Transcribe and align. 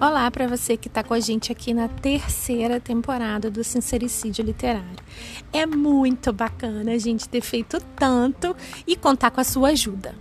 Olá 0.00 0.30
para 0.30 0.48
você 0.48 0.78
que 0.78 0.88
está 0.88 1.04
com 1.04 1.12
a 1.12 1.20
gente 1.20 1.52
aqui 1.52 1.74
na 1.74 1.86
terceira 1.86 2.80
temporada 2.80 3.50
do 3.50 3.62
Sincericídio 3.62 4.42
Literário. 4.42 5.04
É 5.52 5.66
muito 5.66 6.32
bacana 6.32 6.92
a 6.92 6.98
gente 6.98 7.28
ter 7.28 7.42
feito 7.42 7.78
tanto 7.94 8.56
e 8.86 8.96
contar 8.96 9.30
com 9.32 9.40
a 9.42 9.44
sua 9.44 9.68
ajuda. 9.68 10.14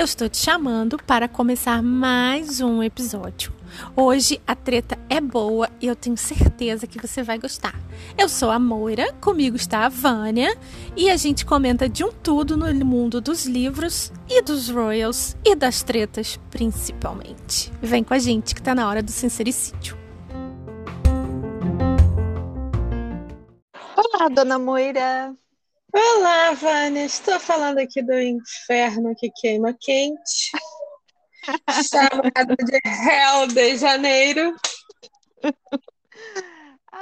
Eu 0.00 0.04
estou 0.04 0.30
te 0.30 0.38
chamando 0.38 0.96
para 0.96 1.28
começar 1.28 1.82
mais 1.82 2.62
um 2.62 2.82
episódio. 2.82 3.52
Hoje 3.94 4.40
a 4.46 4.54
treta 4.56 4.98
é 5.10 5.20
boa 5.20 5.68
e 5.78 5.88
eu 5.88 5.94
tenho 5.94 6.16
certeza 6.16 6.86
que 6.86 6.98
você 6.98 7.22
vai 7.22 7.38
gostar. 7.38 7.74
Eu 8.16 8.26
sou 8.26 8.50
a 8.50 8.58
Moira, 8.58 9.12
comigo 9.20 9.56
está 9.56 9.84
a 9.84 9.90
Vânia 9.90 10.56
e 10.96 11.10
a 11.10 11.18
gente 11.18 11.44
comenta 11.44 11.86
de 11.86 12.02
um 12.02 12.10
tudo 12.10 12.56
no 12.56 12.72
mundo 12.82 13.20
dos 13.20 13.44
livros 13.44 14.10
e 14.26 14.40
dos 14.40 14.70
royals 14.70 15.36
e 15.44 15.54
das 15.54 15.82
tretas 15.82 16.40
principalmente. 16.50 17.70
Vem 17.82 18.02
com 18.02 18.14
a 18.14 18.18
gente 18.18 18.54
que 18.54 18.60
está 18.62 18.74
na 18.74 18.88
hora 18.88 19.02
do 19.02 19.10
sincericídio. 19.10 19.98
Olá, 23.94 24.30
dona 24.30 24.58
Moira. 24.58 25.36
Olá, 25.92 26.52
Vânia. 26.52 27.04
Estou 27.04 27.40
falando 27.40 27.78
aqui 27.78 28.02
do 28.02 28.18
inferno 28.20 29.14
que 29.16 29.30
queima 29.30 29.74
quente, 29.78 30.50
chamado 31.88 32.54
de 32.64 32.80
Hell 32.84 33.46
de 33.48 33.76
Janeiro. 33.76 34.54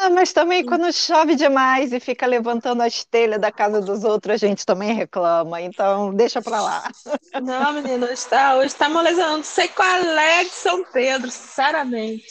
Ah, 0.00 0.10
mas 0.10 0.32
também 0.32 0.64
quando 0.64 0.92
chove 0.92 1.34
demais 1.34 1.92
e 1.92 1.98
fica 1.98 2.24
levantando 2.24 2.82
as 2.82 3.02
telhas 3.04 3.40
da 3.40 3.50
casa 3.50 3.80
dos 3.80 4.04
outros, 4.04 4.34
a 4.34 4.36
gente 4.36 4.64
também 4.64 4.94
reclama. 4.94 5.60
Então, 5.60 6.14
deixa 6.14 6.40
pra 6.40 6.60
lá. 6.60 6.88
Não, 7.42 7.72
menino, 7.72 8.04
hoje 8.04 8.12
está 8.12 8.56
hoje 8.56 8.76
tá 8.76 8.88
molezando. 8.88 9.38
Não 9.38 9.42
sei 9.42 9.66
qual 9.66 9.88
é 9.88 10.44
de 10.44 10.50
São 10.50 10.84
Pedro, 10.84 11.28
sinceramente. 11.32 12.22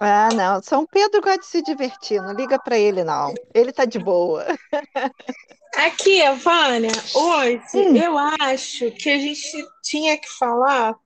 Ah, 0.00 0.28
não. 0.34 0.62
São 0.62 0.86
Pedro 0.86 1.20
gosta 1.20 1.40
de 1.40 1.46
se 1.46 1.62
divertir. 1.62 2.22
Não 2.22 2.32
liga 2.32 2.58
pra 2.58 2.78
ele, 2.78 3.02
não. 3.02 3.34
Ele 3.54 3.72
tá 3.72 3.84
de 3.84 3.98
boa. 3.98 4.46
Aqui, 5.76 6.22
Vânia, 6.42 6.90
hoje 7.14 7.60
hum. 7.74 7.96
eu 7.96 8.16
acho 8.18 8.90
que 8.92 9.10
a 9.10 9.18
gente 9.18 9.66
tinha 9.82 10.16
que 10.16 10.28
falar 10.38 10.96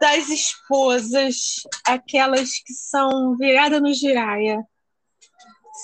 das 0.00 0.28
esposas, 0.28 1.54
aquelas 1.84 2.50
que 2.60 2.72
são 2.72 3.36
viradas 3.36 3.82
no 3.82 3.92
giraia, 3.92 4.62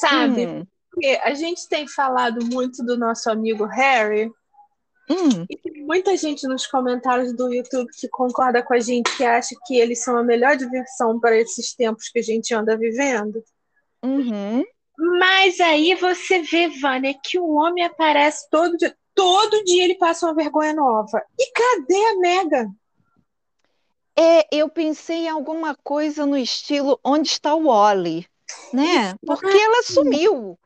sabe? 0.00 0.46
Hum. 0.46 0.66
Porque 0.88 1.20
a 1.24 1.34
gente 1.34 1.68
tem 1.68 1.88
falado 1.88 2.44
muito 2.46 2.84
do 2.84 2.96
nosso 2.96 3.28
amigo 3.28 3.64
Harry, 3.64 4.30
hum. 5.10 5.44
e 5.50 5.56
tem 5.56 5.84
muita 5.84 6.16
gente 6.16 6.46
nos 6.46 6.68
comentários 6.68 7.34
do 7.34 7.52
YouTube 7.52 7.90
que 7.98 8.08
concorda 8.08 8.62
com 8.62 8.74
a 8.74 8.78
gente, 8.78 9.16
que 9.16 9.24
acha 9.24 9.54
que 9.66 9.76
eles 9.76 10.02
são 10.04 10.16
a 10.16 10.22
melhor 10.22 10.56
diversão 10.56 11.18
para 11.18 11.36
esses 11.36 11.74
tempos 11.74 12.08
que 12.08 12.20
a 12.20 12.22
gente 12.22 12.54
anda 12.54 12.76
vivendo. 12.76 13.42
Uhum. 14.04 14.62
Mas 14.96 15.60
aí 15.60 15.94
você 15.94 16.40
vê, 16.42 16.68
Vânia, 16.68 17.14
que 17.22 17.38
o 17.38 17.54
homem 17.54 17.84
aparece 17.84 18.48
todo 18.50 18.76
dia. 18.76 18.96
Todo 19.14 19.62
dia 19.64 19.84
ele 19.84 19.94
passa 19.94 20.26
uma 20.26 20.34
vergonha 20.34 20.74
nova. 20.74 21.22
E 21.38 21.52
cadê 21.52 22.04
a 22.06 22.18
Mega? 22.18 22.68
É, 24.16 24.46
eu 24.52 24.68
pensei 24.68 25.26
em 25.26 25.28
alguma 25.28 25.74
coisa 25.74 26.26
no 26.26 26.36
estilo 26.36 26.98
onde 27.04 27.28
está 27.28 27.54
o 27.54 27.64
Wally, 27.64 28.26
né? 28.72 29.14
Porque 29.24 29.46
ela 29.46 29.82
sumiu. 29.82 30.58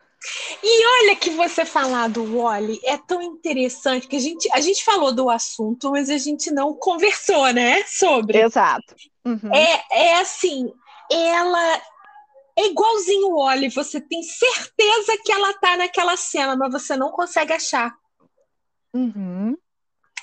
E 0.62 0.86
olha 0.86 1.16
que 1.16 1.30
você 1.30 1.64
falar 1.64 2.08
do 2.08 2.38
Wally 2.38 2.80
é 2.84 2.96
tão 2.96 3.22
interessante 3.22 4.08
que 4.08 4.16
a 4.16 4.20
gente, 4.20 4.48
a 4.52 4.60
gente 4.60 4.84
falou 4.84 5.12
do 5.12 5.30
assunto, 5.30 5.90
mas 5.90 6.10
a 6.10 6.18
gente 6.18 6.50
não 6.50 6.74
conversou, 6.74 7.52
né? 7.52 7.82
Sobre. 7.84 8.38
Exato. 8.38 8.94
Uhum. 9.24 9.54
É, 9.54 9.84
é 9.90 10.14
assim, 10.20 10.72
ela 11.10 11.82
é 12.58 12.66
igualzinho 12.66 13.28
o 13.28 13.36
Wally, 13.36 13.68
você 13.68 14.00
tem 14.00 14.20
certeza 14.20 15.16
que 15.24 15.30
ela 15.30 15.54
tá 15.54 15.76
naquela 15.76 16.16
cena, 16.16 16.56
mas 16.56 16.72
você 16.72 16.96
não 16.96 17.12
consegue 17.12 17.52
achar. 17.52 17.96
Uhum. 18.92 19.56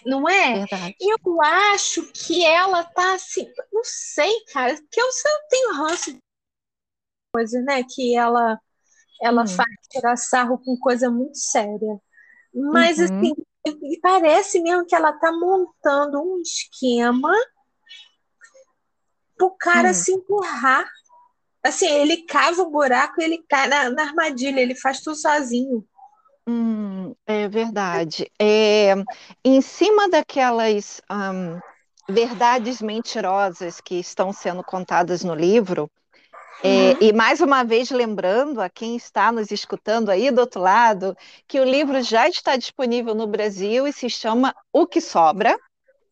Não 0.06 0.28
é? 0.28 0.66
Verdade. 0.66 0.96
Eu 1.00 1.42
acho 1.42 2.04
que 2.12 2.44
ela 2.44 2.84
tá 2.84 3.14
assim, 3.14 3.50
não 3.72 3.82
sei, 3.86 4.44
cara, 4.52 4.76
que 4.76 5.00
eu, 5.00 5.06
eu 5.06 5.48
tenho 5.50 5.74
ranço 5.76 6.12
de 6.12 6.20
coisa, 7.34 7.62
né? 7.62 7.84
Que 7.84 8.16
ela 8.18 8.60
ela 9.22 9.44
uhum. 9.44 9.48
faz 9.48 9.70
tirar 9.90 10.18
sarro 10.18 10.58
com 10.60 10.78
coisa 10.78 11.10
muito 11.10 11.38
séria. 11.38 12.02
Mas 12.54 13.00
uhum. 13.00 13.06
assim, 13.06 13.34
parece 14.02 14.62
mesmo 14.62 14.86
que 14.86 14.94
ela 14.94 15.14
tá 15.14 15.32
montando 15.32 16.22
um 16.22 16.42
esquema 16.42 17.34
pro 19.38 19.56
cara 19.58 19.88
uhum. 19.90 19.94
se 19.94 20.12
empurrar 20.12 20.86
Assim, 21.66 21.88
ele 21.88 22.18
cava 22.18 22.62
o 22.62 22.70
buraco 22.70 23.20
e 23.20 23.24
ele 23.24 23.44
cai 23.50 23.68
na, 23.68 23.90
na 23.90 24.04
armadilha, 24.04 24.60
ele 24.60 24.76
faz 24.76 25.02
tudo 25.02 25.16
sozinho. 25.16 25.84
Hum, 26.48 27.16
é 27.26 27.48
verdade. 27.48 28.32
É, 28.40 28.94
em 29.44 29.62
cima 29.62 30.08
daquelas 30.08 31.02
um, 31.10 31.60
verdades 32.08 32.84
mentirosas 32.84 33.82
que 33.82 33.96
estão 33.96 34.32
sendo 34.32 34.64
contadas 34.64 35.24
no 35.24 35.34
livro, 35.34 35.90
é, 36.64 36.68
uhum. 36.68 36.98
e 37.02 37.14
mais 37.14 37.42
uma 37.42 37.64
vez 37.64 37.90
lembrando 37.90 38.62
a 38.62 38.70
quem 38.70 38.96
está 38.96 39.32
nos 39.32 39.50
escutando 39.50 40.10
aí 40.10 40.30
do 40.30 40.42
outro 40.42 40.62
lado, 40.62 41.18
que 41.48 41.60
o 41.60 41.66
livro 41.66 42.00
já 42.04 42.30
está 42.30 42.56
disponível 42.56 43.16
no 43.16 43.26
Brasil 43.26 43.88
e 43.88 43.94
se 43.94 44.08
chama 44.08 44.56
O 44.72 44.86
que 44.86 45.02
Sobra. 45.02 45.58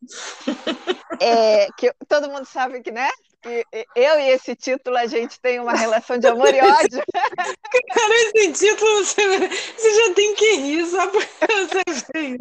É, 1.22 1.68
que 1.78 1.94
todo 2.08 2.28
mundo 2.28 2.44
sabe 2.44 2.82
que, 2.82 2.92
né? 2.92 3.08
Que 3.44 3.68
eu 3.96 4.20
e 4.20 4.30
esse 4.30 4.56
título 4.56 4.98
a 4.98 5.06
gente 5.06 5.40
tem 5.40 5.60
uma 5.60 5.74
relação 5.74 6.18
de 6.18 6.28
amor 6.28 6.54
e 6.54 6.62
ódio. 6.62 7.04
Cara, 7.94 8.14
esse 8.16 8.54
título 8.54 9.04
você, 9.04 9.50
você 9.78 10.08
já 10.08 10.14
tem 10.14 10.34
que 10.34 10.56
rir 10.56 10.86
só 10.86 11.08
porque 11.08 11.28
você 11.48 12.06
fez. 12.12 12.38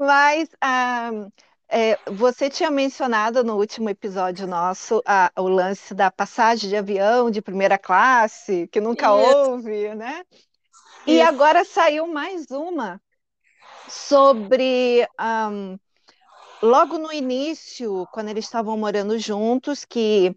Mas 0.00 0.48
ah, 0.60 1.10
é, 1.68 1.98
você 2.10 2.48
tinha 2.48 2.70
mencionado 2.70 3.44
no 3.44 3.56
último 3.56 3.90
episódio 3.90 4.46
nosso 4.46 5.02
ah, 5.06 5.30
o 5.36 5.48
lance 5.48 5.94
da 5.94 6.10
passagem 6.10 6.70
de 6.70 6.76
avião 6.76 7.30
de 7.30 7.42
primeira 7.42 7.76
classe, 7.76 8.66
que 8.72 8.80
nunca 8.80 9.06
Isso. 9.06 9.50
houve, 9.50 9.94
né? 9.94 10.24
E 11.06 11.20
agora 11.20 11.64
saiu 11.64 12.06
mais 12.06 12.50
uma 12.50 13.00
sobre 13.86 15.06
um, 15.20 15.78
logo 16.64 16.98
no 16.98 17.12
início, 17.12 18.08
quando 18.10 18.30
eles 18.30 18.46
estavam 18.46 18.76
morando 18.76 19.18
juntos, 19.18 19.84
que 19.84 20.34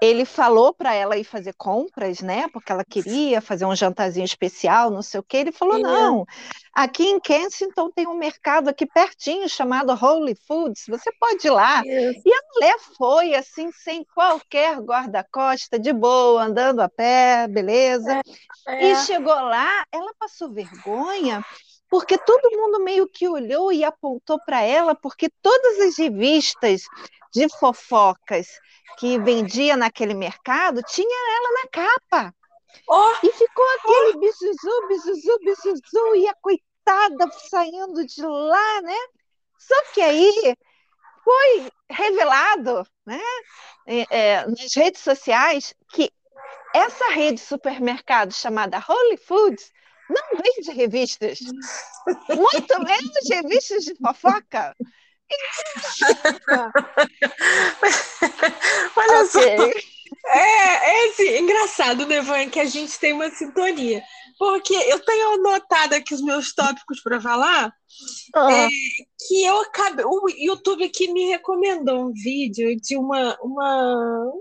ele 0.00 0.24
falou 0.24 0.72
para 0.72 0.94
ela 0.94 1.16
ir 1.16 1.24
fazer 1.24 1.54
compras, 1.54 2.20
né? 2.20 2.48
Porque 2.52 2.70
ela 2.70 2.84
queria 2.84 3.40
fazer 3.40 3.64
um 3.64 3.74
jantarzinho 3.74 4.24
especial, 4.24 4.90
não 4.90 5.02
sei 5.02 5.20
o 5.20 5.22
quê. 5.22 5.38
Ele 5.38 5.52
falou: 5.52 5.76
Sim. 5.76 5.82
não, 5.82 6.26
aqui 6.74 7.04
em 7.04 7.18
Kensington 7.18 7.90
tem 7.90 8.06
um 8.06 8.14
mercado 8.14 8.68
aqui 8.68 8.86
pertinho 8.86 9.48
chamado 9.48 9.92
Holy 9.92 10.34
Foods, 10.46 10.84
você 10.86 11.10
pode 11.18 11.46
ir 11.46 11.50
lá. 11.50 11.82
E 11.84 12.32
a 12.32 12.42
mulher 12.54 12.76
foi 12.96 13.34
assim, 13.34 13.70
sem 13.72 14.04
qualquer 14.14 14.78
guarda-costa, 14.80 15.78
de 15.78 15.92
boa, 15.92 16.44
andando 16.44 16.80
a 16.80 16.88
pé, 16.88 17.48
beleza. 17.48 18.20
É, 18.66 18.86
é. 18.86 18.92
E 18.92 18.96
chegou 19.04 19.34
lá, 19.34 19.84
ela 19.92 20.12
passou 20.18 20.50
vergonha 20.50 21.44
porque 21.90 22.16
todo 22.16 22.56
mundo 22.56 22.84
meio 22.84 23.08
que 23.08 23.28
olhou 23.28 23.72
e 23.72 23.82
apontou 23.82 24.38
para 24.46 24.62
ela, 24.62 24.94
porque 24.94 25.28
todas 25.42 25.80
as 25.80 25.98
revistas 25.98 26.84
de 27.34 27.48
fofocas 27.58 28.46
que 28.96 29.18
vendia 29.18 29.76
naquele 29.76 30.14
mercado 30.14 30.82
tinha 30.84 31.36
ela 31.36 31.62
na 31.62 31.68
capa. 31.68 32.34
Oh, 32.88 33.12
e 33.26 33.32
ficou 33.32 33.64
aquele 33.78 34.16
oh. 34.16 34.20
bizuzu, 34.20 34.88
bizuzu, 34.88 35.38
bizuzu, 35.40 36.14
e 36.16 36.28
a 36.28 36.34
coitada 36.40 37.30
saindo 37.50 38.06
de 38.06 38.22
lá, 38.22 38.82
né? 38.82 38.98
Só 39.58 39.82
que 39.92 40.00
aí 40.00 40.56
foi 41.24 41.70
revelado, 41.90 42.86
né, 43.04 43.20
é, 43.86 44.06
é, 44.10 44.46
nas 44.46 44.74
redes 44.74 45.02
sociais, 45.02 45.74
que 45.92 46.10
essa 46.74 47.10
rede 47.10 47.34
de 47.34 47.40
supermercado 47.46 48.32
chamada 48.32 48.82
Holy 48.88 49.16
Foods 49.16 49.70
não 50.10 50.42
vende 50.42 50.72
revistas, 50.72 51.38
muito 52.28 52.82
menos 52.82 53.28
revistas 53.30 53.84
de 53.84 53.94
fofoca. 53.94 54.74
Olha 58.96 59.22
okay. 59.22 59.26
só. 59.26 59.40
É, 60.26 60.38
é 60.38 61.08
assim, 61.08 61.38
engraçado, 61.38 62.06
né, 62.06 62.20
Van, 62.20 62.48
que 62.48 62.60
a 62.60 62.64
gente 62.64 62.98
tem 62.98 63.12
uma 63.12 63.30
sintonia. 63.30 64.02
Porque 64.38 64.74
eu 64.74 64.98
tenho 65.00 65.34
anotado 65.34 65.94
aqui 65.94 66.14
os 66.14 66.22
meus 66.22 66.54
tópicos 66.54 67.02
para 67.02 67.20
falar, 67.20 67.72
ah. 68.34 68.52
é, 68.52 68.68
que 69.26 69.44
eu 69.44 69.60
acabei. 69.60 70.04
O 70.04 70.28
YouTube 70.30 70.84
aqui 70.84 71.12
me 71.12 71.26
recomendou 71.26 72.08
um 72.08 72.12
vídeo 72.12 72.74
de 72.76 72.96
uma, 72.96 73.36
uma, 73.42 74.32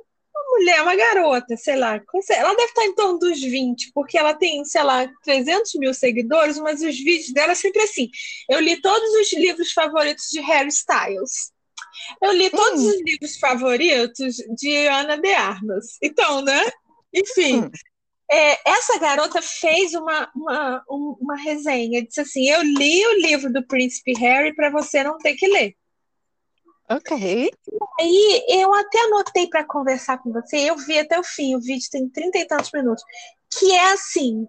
mulher, 0.47 0.81
uma 0.81 0.95
garota, 0.95 1.55
sei 1.57 1.75
lá, 1.75 2.01
ela 2.29 2.55
deve 2.55 2.69
estar 2.69 2.85
em 2.85 2.95
torno 2.95 3.19
dos 3.19 3.39
20, 3.39 3.91
porque 3.93 4.17
ela 4.17 4.33
tem, 4.33 4.63
sei 4.65 4.83
lá, 4.83 5.09
300 5.23 5.73
mil 5.75 5.93
seguidores, 5.93 6.57
mas 6.57 6.81
os 6.81 6.97
vídeos 6.97 7.31
dela 7.31 7.53
é 7.53 7.55
sempre 7.55 7.81
assim. 7.81 8.09
Eu 8.49 8.59
li 8.59 8.81
todos 8.81 9.09
os 9.15 9.33
livros 9.33 9.71
favoritos 9.71 10.25
de 10.29 10.39
Harry 10.41 10.69
Styles. 10.69 11.51
Eu 12.21 12.31
li 12.31 12.49
todos 12.49 12.81
hum. 12.81 12.87
os 12.87 13.01
livros 13.01 13.37
favoritos 13.37 14.35
de 14.57 14.87
Ana 14.87 15.17
de 15.17 15.33
Armas. 15.33 15.97
Então, 16.01 16.41
né? 16.41 16.69
Enfim, 17.13 17.61
hum. 17.61 17.71
é, 18.31 18.69
essa 18.69 18.99
garota 18.99 19.41
fez 19.41 19.93
uma, 19.93 20.29
uma, 20.35 20.83
uma 20.87 21.35
resenha. 21.35 22.05
Disse 22.05 22.21
assim: 22.21 22.49
Eu 22.49 22.61
li 22.61 23.05
o 23.05 23.21
livro 23.21 23.51
do 23.51 23.65
Príncipe 23.65 24.13
Harry 24.13 24.55
para 24.55 24.69
você 24.69 25.03
não 25.03 25.17
ter 25.17 25.35
que 25.35 25.47
ler. 25.47 25.75
Ok. 26.89 27.51
Aí 27.99 28.45
eu 28.47 28.73
até 28.73 28.97
anotei 29.01 29.47
para 29.47 29.65
conversar 29.65 30.19
com 30.19 30.31
você, 30.31 30.69
eu 30.69 30.77
vi 30.77 30.97
até 30.97 31.19
o 31.19 31.23
fim, 31.23 31.55
o 31.55 31.59
vídeo 31.59 31.89
tem 31.91 32.07
trinta 32.07 32.37
e 32.37 32.47
tantos 32.47 32.71
minutos, 32.71 33.03
que 33.51 33.73
é 33.73 33.91
assim, 33.91 34.47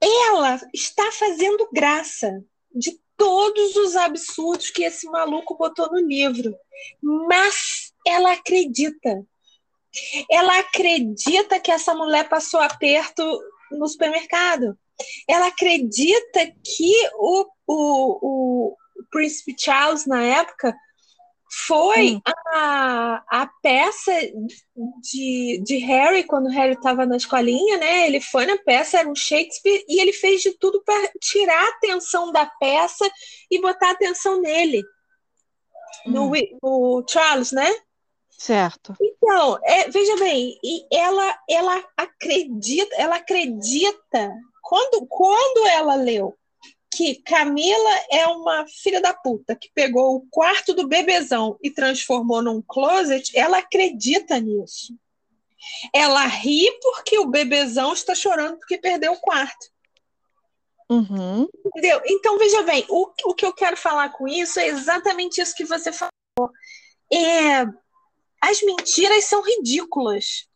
ela 0.00 0.60
está 0.72 1.10
fazendo 1.10 1.68
graça 1.72 2.42
de 2.72 2.98
todos 3.16 3.74
os 3.76 3.96
absurdos 3.96 4.70
que 4.70 4.84
esse 4.84 5.06
maluco 5.10 5.56
botou 5.56 5.90
no 5.90 5.98
livro, 5.98 6.54
mas 7.02 7.92
ela 8.06 8.32
acredita. 8.32 9.26
Ela 10.30 10.60
acredita 10.60 11.58
que 11.58 11.70
essa 11.70 11.94
mulher 11.94 12.28
passou 12.28 12.60
aperto 12.60 13.22
no 13.72 13.86
supermercado. 13.88 14.78
Ela 15.28 15.48
acredita 15.48 16.46
que 16.64 16.92
o, 17.14 17.46
o, 17.66 18.18
o 18.22 18.76
Príncipe 19.10 19.54
Charles, 19.58 20.06
na 20.06 20.22
época, 20.22 20.74
foi 21.52 22.14
hum. 22.14 22.20
a, 22.54 23.24
a 23.28 23.46
peça 23.60 24.12
de, 25.02 25.60
de 25.64 25.76
Harry, 25.78 26.22
quando 26.24 26.48
Harry 26.48 26.74
estava 26.74 27.04
na 27.04 27.16
escolinha, 27.16 27.76
né? 27.76 28.06
Ele 28.06 28.20
foi 28.20 28.46
na 28.46 28.56
peça, 28.56 28.98
era 28.98 29.08
um 29.08 29.14
Shakespeare, 29.14 29.84
e 29.88 30.00
ele 30.00 30.12
fez 30.12 30.42
de 30.42 30.56
tudo 30.58 30.82
para 30.84 31.10
tirar 31.20 31.60
a 31.60 31.68
atenção 31.70 32.30
da 32.30 32.46
peça 32.46 33.10
e 33.50 33.60
botar 33.60 33.88
a 33.88 33.92
atenção 33.92 34.40
nele. 34.40 34.82
Hum. 36.06 36.12
No, 36.12 36.32
no 36.62 37.04
Charles, 37.08 37.50
né? 37.50 37.68
Certo. 38.30 38.96
Então, 39.00 39.58
é, 39.64 39.90
veja 39.90 40.16
bem, 40.16 40.56
e 40.62 40.86
ela, 40.90 41.38
ela 41.48 41.84
acredita, 41.96 42.94
ela 42.96 43.16
acredita. 43.16 44.32
Quando, 44.62 45.04
quando 45.08 45.66
ela 45.66 45.96
leu 45.96 46.38
que 47.00 47.14
Camila 47.22 47.98
é 48.10 48.26
uma 48.26 48.66
filha 48.68 49.00
da 49.00 49.14
puta 49.14 49.56
que 49.56 49.70
pegou 49.72 50.16
o 50.16 50.26
quarto 50.28 50.74
do 50.74 50.86
bebezão 50.86 51.56
e 51.62 51.70
transformou 51.70 52.42
num 52.42 52.60
closet, 52.60 53.32
ela 53.34 53.56
acredita 53.56 54.38
nisso. 54.38 54.94
Ela 55.94 56.26
ri 56.26 56.70
porque 56.82 57.18
o 57.18 57.30
bebezão 57.30 57.94
está 57.94 58.14
chorando 58.14 58.58
porque 58.58 58.76
perdeu 58.76 59.12
o 59.12 59.20
quarto. 59.20 59.70
Uhum. 60.90 61.48
Entendeu? 61.64 62.02
Então, 62.04 62.36
veja 62.36 62.62
bem, 62.64 62.84
o, 62.90 63.10
o 63.24 63.34
que 63.34 63.46
eu 63.46 63.54
quero 63.54 63.78
falar 63.78 64.10
com 64.10 64.28
isso 64.28 64.60
é 64.60 64.66
exatamente 64.66 65.40
isso 65.40 65.56
que 65.56 65.64
você 65.64 65.90
falou. 65.90 66.52
É, 67.10 67.62
as 68.42 68.60
mentiras 68.60 69.24
são 69.24 69.40
ridículas. 69.40 70.46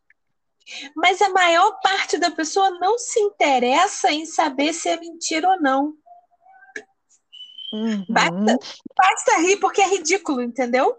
Mas 0.94 1.22
a 1.22 1.30
maior 1.30 1.80
parte 1.80 2.18
da 2.18 2.30
pessoa 2.30 2.68
não 2.78 2.98
se 2.98 3.18
interessa 3.18 4.12
em 4.12 4.26
saber 4.26 4.74
se 4.74 4.90
é 4.90 5.00
mentira 5.00 5.48
ou 5.48 5.58
não. 5.58 6.03
Uhum. 7.74 8.06
Basta, 8.08 8.58
basta 8.96 9.38
rir 9.38 9.56
porque 9.58 9.80
é 9.80 9.88
ridículo, 9.88 10.40
entendeu? 10.40 10.96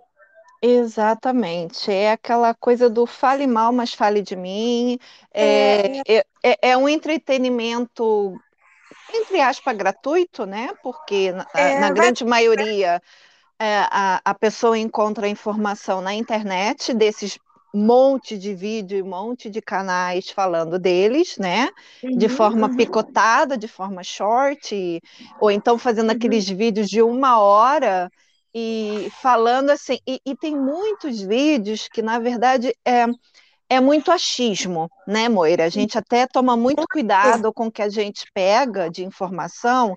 Exatamente, 0.61 1.91
é 1.91 2.11
aquela 2.11 2.53
coisa 2.53 2.89
do 2.89 3.05
fale 3.05 3.45
mal, 3.45 3.71
mas 3.71 3.93
fale 3.93 4.21
de 4.21 4.35
mim. 4.35 4.97
É, 5.31 6.01
é, 6.07 6.25
é, 6.43 6.69
é 6.69 6.77
um 6.77 6.89
entretenimento, 6.89 8.35
entre 9.13 9.39
aspas, 9.39 9.77
gratuito, 9.77 10.45
né? 10.45 10.69
Porque 10.81 11.31
na, 11.31 11.45
É, 11.55 11.79
na 11.79 11.89
grande 11.91 12.25
maioria 12.25 13.01
é, 13.59 13.77
a, 13.89 14.21
a 14.25 14.33
pessoa 14.33 14.77
encontra 14.77 15.27
informação 15.27 16.01
na 16.01 16.13
internet 16.13 16.93
desses 16.93 17.37
monte 17.75 18.37
de 18.37 18.53
vídeo 18.55 18.97
e 18.97 19.03
monte 19.03 19.49
de 19.49 19.61
canais 19.61 20.29
falando 20.29 20.79
deles, 20.79 21.37
né? 21.37 21.69
De 22.15 22.29
Uhum, 22.29 22.29
forma 22.29 22.69
picotada, 22.69 23.57
de 23.57 23.67
forma 23.67 24.03
short, 24.03 25.01
ou 25.39 25.51
então 25.51 25.77
fazendo 25.77 26.09
Uhum. 26.09 26.11
aqueles 26.11 26.47
vídeos 26.49 26.89
de 26.89 27.01
uma 27.01 27.39
hora 27.39 28.09
e 28.53 29.07
falando 29.11 29.69
assim. 29.71 29.97
E, 30.07 30.19
e 30.25 30.35
tem 30.35 30.55
muitos 30.57 31.21
vídeos 31.21 31.87
que, 31.91 32.01
na 32.01 32.19
verdade, 32.19 32.73
é, 32.85 33.05
é 33.69 33.79
muito 33.79 34.11
achismo, 34.11 34.91
né, 35.07 35.27
Moira? 35.29 35.65
A 35.65 35.69
gente 35.69 35.97
até 35.97 36.27
toma 36.27 36.55
muito 36.55 36.87
cuidado 36.91 37.53
com 37.53 37.67
o 37.67 37.71
que 37.71 37.81
a 37.81 37.89
gente 37.89 38.25
pega 38.33 38.89
de 38.89 39.03
informação, 39.03 39.95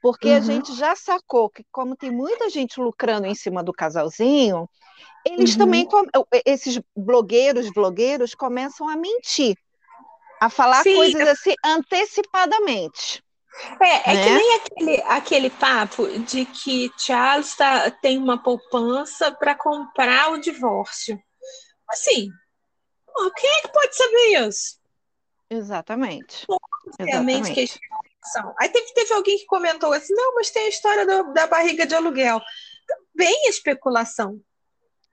porque 0.00 0.30
a 0.30 0.40
Uhum. 0.40 0.40
gente 0.40 0.74
já 0.74 0.96
sacou 0.96 1.50
que, 1.50 1.64
como 1.72 1.96
tem 1.96 2.10
muita 2.10 2.48
gente 2.50 2.80
lucrando 2.80 3.26
em 3.26 3.34
cima 3.34 3.62
do 3.62 3.72
casalzinho, 3.72 4.68
eles 5.32 5.52
Uhum. 5.52 5.58
também, 5.58 5.88
esses 6.44 6.80
blogueiros, 6.96 7.70
blogueiros, 7.70 8.34
começam 8.34 8.88
a 8.88 8.96
mentir, 8.96 9.56
a 10.40 10.48
falar 10.48 10.82
Sim, 10.82 10.94
coisas 10.96 11.28
assim 11.28 11.54
antecipadamente. 11.64 13.22
É, 13.80 14.12
é 14.12 14.14
né? 14.14 14.24
que 14.24 14.30
nem 14.30 14.54
aquele, 14.54 15.02
aquele 15.02 15.50
papo 15.50 16.06
de 16.20 16.44
que 16.44 16.92
Charles 16.96 17.56
tá, 17.56 17.90
tem 17.90 18.18
uma 18.18 18.40
poupança 18.40 19.32
para 19.32 19.54
comprar 19.54 20.32
o 20.32 20.38
divórcio. 20.40 21.20
Assim, 21.90 22.30
pô, 23.06 23.30
quem 23.32 23.50
é 23.50 23.60
que 23.62 23.72
pode 23.72 23.96
saber 23.96 24.48
isso? 24.48 24.78
Exatamente. 25.50 26.46
Obviamente 27.00 27.54
que 27.54 27.62
especulação. 27.62 28.54
Aí 28.60 28.68
teve, 28.68 28.92
teve 28.92 29.14
alguém 29.14 29.38
que 29.38 29.46
comentou 29.46 29.92
assim: 29.92 30.14
não, 30.14 30.34
mas 30.34 30.50
tem 30.50 30.64
a 30.66 30.68
história 30.68 31.06
do- 31.06 31.32
da 31.32 31.46
barriga 31.46 31.86
de 31.86 31.94
aluguel. 31.94 32.40
Também 32.86 33.46
é 33.46 33.48
especulação. 33.48 34.40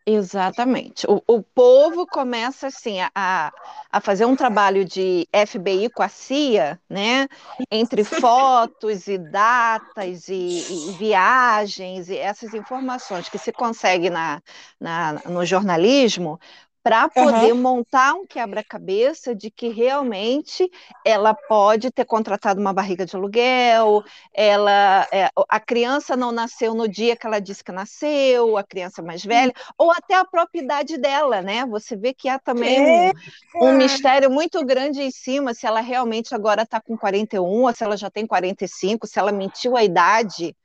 Exatamente. 0.08 1.08
O, 1.08 1.20
o 1.26 1.42
povo 1.42 2.06
começa 2.06 2.68
assim 2.68 2.98
a, 3.16 3.52
a 3.92 4.00
fazer 4.00 4.26
um 4.26 4.36
trabalho 4.36 4.86
de 4.86 5.28
FBI 5.34 5.90
com 5.90 6.04
a 6.04 6.08
CIA, 6.08 6.80
né? 6.88 7.28
Entre 7.72 8.04
fotos 8.04 9.08
e 9.08 9.18
datas 9.18 10.28
e, 10.30 10.34
e 10.70 10.92
viagens 10.92 12.08
e 12.10 12.18
essas 12.18 12.54
informações 12.54 13.30
que 13.30 13.40
se 13.40 13.52
consegue 13.52 14.12
na, 14.12 14.44
na, 14.80 15.14
no 15.26 15.44
jornalismo 15.44 16.40
para 16.86 17.10
poder 17.10 17.52
Aham. 17.52 17.56
montar 17.56 18.14
um 18.14 18.28
quebra-cabeça 18.28 19.34
de 19.36 19.50
que 19.50 19.70
realmente 19.70 20.70
ela 21.04 21.34
pode 21.34 21.90
ter 21.90 22.06
contratado 22.06 22.62
uma 22.62 22.72
barriga 22.74 23.08
de 23.08 23.16
aluguel, 23.16 24.04
ela, 24.32 25.08
é, 25.12 25.32
a 25.50 25.60
criança 25.60 26.16
não 26.16 26.32
nasceu 26.32 26.76
no 26.76 26.88
dia 26.88 27.16
que 27.16 27.26
ela 27.26 27.40
disse 27.42 27.64
que 27.64 27.72
nasceu, 27.72 28.56
a 28.56 28.64
criança 28.64 29.02
mais 29.02 29.24
velha, 29.26 29.52
ou 29.80 29.92
até 29.92 30.14
a 30.14 30.24
própria 30.26 30.62
idade 30.62 30.96
dela, 31.00 31.42
né? 31.42 31.66
Você 31.66 31.96
vê 31.96 32.14
que 32.14 32.30
há 32.30 32.38
também 32.38 32.80
É, 32.80 32.80
um, 32.80 33.12
um 33.60 33.72
mistério 33.74 34.30
muito 34.30 34.64
grande 34.64 35.02
em 35.02 35.10
cima, 35.10 35.56
se 35.56 35.66
ela 35.66 35.82
realmente 35.82 36.36
agora 36.36 36.62
está 36.62 36.80
com 36.80 36.96
41, 36.96 37.64
ou 37.64 37.74
se 37.74 37.84
ela 37.84 37.98
já 37.98 38.12
tem 38.12 38.28
45, 38.28 39.08
se 39.08 39.18
ela 39.18 39.32
mentiu 39.32 39.76
a 39.76 39.84
idade, 39.84 40.56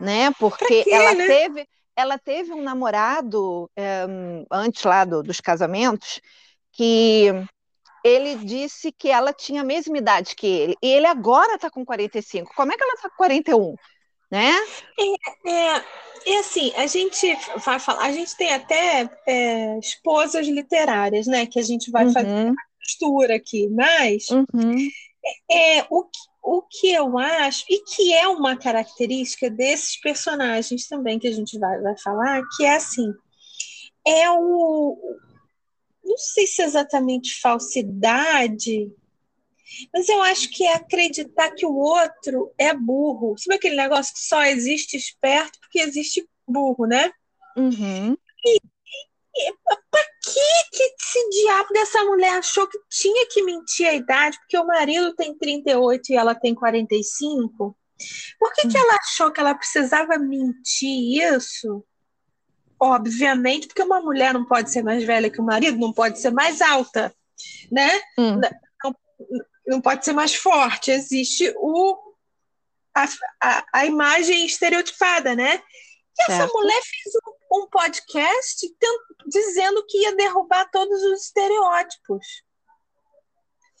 né? 0.00 0.32
Porque 0.38 0.86
ela 0.90 1.14
né? 1.14 1.26
teve, 1.26 1.66
ela 1.98 2.18
teve 2.18 2.52
um 2.52 2.62
namorado 2.62 3.70
é, 3.76 4.04
antes 4.50 4.84
lá 4.84 5.04
do, 5.04 5.22
dos 5.22 5.40
casamentos 5.40 6.20
que 6.72 7.26
ele 8.04 8.36
disse 8.36 8.92
que 8.92 9.10
ela 9.10 9.32
tinha 9.32 9.62
a 9.62 9.64
mesma 9.64 9.98
idade 9.98 10.36
que 10.36 10.46
ele, 10.46 10.76
e 10.82 10.88
ele 10.88 11.06
agora 11.06 11.56
está 11.56 11.70
com 11.70 11.84
45. 11.84 12.52
Como 12.54 12.72
é 12.72 12.76
que 12.76 12.84
ela 12.84 12.94
está 12.94 13.10
com 13.10 13.16
41? 13.16 13.76
Né? 14.30 14.52
É, 15.46 15.84
e 16.26 16.36
assim, 16.38 16.72
a 16.76 16.86
gente 16.86 17.26
vai 17.64 17.78
falar, 17.78 18.04
a 18.06 18.12
gente 18.12 18.36
tem 18.36 18.52
até 18.52 19.08
é, 19.26 19.78
esposas 19.78 20.46
literárias, 20.46 21.26
né? 21.26 21.46
Que 21.46 21.58
a 21.60 21.62
gente 21.62 21.90
vai 21.90 22.06
fazer 22.06 22.28
Uhum, 22.34 22.54
mistura 22.80 23.36
aqui, 23.36 23.68
mas 23.70 24.24
uhum, 24.30 24.90
é 25.50 25.84
o, 25.90 26.04
que- 26.04 26.18
o 26.50 26.62
que 26.62 26.90
eu 26.92 27.18
acho, 27.18 27.64
e 27.68 27.84
que 27.84 28.14
é 28.14 28.26
uma 28.26 28.56
característica 28.56 29.50
desses 29.50 30.00
personagens 30.00 30.88
também 30.88 31.18
que 31.18 31.28
a 31.28 31.32
gente 31.32 31.58
vai, 31.58 31.78
vai 31.80 31.98
falar, 31.98 32.42
que 32.56 32.64
é 32.64 32.76
assim, 32.76 33.12
é 34.06 34.30
o. 34.30 34.96
Não 36.02 36.16
sei 36.16 36.46
se 36.46 36.62
é 36.62 36.64
exatamente 36.64 37.38
falsidade, 37.38 38.90
mas 39.92 40.08
eu 40.08 40.22
acho 40.22 40.48
que 40.48 40.64
é 40.64 40.72
acreditar 40.74 41.50
que 41.50 41.66
o 41.66 41.76
outro 41.76 42.50
é 42.56 42.72
burro. 42.72 43.36
Sabe 43.36 43.56
aquele 43.56 43.76
negócio 43.76 44.14
que 44.14 44.20
só 44.20 44.42
existe 44.44 44.96
esperto 44.96 45.58
porque 45.60 45.80
existe 45.80 46.26
burro, 46.46 46.86
né? 46.86 47.10
uhum. 47.56 48.16
Pra 49.90 50.02
que 50.22 50.76
que 50.76 50.82
esse 50.82 51.30
diabo 51.30 51.72
dessa 51.72 52.04
mulher 52.04 52.38
achou 52.38 52.66
que 52.66 52.78
tinha 52.90 53.26
que 53.26 53.42
mentir 53.42 53.88
a 53.88 53.94
idade 53.94 54.38
porque 54.38 54.58
o 54.58 54.66
marido 54.66 55.14
tem 55.14 55.36
38 55.36 56.12
e 56.12 56.16
ela 56.16 56.34
tem 56.34 56.54
45? 56.54 57.76
Por 58.38 58.52
que 58.52 58.68
que 58.68 58.76
ela 58.76 58.94
achou 58.96 59.32
que 59.32 59.40
ela 59.40 59.54
precisava 59.54 60.18
mentir 60.18 61.22
isso 61.22 61.84
obviamente, 62.80 63.66
porque 63.66 63.82
uma 63.82 64.00
mulher 64.00 64.32
não 64.32 64.44
pode 64.44 64.70
ser 64.70 64.82
mais 64.82 65.02
velha 65.04 65.30
que 65.30 65.40
o 65.40 65.44
marido, 65.44 65.78
não 65.78 65.92
pode 65.92 66.20
ser 66.20 66.30
mais 66.30 66.60
alta, 66.60 67.12
né? 67.70 68.00
Hum. 68.16 68.40
Não, 68.40 68.94
não 69.66 69.80
pode 69.80 70.04
ser 70.04 70.12
mais 70.12 70.34
forte. 70.34 70.90
Existe 70.90 71.52
o, 71.56 71.96
a, 72.94 73.08
a, 73.40 73.64
a 73.72 73.86
imagem 73.86 74.46
estereotipada, 74.46 75.34
né? 75.34 75.60
E 76.18 76.32
essa 76.32 76.46
mulher 76.46 76.80
fez 76.82 77.14
um, 77.16 77.37
um 77.50 77.66
podcast 77.68 78.66
dizendo 79.26 79.84
que 79.86 79.98
ia 80.02 80.14
derrubar 80.14 80.70
todos 80.70 81.02
os 81.02 81.22
estereótipos. 81.24 82.42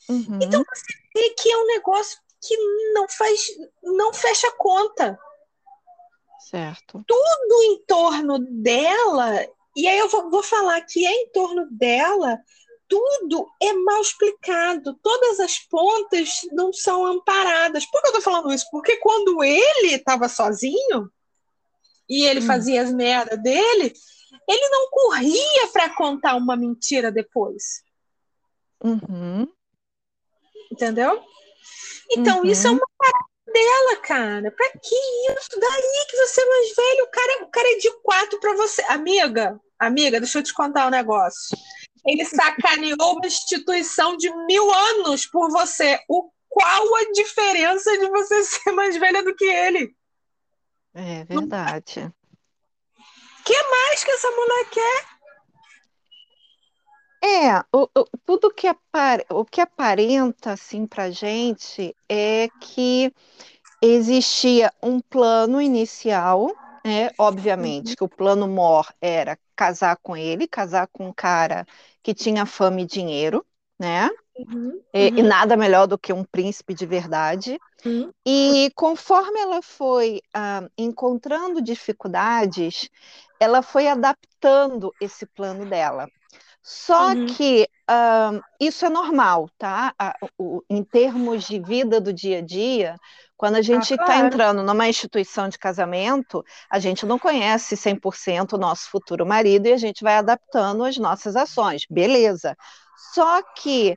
Uhum. 0.08 0.38
Então 0.40 0.64
você 0.64 0.92
vê 1.14 1.30
que 1.30 1.50
é 1.50 1.56
um 1.56 1.66
negócio 1.66 2.18
que 2.40 2.56
não 2.94 3.08
faz, 3.08 3.46
não 3.82 4.12
fecha 4.12 4.50
conta. 4.56 5.18
Certo. 6.50 7.04
Tudo 7.06 7.62
em 7.64 7.84
torno 7.84 8.38
dela, 8.38 9.46
e 9.76 9.86
aí 9.86 9.98
eu 9.98 10.08
vou, 10.08 10.30
vou 10.30 10.42
falar 10.42 10.80
que 10.82 11.06
é 11.06 11.12
em 11.12 11.30
torno 11.30 11.68
dela, 11.70 12.38
tudo 12.88 13.46
é 13.60 13.72
mal 13.74 14.00
explicado, 14.00 14.98
todas 15.02 15.40
as 15.40 15.58
pontas 15.58 16.40
não 16.52 16.72
são 16.72 17.04
amparadas. 17.04 17.84
Por 17.84 18.00
que 18.00 18.08
eu 18.08 18.12
tô 18.14 18.20
falando 18.22 18.52
isso? 18.52 18.66
Porque 18.70 18.96
quando 18.96 19.44
ele 19.44 19.94
estava 19.94 20.28
sozinho 20.28 21.10
e 22.08 22.24
ele 22.24 22.40
hum. 22.40 22.46
fazia 22.46 22.82
as 22.82 22.92
merdas 22.92 23.40
dele, 23.42 23.92
ele 24.48 24.68
não 24.70 24.88
corria 24.90 25.68
para 25.72 25.94
contar 25.94 26.34
uma 26.36 26.56
mentira 26.56 27.12
depois. 27.12 27.82
Uhum. 28.82 29.46
Entendeu? 30.70 31.22
Então, 32.10 32.38
uhum. 32.38 32.46
isso 32.46 32.66
é 32.66 32.70
uma 32.70 32.86
parada 32.96 33.28
dela, 33.52 33.96
cara. 34.02 34.50
Pra 34.50 34.68
que 34.70 34.94
isso? 35.32 35.60
Daí 35.60 36.06
que 36.08 36.16
você 36.16 36.40
é 36.40 36.46
mais 36.46 36.74
velho, 36.74 37.04
o 37.04 37.10
cara, 37.10 37.44
o 37.44 37.50
cara 37.50 37.68
é 37.72 37.76
de 37.76 37.90
quatro 38.02 38.40
pra 38.40 38.54
você. 38.54 38.82
Amiga, 38.88 39.60
amiga, 39.78 40.20
deixa 40.20 40.38
eu 40.38 40.42
te 40.42 40.54
contar 40.54 40.86
um 40.86 40.90
negócio. 40.90 41.56
Ele 42.06 42.24
sacaneou 42.26 43.16
uma 43.16 43.26
instituição 43.26 44.16
de 44.16 44.34
mil 44.46 44.72
anos 44.72 45.26
por 45.26 45.50
você. 45.50 45.98
O 46.08 46.30
qual 46.48 46.94
a 46.96 47.12
diferença 47.12 47.96
de 47.98 48.08
você 48.08 48.42
ser 48.44 48.72
mais 48.72 48.96
velha 48.96 49.22
do 49.22 49.34
que 49.34 49.44
ele? 49.44 49.94
É 50.94 51.24
verdade. 51.24 52.00
O 52.00 53.44
que 53.44 53.62
mais 53.70 54.04
que 54.04 54.10
essa 54.10 54.30
mulher 54.30 54.70
quer? 54.70 55.18
É, 57.22 57.58
o, 57.72 57.88
o, 57.96 58.04
tudo 58.24 58.52
que, 58.52 58.66
apar, 58.66 59.24
o 59.30 59.44
que 59.44 59.60
aparenta 59.60 60.52
assim 60.52 60.86
para 60.86 61.10
gente 61.10 61.94
é 62.08 62.48
que 62.60 63.12
existia 63.82 64.72
um 64.82 65.00
plano 65.00 65.60
inicial, 65.60 66.52
né? 66.84 67.10
Obviamente 67.18 67.90
uhum. 67.90 67.94
que 67.96 68.04
o 68.04 68.08
plano 68.08 68.46
mor 68.46 68.92
era 69.00 69.38
casar 69.56 69.96
com 69.96 70.16
ele, 70.16 70.46
casar 70.46 70.86
com 70.88 71.08
um 71.08 71.12
cara 71.12 71.66
que 72.02 72.14
tinha 72.14 72.46
fama 72.46 72.80
e 72.80 72.86
dinheiro, 72.86 73.44
né? 73.78 74.10
Uhum. 74.36 74.80
E, 74.94 75.08
e, 75.08 75.22
uhum. 75.22 75.28
nada 75.28 75.56
melhor 75.56 75.86
do 75.86 75.98
que 75.98 76.12
um 76.12 76.24
príncipe 76.24 76.74
de 76.74 76.86
verdade. 76.86 77.58
Uhum. 77.84 78.10
E 78.26 78.70
conforme 78.74 79.40
ela 79.40 79.60
foi 79.62 80.20
ah, 80.34 80.68
encontrando 80.76 81.60
dificuldades, 81.60 82.88
ela 83.40 83.62
foi 83.62 83.88
adaptando 83.88 84.92
esse 85.00 85.26
plano 85.26 85.66
dela. 85.66 86.08
Só 86.62 87.12
uhum. 87.12 87.26
que 87.26 87.66
uh, 87.90 88.42
isso 88.60 88.84
é 88.84 88.90
normal, 88.90 89.48
tá? 89.56 89.94
Uh, 90.38 90.62
em 90.68 90.84
termos 90.84 91.44
de 91.44 91.58
vida 91.58 91.98
do 91.98 92.12
dia 92.12 92.38
a 92.38 92.42
dia, 92.42 92.96
quando 93.38 93.56
a 93.56 93.62
gente 93.62 93.94
está 93.94 94.02
ah, 94.02 94.06
claro. 94.06 94.26
entrando 94.26 94.62
numa 94.62 94.88
instituição 94.88 95.48
de 95.48 95.56
casamento, 95.56 96.44
a 96.68 96.78
gente 96.78 97.06
não 97.06 97.18
conhece 97.18 97.74
100% 97.74 98.52
o 98.52 98.58
nosso 98.58 98.90
futuro 98.90 99.24
marido 99.24 99.66
e 99.66 99.72
a 99.72 99.78
gente 99.78 100.04
vai 100.04 100.16
adaptando 100.16 100.84
as 100.84 100.98
nossas 100.98 101.36
ações, 101.36 101.86
beleza. 101.88 102.56
Só 103.12 103.42
que 103.42 103.96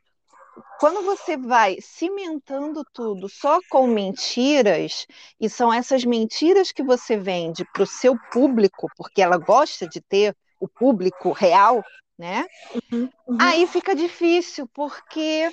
quando 0.80 1.02
você 1.04 1.38
vai 1.38 1.78
cimentando 1.80 2.84
tudo 2.94 3.30
só 3.30 3.60
com 3.70 3.88
mentiras, 3.88 5.06
e 5.40 5.50
são 5.50 5.74
essas 5.74 6.04
mentiras 6.04 6.72
que 6.72 6.84
você 6.84 7.18
vende 7.18 7.66
para 7.72 7.84
o 7.84 7.88
seu 7.88 8.18
público, 8.32 8.88
porque 8.98 9.22
ela 9.22 9.38
gosta 9.38 9.88
de 9.88 10.02
ter 10.02 10.36
o 10.60 10.68
público 10.68 11.32
real, 11.32 11.84
né? 12.18 12.46
Uhum, 12.92 13.10
uhum. 13.28 13.38
Aí 13.40 13.66
fica 13.68 13.96
difícil, 13.96 14.68
porque 14.74 15.50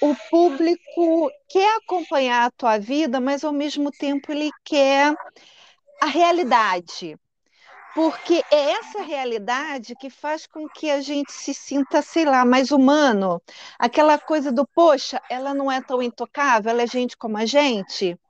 o 0.00 0.14
público 0.30 1.30
quer 1.48 1.76
acompanhar 1.76 2.46
a 2.46 2.50
tua 2.50 2.78
vida, 2.78 3.20
mas 3.20 3.44
ao 3.44 3.52
mesmo 3.52 3.90
tempo 3.90 4.32
ele 4.32 4.50
quer 4.64 5.14
a 6.00 6.06
realidade. 6.06 7.16
Porque 7.96 8.44
é 8.50 8.72
essa 8.72 9.00
realidade 9.00 9.96
que 9.96 10.10
faz 10.10 10.46
com 10.46 10.68
que 10.68 10.90
a 10.90 11.00
gente 11.00 11.32
se 11.32 11.54
sinta, 11.54 12.02
sei 12.02 12.26
lá, 12.26 12.44
mais 12.44 12.70
humano. 12.70 13.40
Aquela 13.78 14.18
coisa 14.18 14.52
do, 14.52 14.66
poxa, 14.66 15.18
ela 15.30 15.54
não 15.54 15.72
é 15.72 15.80
tão 15.80 16.02
intocável, 16.02 16.70
ela 16.70 16.82
é 16.82 16.86
gente 16.86 17.16
como 17.16 17.38
a 17.38 17.46
gente. 17.46 18.20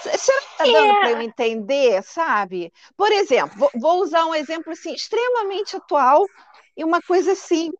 Será 0.00 0.40
que 0.40 0.46
está 0.46 0.64
dando 0.64 0.92
é. 0.92 1.00
para 1.00 1.10
eu 1.10 1.20
entender, 1.20 2.02
sabe? 2.02 2.72
Por 2.96 3.12
exemplo, 3.12 3.70
vou, 3.74 4.00
usar 4.00 4.24
um 4.24 4.34
exemplo 4.34 4.72
assim, 4.72 4.94
extremamente 4.94 5.76
atual 5.76 6.24
e 6.74 6.82
uma 6.82 7.02
coisa 7.02 7.32
assim, 7.32 7.70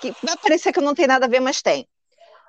que 0.00 0.12
vai 0.20 0.36
parecer 0.36 0.72
que 0.72 0.80
não 0.80 0.96
tem 0.96 1.06
nada 1.06 1.26
a 1.26 1.28
ver, 1.28 1.38
mas 1.38 1.62
tem. 1.62 1.86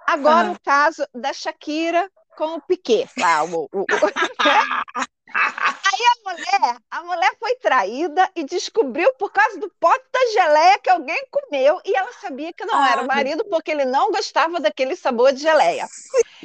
Agora 0.08 0.52
o 0.54 0.60
caso 0.60 1.06
da 1.14 1.32
Shakira 1.32 2.10
com 2.36 2.56
o 2.56 2.62
Piquet. 2.64 3.08
Lá, 3.16 3.44
o, 3.44 3.70
o, 3.72 3.82
o... 3.82 3.86
Aí 5.94 6.00
a 6.00 6.32
mulher, 6.32 6.78
a 6.90 7.04
mulher 7.04 7.36
foi 7.40 7.56
traída 7.56 8.30
e 8.36 8.44
descobriu 8.44 9.14
por 9.14 9.32
causa 9.32 9.60
do 9.60 9.70
pote 9.80 10.04
da 10.12 10.32
geleia 10.32 10.80
que 10.80 10.90
alguém 10.90 11.24
comeu 11.30 11.80
e 11.86 11.96
ela 11.96 12.12
sabia 12.14 12.52
que 12.52 12.66
não 12.66 12.76
ah, 12.76 12.92
era 12.92 13.02
o 13.04 13.08
marido 13.08 13.46
porque 13.46 13.72
ele 13.72 13.86
não 13.86 14.12
gostava 14.12 14.60
daquele 14.60 14.96
sabor 14.96 15.32
de 15.34 15.42
geleia. 15.42 15.88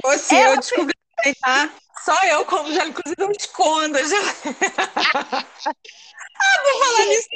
Você, 0.03 0.37
ela 0.37 0.55
eu 0.55 0.61
descobri, 0.61 0.95
tá? 1.41 1.71
Só 2.05 2.15
eu 2.27 2.45
como 2.45 2.73
já, 2.73 2.87
inclusive, 2.87 3.23
eu 3.23 3.31
escondo 3.33 3.97
a 3.97 4.03
geleia. 4.03 4.35
Ah, 6.41 6.63
vou 6.63 6.85
falar 6.85 7.07
nisso. 7.07 7.29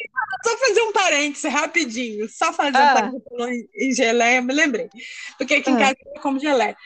Só 0.44 0.56
fazer 0.58 0.82
um 0.82 0.92
parêntese 0.92 1.48
rapidinho. 1.48 2.28
Só 2.28 2.52
fazer 2.52 2.76
ah. 2.76 3.10
um 3.12 3.20
parênteses 3.20 3.68
em 3.74 3.92
geleia, 3.92 4.40
me 4.40 4.54
lembrei. 4.54 4.88
Porque 5.36 5.54
aqui 5.54 5.70
em 5.70 5.74
ah. 5.74 5.78
casa 5.78 5.96
eu 6.14 6.22
como 6.22 6.38
geleia. 6.38 6.76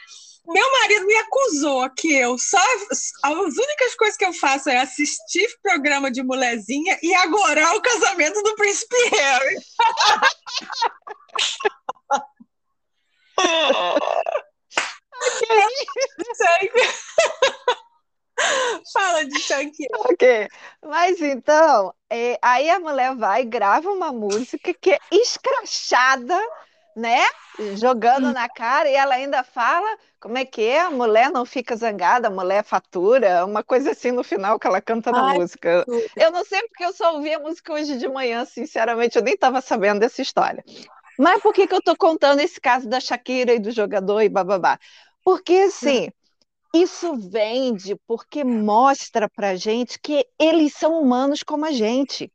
Meu 0.48 0.72
marido 0.72 1.06
me 1.06 1.14
acusou 1.16 1.90
que 1.90 2.14
eu 2.14 2.38
só. 2.38 2.58
As 3.22 3.56
únicas 3.56 3.94
coisas 3.96 4.16
que 4.16 4.24
eu 4.24 4.32
faço 4.32 4.70
é 4.70 4.78
assistir 4.78 5.48
programa 5.62 6.10
de 6.10 6.22
molezinha 6.22 6.98
e 7.02 7.14
agorar 7.14 7.74
o 7.74 7.82
casamento 7.82 8.42
do 8.42 8.54
príncipe 8.54 8.96
Harry. 9.10 9.56
Fala 18.92 19.24
de 19.24 19.38
Shakira. 19.40 19.98
Ok. 20.00 20.48
Mas 20.82 21.20
então, 21.20 21.94
é, 22.10 22.38
aí 22.42 22.68
a 22.70 22.78
mulher 22.78 23.14
vai 23.16 23.42
e 23.42 23.46
grava 23.46 23.90
uma 23.90 24.12
música 24.12 24.72
que 24.74 24.92
é 24.92 24.98
escrachada, 25.10 26.38
né? 26.96 27.20
Jogando 27.74 28.28
hum. 28.28 28.32
na 28.32 28.48
cara, 28.48 28.88
e 28.88 28.94
ela 28.94 29.14
ainda 29.14 29.44
fala 29.44 29.86
como 30.18 30.38
é 30.38 30.44
que 30.44 30.62
é? 30.62 30.80
A 30.80 30.90
mulher 30.90 31.30
não 31.30 31.44
fica 31.44 31.76
zangada, 31.76 32.28
a 32.28 32.30
mulher 32.30 32.64
fatura, 32.64 33.44
uma 33.44 33.62
coisa 33.62 33.90
assim 33.90 34.10
no 34.10 34.24
final 34.24 34.58
que 34.58 34.66
ela 34.66 34.80
canta 34.80 35.12
na 35.12 35.26
Ai, 35.26 35.38
música. 35.38 35.84
Eu 36.16 36.32
não 36.32 36.44
sei 36.44 36.62
porque 36.62 36.84
eu 36.84 36.92
só 36.92 37.14
ouvi 37.14 37.32
a 37.34 37.38
música 37.38 37.72
hoje 37.72 37.98
de 37.98 38.08
manhã, 38.08 38.44
sinceramente, 38.46 39.16
eu 39.16 39.22
nem 39.22 39.34
estava 39.34 39.60
sabendo 39.60 40.00
dessa 40.00 40.22
história. 40.22 40.64
Mas 41.18 41.40
por 41.42 41.52
que, 41.52 41.66
que 41.66 41.74
eu 41.74 41.78
estou 41.78 41.96
contando 41.96 42.40
esse 42.40 42.60
caso 42.60 42.88
da 42.88 42.98
Shakira 42.98 43.54
e 43.54 43.58
do 43.58 43.70
jogador 43.70 44.22
e 44.22 44.28
bababá? 44.28 44.78
Porque, 45.24 45.54
assim, 45.54 46.08
isso 46.74 47.14
vende 47.16 47.96
porque 48.06 48.42
mostra 48.42 49.28
pra 49.28 49.54
gente 49.54 49.98
que 49.98 50.26
eles 50.38 50.74
são 50.74 51.00
humanos 51.00 51.42
como 51.42 51.64
a 51.64 51.72
gente. 51.72 52.30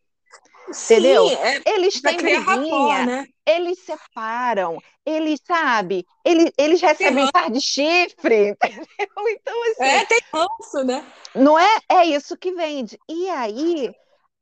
Sim, 0.71 0.95
entendeu? 0.95 1.27
É 1.29 1.61
eles 1.65 2.01
têm 2.01 2.17
briguinha, 2.17 3.05
né? 3.05 3.27
Eles 3.45 3.79
separam, 3.79 4.77
eles, 5.05 5.39
sabe, 5.45 6.05
eles, 6.23 6.51
eles 6.57 6.81
recebem 6.81 7.29
par 7.31 7.49
de 7.49 7.59
chifre, 7.59 8.49
entendeu? 8.61 8.85
Então, 9.29 9.63
assim. 9.63 9.83
É, 9.83 10.05
tem 10.05 10.19
ranço, 10.33 10.83
né? 10.83 11.05
Não 11.33 11.57
é? 11.57 11.79
É 11.89 12.05
isso 12.05 12.37
que 12.37 12.51
vende. 12.53 12.99
E 13.09 13.29
aí, 13.29 13.93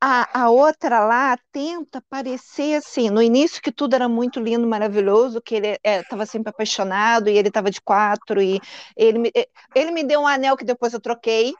a, 0.02 0.44
a 0.44 0.50
outra 0.50 1.06
lá 1.06 1.38
tenta 1.52 2.02
parecer 2.10 2.76
assim, 2.76 3.10
no 3.10 3.22
início 3.22 3.62
que 3.62 3.72
tudo 3.72 3.96
era 3.96 4.08
muito 4.08 4.40
lindo, 4.40 4.66
maravilhoso, 4.66 5.42
que 5.42 5.56
ele 5.56 5.78
estava 5.84 6.24
é, 6.24 6.26
sempre 6.26 6.50
apaixonado 6.50 7.30
e 7.30 7.38
ele 7.38 7.50
estava 7.50 7.70
de 7.70 7.82
quatro 7.82 8.42
e 8.42 8.62
ele 8.96 9.20
me, 9.20 9.32
ele 9.76 9.92
me 9.92 10.04
deu 10.04 10.22
um 10.22 10.28
anel 10.28 10.56
que 10.56 10.64
depois 10.64 10.94
eu 10.94 11.02
troquei, 11.02 11.54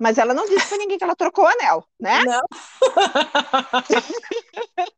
mas 0.00 0.18
ela 0.18 0.34
não 0.34 0.46
disse 0.46 0.68
para 0.68 0.78
ninguém 0.78 0.98
que 0.98 1.04
ela 1.04 1.16
trocou 1.16 1.44
o 1.44 1.48
anel, 1.48 1.84
né? 2.00 2.22
Não. 2.24 2.42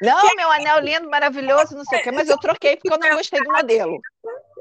não, 0.00 0.34
meu 0.36 0.50
anel 0.50 0.80
lindo, 0.80 1.10
maravilhoso, 1.10 1.76
não 1.76 1.84
sei 1.84 2.00
o 2.00 2.02
quê, 2.02 2.12
mas 2.12 2.28
eu 2.28 2.38
troquei 2.38 2.76
porque 2.76 2.92
eu 2.92 2.98
não 2.98 3.16
gostei 3.16 3.42
do 3.42 3.52
modelo. 3.52 3.98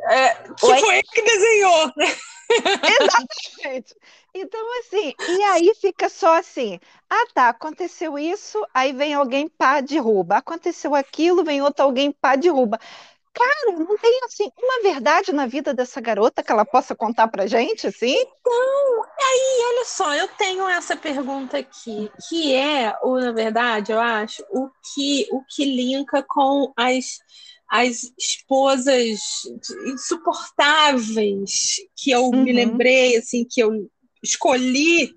É, 0.09 0.33
que 0.33 0.65
Oi? 0.65 0.79
foi 0.79 0.95
ele 0.95 1.03
que 1.03 1.21
desenhou, 1.21 1.91
né? 1.97 2.15
Exatamente. 3.01 3.95
Então, 4.33 4.79
assim, 4.79 5.13
e 5.29 5.43
aí 5.43 5.73
fica 5.75 6.09
só 6.09 6.37
assim: 6.37 6.79
ah, 7.09 7.25
tá, 7.33 7.49
aconteceu 7.49 8.19
isso, 8.19 8.65
aí 8.73 8.93
vem 8.93 9.13
alguém, 9.13 9.47
pá, 9.47 9.81
derruba. 9.81 10.37
Aconteceu 10.37 10.93
aquilo, 10.93 11.43
vem 11.43 11.61
outro 11.61 11.85
alguém, 11.85 12.11
pá, 12.11 12.35
derruba. 12.35 12.79
Cara, 13.35 13.77
não 13.77 13.97
tem 13.97 14.19
assim 14.23 14.49
uma 14.57 14.81
verdade 14.81 15.33
na 15.33 15.45
vida 15.45 15.73
dessa 15.73 15.99
garota 15.99 16.41
que 16.41 16.51
ela 16.51 16.63
possa 16.63 16.95
contar 16.95 17.27
pra 17.27 17.45
gente, 17.47 17.85
assim? 17.85 18.15
Então, 18.15 19.03
aí, 19.19 19.63
olha 19.67 19.85
só, 19.85 20.15
eu 20.15 20.27
tenho 20.29 20.67
essa 20.69 20.95
pergunta 20.95 21.57
aqui, 21.57 22.09
que 22.29 22.55
é, 22.55 22.95
ou 23.01 23.19
na 23.19 23.33
verdade, 23.33 23.91
eu 23.91 23.99
acho, 23.99 24.41
o 24.49 24.69
que 24.93 25.27
o 25.31 25.43
que 25.43 25.65
linka 25.65 26.23
com 26.23 26.71
as 26.77 27.19
as 27.69 28.13
esposas 28.17 29.19
insuportáveis 29.87 31.75
que 31.95 32.11
eu 32.11 32.25
uhum. 32.25 32.43
me 32.43 32.53
lembrei, 32.53 33.17
assim, 33.17 33.43
que 33.43 33.59
eu 33.59 33.89
escolhi 34.23 35.13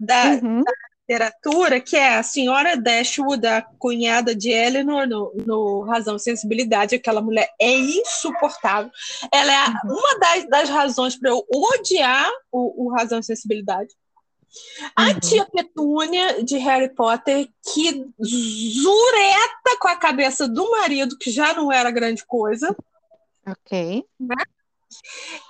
da, 0.00 0.30
uhum. 0.30 0.62
da, 0.62 0.72
literatura, 1.08 1.80
que 1.80 1.96
é 1.96 2.16
a 2.16 2.22
senhora 2.22 2.76
Dashwood, 2.76 3.46
a 3.46 3.62
cunhada 3.62 4.34
de 4.34 4.50
Eleanor 4.50 5.06
no, 5.06 5.32
no 5.46 5.80
Razão 5.80 6.16
e 6.16 6.20
Sensibilidade. 6.20 6.94
Aquela 6.94 7.22
mulher 7.22 7.48
é 7.58 7.72
insuportável. 7.78 8.90
Ela 9.32 9.52
é 9.52 9.68
uhum. 9.68 9.96
uma 9.96 10.18
das, 10.18 10.48
das 10.48 10.68
razões 10.68 11.18
para 11.18 11.30
eu 11.30 11.42
odiar 11.50 12.30
o, 12.52 12.86
o 12.86 12.90
Razão 12.90 13.20
e 13.20 13.24
Sensibilidade. 13.24 13.88
A 14.94 15.08
uhum. 15.08 15.20
tia 15.20 15.46
Petúnia 15.46 16.44
de 16.44 16.58
Harry 16.58 16.94
Potter, 16.94 17.48
que 17.72 18.06
zureta 18.22 19.78
com 19.80 19.88
a 19.88 19.96
cabeça 19.96 20.46
do 20.46 20.70
marido, 20.70 21.16
que 21.18 21.30
já 21.30 21.54
não 21.54 21.72
era 21.72 21.90
grande 21.90 22.24
coisa. 22.26 22.76
Ok. 23.46 24.04
Né? 24.20 24.36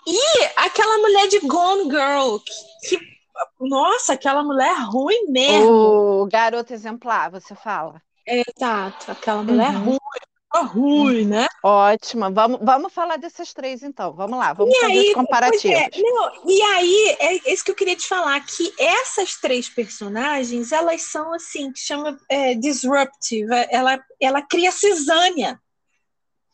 E 0.06 0.44
aquela 0.56 0.98
mulher 0.98 1.28
de 1.28 1.40
Gone 1.40 1.90
Girl, 1.90 2.38
que, 2.38 2.88
que 2.88 3.17
nossa, 3.60 4.14
aquela 4.14 4.42
mulher 4.42 4.74
ruim 4.86 5.26
mesmo. 5.28 6.22
O 6.22 6.26
garoto 6.26 6.72
exemplar, 6.72 7.30
você 7.30 7.54
fala. 7.54 8.00
Exato, 8.26 9.10
aquela 9.10 9.42
mulher 9.42 9.70
uhum. 9.70 9.84
ruim, 9.84 9.98
ruim, 10.66 11.24
né? 11.24 11.46
Ótima. 11.62 12.30
Vamos, 12.30 12.60
vamos 12.62 12.92
falar 12.92 13.16
dessas 13.16 13.52
três, 13.52 13.82
então. 13.82 14.12
Vamos 14.12 14.38
lá, 14.38 14.52
vamos 14.52 14.74
e 14.74 14.80
fazer 14.80 14.92
aí, 14.92 15.08
os 15.08 15.14
comparativos. 15.14 15.78
É, 15.78 15.90
não, 15.96 16.32
e 16.46 16.62
aí, 16.62 17.16
é 17.18 17.52
isso 17.52 17.64
que 17.64 17.70
eu 17.70 17.76
queria 17.76 17.96
te 17.96 18.06
falar, 18.06 18.40
que 18.40 18.72
essas 18.78 19.36
três 19.36 19.68
personagens, 19.68 20.72
elas 20.72 21.02
são 21.02 21.32
assim, 21.34 21.72
que 21.72 21.80
chama 21.80 22.18
é, 22.28 22.54
disruptive, 22.54 23.48
ela, 23.70 23.98
ela 24.20 24.42
cria 24.42 24.72
cisânia. 24.72 25.60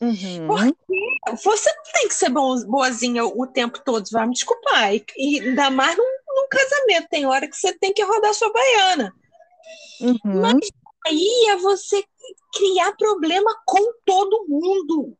Uhum. 0.00 0.46
Porque 0.46 1.42
você 1.42 1.72
não 1.72 1.82
tem 1.92 2.08
que 2.08 2.14
ser 2.14 2.30
boazinha 2.30 3.24
o 3.24 3.46
tempo 3.46 3.80
todo, 3.84 4.04
vai 4.10 4.26
me 4.26 4.34
desculpar. 4.34 4.94
E, 4.94 5.04
e 5.16 5.40
ainda 5.40 5.70
mais 5.70 5.96
num, 5.96 6.04
num, 6.34 6.48
casamento, 6.48 7.08
tem 7.08 7.26
hora 7.26 7.48
que 7.48 7.56
você 7.56 7.76
tem 7.78 7.92
que 7.92 8.02
rodar 8.02 8.34
sua 8.34 8.52
baiana. 8.52 9.14
Uhum. 10.00 10.40
Mas 10.40 10.70
aí 11.06 11.46
é 11.50 11.56
você 11.56 12.04
criar 12.52 12.92
problema 12.96 13.50
com 13.66 13.92
todo 14.04 14.46
mundo. 14.48 15.16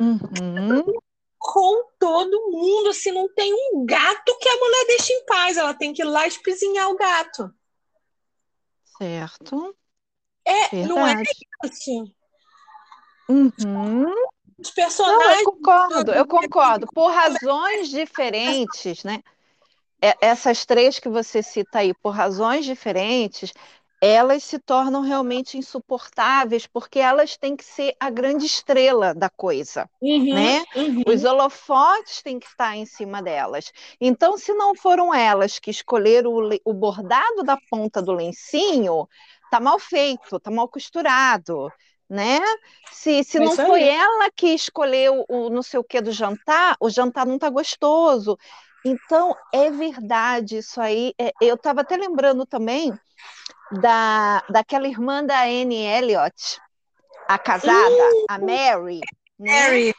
Uhum. 0.00 0.92
Com 1.38 1.84
todo 1.98 2.50
mundo. 2.50 2.92
Se 2.92 3.10
não 3.12 3.32
tem 3.34 3.52
um 3.72 3.84
gato 3.86 4.38
que 4.38 4.48
a 4.48 4.56
mulher 4.56 4.86
deixa 4.88 5.12
em 5.12 5.24
paz, 5.24 5.56
ela 5.56 5.74
tem 5.74 5.92
que 5.92 6.02
ir 6.02 6.06
lá 6.06 6.26
espizinhar 6.26 6.90
o 6.90 6.96
gato. 6.96 7.52
Certo. 8.98 9.76
É, 10.44 10.68
Verdade. 10.68 10.88
não 10.88 11.06
é 11.06 11.22
isso. 11.64 12.14
Uhum. 13.28 14.12
Os 14.58 14.70
personagens. 14.70 15.24
Não, 15.24 15.38
eu 15.38 15.44
concordo, 15.44 16.12
eu 16.12 16.26
concordo. 16.26 16.86
Por 16.94 17.10
razões 17.10 17.88
diferentes, 17.88 19.04
né? 19.04 19.22
Essas 20.20 20.64
três 20.64 20.98
que 20.98 21.08
você 21.08 21.42
cita 21.42 21.78
aí, 21.78 21.92
por 21.94 22.10
razões 22.10 22.64
diferentes, 22.64 23.52
elas 24.00 24.44
se 24.44 24.58
tornam 24.58 25.00
realmente 25.00 25.56
insuportáveis 25.56 26.66
porque 26.66 26.98
elas 26.98 27.36
têm 27.36 27.56
que 27.56 27.64
ser 27.64 27.94
a 27.98 28.10
grande 28.10 28.44
estrela 28.44 29.14
da 29.14 29.30
coisa, 29.30 29.88
uhum, 30.00 30.34
né? 30.34 30.64
Uhum. 30.76 31.02
Os 31.06 31.24
holofotes 31.24 32.22
têm 32.22 32.38
que 32.38 32.46
estar 32.46 32.76
em 32.76 32.84
cima 32.84 33.22
delas. 33.22 33.72
Então, 34.00 34.36
se 34.36 34.52
não 34.52 34.74
foram 34.74 35.14
elas 35.14 35.58
que 35.58 35.70
escolheram 35.70 36.32
o, 36.32 36.50
o 36.64 36.74
bordado 36.74 37.42
da 37.42 37.56
ponta 37.70 38.02
do 38.02 38.12
lencinho, 38.12 39.08
tá 39.50 39.58
mal 39.58 39.78
feito, 39.78 40.38
tá 40.38 40.50
mal 40.50 40.68
costurado, 40.68 41.72
né? 42.08 42.40
Se, 42.92 43.22
se 43.24 43.38
não 43.38 43.54
foi 43.54 43.82
ela 43.82 44.30
que 44.34 44.48
escolheu 44.48 45.24
o 45.28 45.50
não 45.50 45.62
sei 45.62 45.80
o 45.80 45.84
que 45.84 46.00
do 46.00 46.12
jantar, 46.12 46.76
o 46.80 46.88
jantar 46.88 47.26
não 47.26 47.38
tá 47.38 47.50
gostoso. 47.50 48.38
Então, 48.84 49.36
é 49.52 49.70
verdade 49.70 50.58
isso 50.58 50.80
aí. 50.80 51.12
É, 51.18 51.32
eu 51.40 51.56
estava 51.56 51.80
até 51.80 51.96
lembrando 51.96 52.46
também 52.46 52.96
da, 53.70 54.44
daquela 54.48 54.86
irmã 54.86 55.24
da 55.24 55.42
Anne 55.42 55.84
Elliot, 55.84 56.60
a 57.26 57.38
casada, 57.38 57.74
uh, 57.74 58.26
a 58.28 58.38
Mary. 58.38 59.00
Mary. 59.38 59.86
Né? 59.88 59.92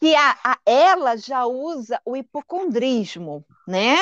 Que 0.00 0.14
a, 0.16 0.38
a, 0.42 0.58
ela 0.64 1.14
já 1.18 1.44
usa 1.44 2.00
o 2.06 2.16
hipocondrismo, 2.16 3.44
né? 3.68 3.96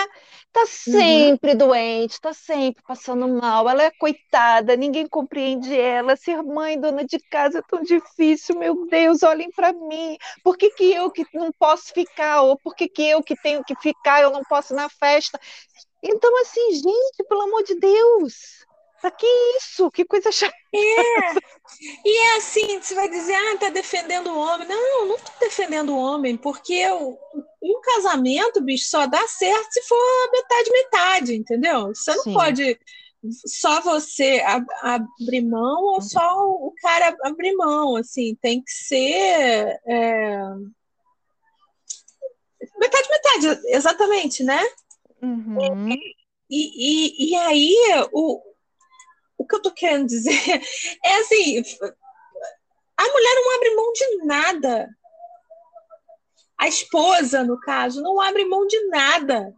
Tá 0.53 0.61
uhum. 0.61 0.67
sempre 0.67 1.51
uhum. 1.53 1.59
doente, 1.59 2.21
tá 2.21 2.33
sempre 2.33 2.83
passando 2.87 3.27
mal, 3.27 3.69
ela 3.69 3.83
é 3.83 3.91
coitada, 3.91 4.77
ninguém 4.77 5.09
compreende 5.09 5.77
ela. 5.77 6.15
Ser 6.15 6.41
mãe, 6.45 6.79
dona 6.79 7.05
de 7.05 7.19
casa 7.19 7.59
é 7.59 7.63
tão 7.63 7.83
difícil, 7.83 8.57
meu 8.57 8.87
Deus, 8.87 9.25
olhem 9.25 9.51
para 9.51 9.73
mim. 9.73 10.17
Por 10.45 10.57
que, 10.57 10.71
que 10.71 10.93
eu 10.93 11.11
que 11.11 11.27
não 11.35 11.51
posso 11.59 11.93
ficar? 11.93 12.43
Ou 12.43 12.57
por 12.57 12.77
que, 12.77 12.89
que 12.89 13.03
eu 13.03 13.21
que 13.21 13.35
tenho 13.43 13.65
que 13.65 13.75
ficar, 13.77 14.23
eu 14.23 14.31
não 14.31 14.45
posso 14.45 14.75
ir 14.75 14.77
na 14.77 14.89
festa? 14.89 15.39
Então, 16.01 16.41
assim, 16.43 16.75
gente, 16.75 17.25
pelo 17.29 17.43
amor 17.43 17.65
de 17.65 17.75
Deus, 17.75 18.65
que 19.17 19.27
isso? 19.57 19.91
Que 19.91 20.05
coisa 20.05 20.33
chata. 20.33 20.55
É. 20.75 21.35
E 22.05 22.19
é 22.19 22.37
assim, 22.37 22.81
você 22.81 22.95
vai 22.95 23.09
dizer, 23.09 23.35
ah, 23.35 23.57
tá 23.59 23.69
defendendo 23.71 24.29
o 24.29 24.39
homem. 24.39 24.67
Não, 24.67 25.07
não 25.07 25.19
tô 25.19 25.33
defendendo 25.41 25.91
o 25.91 25.99
homem, 25.99 26.37
porque 26.37 26.85
um 26.91 27.81
casamento, 27.81 28.61
bicho, 28.61 28.89
só 28.89 29.07
dá 29.07 29.27
certo 29.29 29.73
se 29.73 29.83
for 29.83 30.31
metade, 30.33 30.71
metade, 30.71 31.37
entendeu? 31.37 31.89
Você 31.89 32.15
não 32.15 32.25
Sim. 32.25 32.35
pode 32.35 32.81
só 33.47 33.81
você 33.81 34.43
abrir 34.83 35.43
mão 35.43 35.85
ou 35.85 36.01
só 36.01 36.21
o 36.49 36.73
cara 36.81 37.17
abrir 37.25 37.55
mão, 37.55 37.97
assim, 37.97 38.37
tem 38.41 38.63
que 38.63 38.71
ser 38.71 39.81
é... 39.87 40.41
metade, 42.79 43.09
metade, 43.11 43.61
exatamente, 43.69 44.45
né? 44.45 44.63
Uhum. 45.21 45.91
E, 46.51 47.31
e, 47.31 47.31
e 47.31 47.35
aí 47.35 47.75
o 48.13 48.41
que 49.49 49.57
eu 49.57 49.63
tô 49.63 49.73
querendo 49.73 50.07
dizer 50.07 50.33
é 51.05 51.15
assim: 51.17 51.63
a 52.97 53.03
mulher 53.03 53.35
não 53.35 53.57
abre 53.57 53.75
mão 53.75 53.93
de 53.93 54.17
nada. 54.25 54.89
A 56.59 56.67
esposa, 56.67 57.45
no 57.45 57.59
caso, 57.61 58.03
não 58.03 58.21
abre 58.21 58.45
mão 58.45 58.67
de 58.67 58.89
nada. 58.89 59.55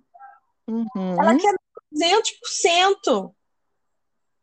Uhum. 0.68 1.16
Ela 1.18 1.36
quer 1.36 1.54
200%. 1.94 3.34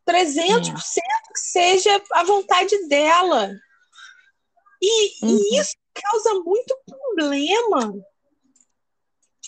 300% 0.09 0.73
que 0.73 1.39
seja 1.39 2.03
a 2.13 2.23
vontade 2.23 2.87
dela. 2.87 3.51
E, 4.81 5.25
uhum. 5.25 5.37
e 5.37 5.59
isso 5.59 5.75
causa 5.93 6.33
muito 6.35 6.77
problema 6.85 7.93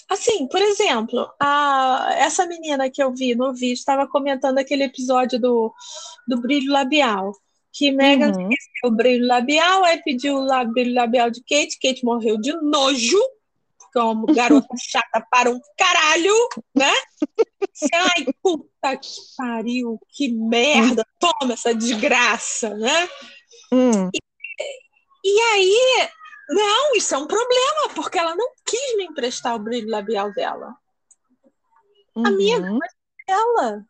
Assim, 0.10 0.48
por 0.48 0.60
exemplo, 0.60 1.32
a, 1.40 2.16
essa 2.18 2.48
menina 2.48 2.90
que 2.90 3.02
eu 3.02 3.14
vi 3.14 3.36
no 3.36 3.54
vídeo 3.54 3.74
estava 3.74 4.08
comentando 4.08 4.58
aquele 4.58 4.84
episódio 4.84 5.40
do, 5.40 5.72
do 6.28 6.42
brilho 6.42 6.74
labial. 6.74 7.32
Que 7.72 7.92
Megan 7.92 8.32
uhum. 8.36 8.50
o 8.86 8.92
brilho 8.92 9.28
labial, 9.28 9.86
aí 9.86 10.02
pediu 10.02 10.38
o 10.38 10.66
brilho 10.66 10.96
labial 10.96 11.30
de 11.30 11.42
Kate, 11.42 11.78
Kate 11.80 12.04
morreu 12.04 12.42
de 12.42 12.52
nojo, 12.60 13.20
porque 13.78 14.00
é 14.00 14.02
uma 14.02 14.26
garota 14.34 14.68
chata 14.82 15.24
para 15.30 15.52
um 15.52 15.60
caralho, 15.78 16.34
né? 16.76 16.92
Ai, 17.94 18.26
puta 18.42 18.98
que 18.98 19.12
pariu, 19.38 20.00
que 20.10 20.32
merda, 20.32 21.06
toma 21.20 21.54
essa 21.54 21.74
desgraça, 21.74 22.74
né? 22.76 23.10
Uhum. 23.72 24.10
E, 24.12 24.20
e 25.24 25.40
aí 25.40 26.10
não, 26.50 26.96
isso 26.96 27.14
é 27.14 27.18
um 27.18 27.28
problema, 27.28 27.90
porque 27.96 28.18
ela 28.18 28.36
não 28.36 28.52
quis 28.66 28.98
me 28.98 29.06
emprestar 29.06 29.56
o 29.56 29.60
brilho 29.60 29.90
labial 29.90 30.34
dela. 30.34 30.76
Uhum. 32.16 32.26
A 32.26 32.32
minha 32.32 32.58
é 32.58 33.28
dela. 33.28 33.86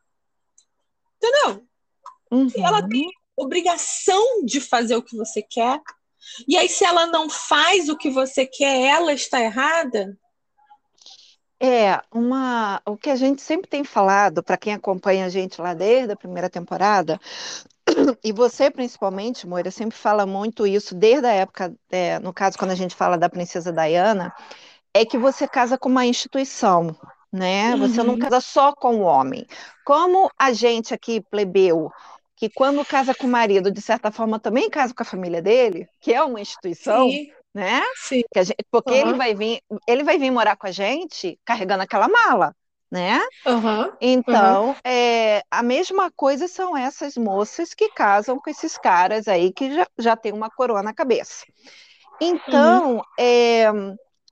Entendeu? 1.17 1.65
Uhum. 2.31 2.51
Ela 2.57 2.87
tem 2.87 3.09
obrigação 3.35 4.43
de 4.43 4.59
fazer 4.59 4.95
o 4.95 5.01
que 5.01 5.15
você 5.15 5.41
quer. 5.41 5.79
E 6.47 6.57
aí, 6.57 6.67
se 6.67 6.83
ela 6.83 7.07
não 7.07 7.29
faz 7.29 7.87
o 7.87 7.97
que 7.97 8.09
você 8.09 8.45
quer, 8.45 8.81
ela 8.81 9.13
está 9.13 9.39
errada? 9.39 10.17
É, 11.61 12.01
uma, 12.11 12.81
o 12.85 12.95
que 12.95 13.09
a 13.09 13.15
gente 13.15 13.41
sempre 13.41 13.69
tem 13.69 13.83
falado, 13.83 14.43
para 14.43 14.57
quem 14.57 14.73
acompanha 14.73 15.25
a 15.25 15.29
gente 15.29 15.61
lá 15.61 15.73
desde 15.73 16.11
a 16.11 16.15
primeira 16.15 16.49
temporada, 16.49 17.19
e 18.23 18.31
você 18.31 18.69
principalmente, 18.69 19.47
Moira, 19.47 19.71
sempre 19.71 19.97
fala 19.97 20.25
muito 20.25 20.65
isso 20.65 20.95
desde 20.95 21.27
a 21.27 21.31
época, 21.31 21.73
é, 21.89 22.19
no 22.19 22.33
caso, 22.33 22.57
quando 22.57 22.71
a 22.71 22.75
gente 22.75 22.95
fala 22.95 23.17
da 23.17 23.29
princesa 23.29 23.71
Diana, 23.71 24.33
é 24.93 25.05
que 25.05 25.17
você 25.17 25.47
casa 25.47 25.77
com 25.77 25.89
uma 25.89 26.05
instituição, 26.05 26.95
né? 27.31 27.73
Uhum. 27.73 27.79
Você 27.79 28.03
não 28.03 28.13
uhum. 28.13 28.19
casa 28.19 28.41
só 28.41 28.73
com 28.73 28.97
o 28.97 29.01
homem. 29.01 29.45
Como 29.85 30.29
a 30.37 30.51
gente 30.51 30.93
aqui, 30.93 31.21
plebeu, 31.21 31.91
que 32.35 32.49
quando 32.49 32.85
casa 32.85 33.13
com 33.13 33.27
o 33.27 33.29
marido, 33.29 33.71
de 33.71 33.81
certa 33.81 34.11
forma 34.11 34.39
também 34.39 34.69
casa 34.69 34.93
com 34.93 35.03
a 35.03 35.05
família 35.05 35.41
dele, 35.41 35.87
que 35.99 36.13
é 36.13 36.23
uma 36.23 36.39
instituição, 36.39 37.09
Sim. 37.09 37.29
né? 37.53 37.81
Sim. 37.95 38.21
Gente, 38.35 38.55
porque 38.71 38.91
uhum. 38.91 38.97
ele 38.97 39.13
vai 39.13 39.35
vir, 39.35 39.61
ele 39.87 40.03
vai 40.03 40.17
vir 40.17 40.31
morar 40.31 40.55
com 40.55 40.67
a 40.67 40.71
gente 40.71 41.39
carregando 41.45 41.83
aquela 41.83 42.07
mala, 42.07 42.55
né? 42.91 43.19
Uhum. 43.45 43.91
Então, 44.01 44.69
uhum. 44.69 44.75
É, 44.83 45.43
a 45.51 45.61
mesma 45.61 46.09
coisa 46.11 46.47
são 46.47 46.75
essas 46.75 47.15
moças 47.15 47.73
que 47.73 47.89
casam 47.89 48.39
com 48.39 48.49
esses 48.49 48.77
caras 48.77 49.27
aí 49.27 49.51
que 49.51 49.73
já, 49.73 49.87
já 49.97 50.15
tem 50.15 50.33
uma 50.33 50.49
coroa 50.49 50.81
na 50.81 50.93
cabeça. 50.93 51.45
Então, 52.21 53.01
é, 53.17 53.67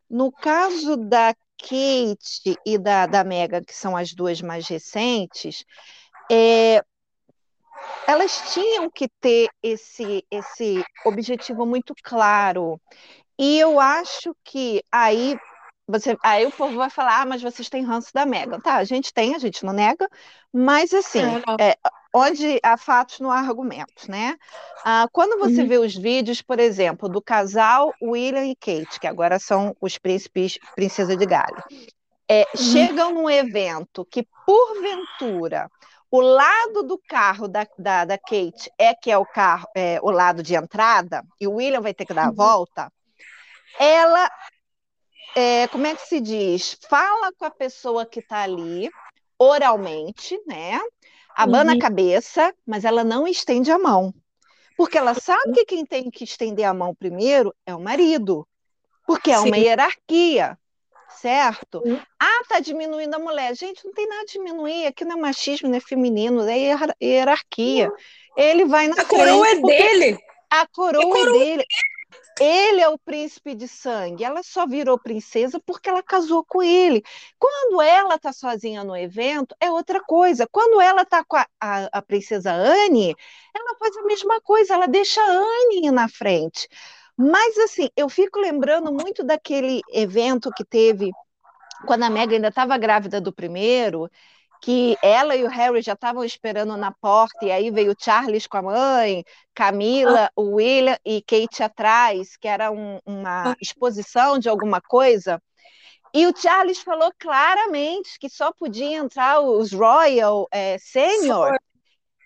no 0.10 0.32
caso 0.32 0.98
da 0.98 1.34
Kate 1.58 2.58
e 2.65 2.78
da, 2.78 3.06
da 3.06 3.24
Megan, 3.24 3.63
que 3.63 3.76
são 3.76 3.96
as 3.96 4.13
duas 4.13 4.41
mais 4.41 4.67
recentes, 4.67 5.63
é, 6.32 6.84
elas 8.08 8.54
tinham 8.54 8.89
que 8.89 9.08
ter 9.20 9.50
esse, 9.62 10.24
esse 10.32 10.84
objetivo 11.06 11.65
muito 11.65 11.93
claro. 12.04 12.80
E 13.38 13.60
eu 13.60 13.80
acho 13.80 14.36
que 14.43 14.82
aí 14.91 15.38
você, 15.88 16.17
aí 16.21 16.45
o 16.45 16.52
povo 16.52 16.76
vai 16.76 16.89
falar, 16.89 17.21
ah, 17.21 17.26
mas 17.26 17.41
vocês 17.41 17.69
têm 17.69 17.84
ranço 17.84 18.13
da 18.13 18.26
Megan. 18.26 18.60
Tá, 18.60 18.76
a 18.76 18.84
gente 18.84 19.13
tem, 19.13 19.34
a 19.36 19.39
gente 19.39 19.63
não 19.65 19.71
nega, 19.71 20.10
mas 20.52 20.93
assim, 20.93 21.23
é, 21.60 21.69
é, 21.69 21.78
onde 22.13 22.60
há 22.62 22.78
fatos 22.78 23.19
não 23.19 23.32
há 23.32 23.39
argumentos, 23.39 24.08
né? 24.08 24.36
Ah, 24.84 25.08
quando 25.12 25.39
você 25.39 25.62
uhum. 25.62 25.67
vê 25.67 25.78
os 25.78 25.95
vídeos, 25.95 26.41
por 26.41 26.60
exemplo, 26.60 27.08
do 27.08 27.21
casal 27.21 27.93
William 28.02 28.45
e 28.45 28.56
Kate, 28.56 29.00
que 29.00 29.08
agora 29.08 29.39
são 29.39 29.76
os 29.80 29.97
príncipes 29.97 30.60
princesa 30.76 31.15
de 31.15 31.26
Galho, 31.26 31.63
é, 32.30 32.41
uhum. 32.41 32.62
chegam 32.62 33.13
num 33.13 33.30
evento 33.30 34.06
que, 34.06 34.28
porventura, 34.45 35.71
o 36.12 36.19
lado 36.21 36.84
do 36.84 36.97
carro 36.97 37.47
da, 37.47 37.65
da, 37.78 38.06
da, 38.06 38.17
Kate 38.17 38.71
é 38.78 38.93
que 38.93 39.12
é 39.12 39.17
o 39.17 39.26
carro, 39.26 39.67
é, 39.76 40.00
o 40.02 40.12
lado 40.12 40.43
de 40.43 40.56
entrada, 40.56 41.23
e 41.39 41.47
o 41.47 41.56
William 41.56 41.82
vai 41.82 41.93
ter 41.93 42.06
que 42.06 42.13
dar 42.13 42.26
a 42.26 42.30
uhum. 42.30 42.36
volta, 42.36 42.91
ela, 43.80 44.30
é, 45.38 45.67
como 45.67 45.86
é 45.86 45.93
que 45.93 46.08
se 46.08 46.19
diz? 46.19 46.78
Fala 46.89 47.32
com 47.34 47.45
a 47.45 47.52
pessoa 47.52 48.06
que 48.06 48.19
está 48.19 48.41
ali, 48.41 48.89
oralmente, 49.38 50.39
né? 50.47 50.80
Abana 51.36 51.73
uhum. 51.73 51.78
a 51.78 51.82
cabeça, 51.82 52.52
mas 52.65 52.84
ela 52.84 53.04
não 53.04 53.28
estende 53.28 53.71
a 53.71 53.78
mão. 53.78 54.12
Porque 54.76 54.97
ela 54.97 55.13
sabe 55.13 55.54
que 55.54 55.65
quem 55.65 55.86
tem 55.86 56.10
que 56.10 56.23
estender 56.23 56.65
a 56.65 56.73
mão 56.73 56.95
primeiro 56.95 57.54
é 57.65 57.76
o 57.76 57.80
marido. 57.80 58.47
Porque 59.06 59.30
é 59.32 59.38
Sim. 59.38 59.47
uma 59.47 59.58
hierarquia 59.58 60.58
certo? 61.10 61.82
Uhum. 61.86 62.00
Ah, 62.19 62.43
tá 62.47 62.60
diminuindo 62.60 63.15
a 63.15 63.19
mulher. 63.19 63.56
Gente, 63.56 63.84
não 63.86 63.93
tem 63.93 64.08
nada 64.08 64.21
a 64.21 64.26
diminuir, 64.26 64.88
aqui 64.88 65.06
não 65.06 65.17
é 65.17 65.21
machismo, 65.21 65.69
não 65.69 65.78
é 65.78 65.80
feminino, 65.80 66.47
é 66.47 66.76
hierarquia. 67.02 67.91
Ele 68.36 68.65
vai 68.65 68.88
na 68.88 69.02
A 69.02 69.06
coroa 69.06 69.47
é 69.47 69.56
dele. 69.56 70.19
A 70.50 70.67
coroa, 70.67 71.02
a 71.02 71.08
coroa 71.08 71.38
é 71.38 71.39
dele. 71.39 71.65
Ele 72.39 72.82
é 72.82 72.88
o 72.88 73.00
príncipe 73.00 73.56
de 73.56 73.67
sangue. 73.67 74.23
Ela 74.23 74.43
só 74.43 74.67
virou 74.67 75.00
princesa 75.00 75.60
porque 75.65 75.89
ela 75.89 76.04
casou 76.04 76.43
com 76.45 76.62
ele. 76.62 77.04
Quando 77.39 77.82
ela 77.82 78.17
tá 78.19 78.32
sozinha 78.32 78.84
no 78.84 78.95
evento, 78.95 79.56
é 79.60 79.71
outra 79.71 80.02
coisa. 80.04 80.47
Quando 80.52 80.80
ela 80.80 81.04
tá 81.06 81.23
com 81.23 81.36
a, 81.38 81.47
a, 81.60 81.86
a 81.93 82.02
princesa 82.02 82.52
Anne, 82.52 83.15
ela 83.56 83.76
faz 83.80 83.97
a 83.97 84.04
mesma 84.04 84.39
coisa, 84.41 84.76
ela 84.76 84.88
deixa 84.88 85.19
a 85.21 85.26
Anne 85.26 85.91
na 85.91 86.08
frente. 86.08 86.67
Mas, 87.17 87.58
assim, 87.58 87.89
eu 87.97 88.08
fico 88.10 88.39
lembrando 88.39 88.91
muito 88.93 89.23
daquele 89.23 89.82
evento 89.91 90.52
que 90.56 90.63
teve 90.63 91.12
quando 91.86 92.04
a 92.04 92.10
Meg 92.10 92.34
ainda 92.34 92.50
estava 92.50 92.78
grávida 92.78 93.21
do 93.21 93.34
primeiro, 93.34 94.10
que 94.62 94.98
ela 95.02 95.36
e 95.36 95.43
o 95.43 95.50
Harry 95.50 95.82
já 95.82 95.93
estavam 95.93 96.24
esperando 96.24 96.76
na 96.78 96.91
porta, 96.91 97.46
e 97.46 97.52
aí 97.52 97.70
veio 97.72 97.91
o 97.91 97.96
Charles 97.98 98.48
com 98.48 98.58
a 98.58 98.62
mãe, 98.62 99.24
Camila, 99.54 100.30
o 100.36 100.56
William 100.56 100.98
e 101.06 101.22
Kate 101.22 101.63
atrás, 101.63 102.38
que 102.38 102.48
era 102.48 102.72
um, 102.72 103.00
uma 103.06 103.56
exposição 103.62 104.39
de 104.39 104.50
alguma 104.50 104.82
coisa. 104.82 105.41
E 106.13 106.26
o 106.26 106.36
Charles 106.36 106.80
falou 106.80 107.12
claramente 107.20 108.17
que 108.20 108.30
só 108.30 108.52
podia 108.52 108.98
entrar 108.98 109.39
os 109.41 109.72
Royal 109.74 110.48
é, 110.52 110.78
Senior 110.80 111.58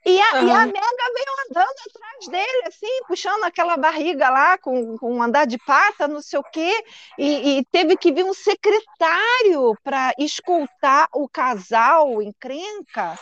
e 0.06 0.20
a, 0.20 0.34
uhum. 0.36 0.48
e 0.48 0.52
a 0.52 0.66
Mega 0.66 1.14
veio 1.14 1.36
andando 1.50 1.76
atrás 1.90 2.28
dele, 2.28 2.68
assim, 2.68 3.04
puxando 3.08 3.44
aquela 3.44 3.78
barriga 3.78 4.30
lá, 4.30 4.58
com, 4.58 4.98
com 4.98 5.16
um 5.16 5.22
andar 5.22 5.46
de 5.46 5.58
pata, 5.60 6.08
não 6.08 6.22
sei 6.22 6.40
o 6.40 6.44
quê, 6.44 6.84
e, 7.18 7.60
e 7.60 7.66
teve 7.66 7.96
que 7.96 8.12
vir 8.12 8.26
um 8.26 8.34
secretário 8.34 9.78
para 9.84 10.14
escutar 10.18 11.08
o 11.14 11.30
casal 11.30 12.22
encrenca 12.22 13.18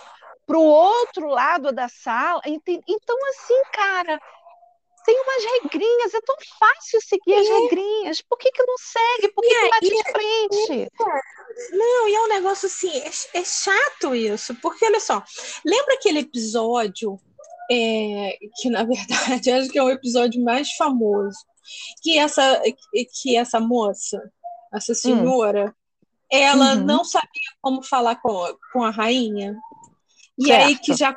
para 0.47 0.57
o 0.57 0.63
outro 0.63 1.27
lado 1.27 1.71
da 1.71 1.87
sala. 1.87 2.41
Então, 2.45 3.15
assim, 3.29 3.61
cara, 3.71 4.19
tem 5.05 5.19
umas 5.21 5.43
regrinhas, 5.63 6.13
é 6.13 6.21
tão 6.21 6.35
fácil 6.59 6.99
seguir 7.01 7.33
é. 7.33 7.39
as 7.39 7.47
regrinhas. 7.47 8.21
Por 8.21 8.37
que, 8.37 8.51
que 8.51 8.63
não 8.63 8.75
segue? 8.77 9.33
Por 9.33 9.41
que, 9.41 9.53
é, 9.53 9.63
que 9.63 9.69
bate 9.69 9.89
de 9.89 10.11
frente? 10.11 10.91
Não, 11.71 12.07
e 12.07 12.15
é 12.15 12.21
um 12.21 12.27
negócio 12.27 12.67
assim, 12.67 12.91
é, 12.91 13.39
é, 13.39 13.43
chato 13.43 14.15
isso, 14.15 14.55
porque 14.55 14.85
olha 14.85 14.99
só, 14.99 15.23
lembra 15.65 15.95
aquele 15.95 16.19
episódio 16.19 17.19
é, 17.71 18.37
que 18.57 18.69
na 18.69 18.83
verdade 18.85 19.51
acho 19.51 19.69
que 19.69 19.79
é 19.79 19.83
o 19.83 19.89
episódio 19.89 20.43
mais 20.43 20.71
famoso, 20.73 21.37
que 22.01 22.17
essa 22.17 22.61
que 23.21 23.35
essa 23.35 23.59
moça, 23.59 24.21
essa 24.73 24.91
hum. 24.91 24.95
senhora, 24.95 25.65
hum. 25.65 26.03
ela 26.31 26.75
uhum. 26.75 26.83
não 26.83 27.03
sabia 27.03 27.29
como 27.61 27.83
falar 27.83 28.15
com, 28.17 28.57
com 28.71 28.83
a 28.83 28.89
rainha. 28.89 29.55
E 30.37 30.45
certo. 30.45 30.67
aí 30.67 30.77
que 30.77 30.93
já 30.93 31.13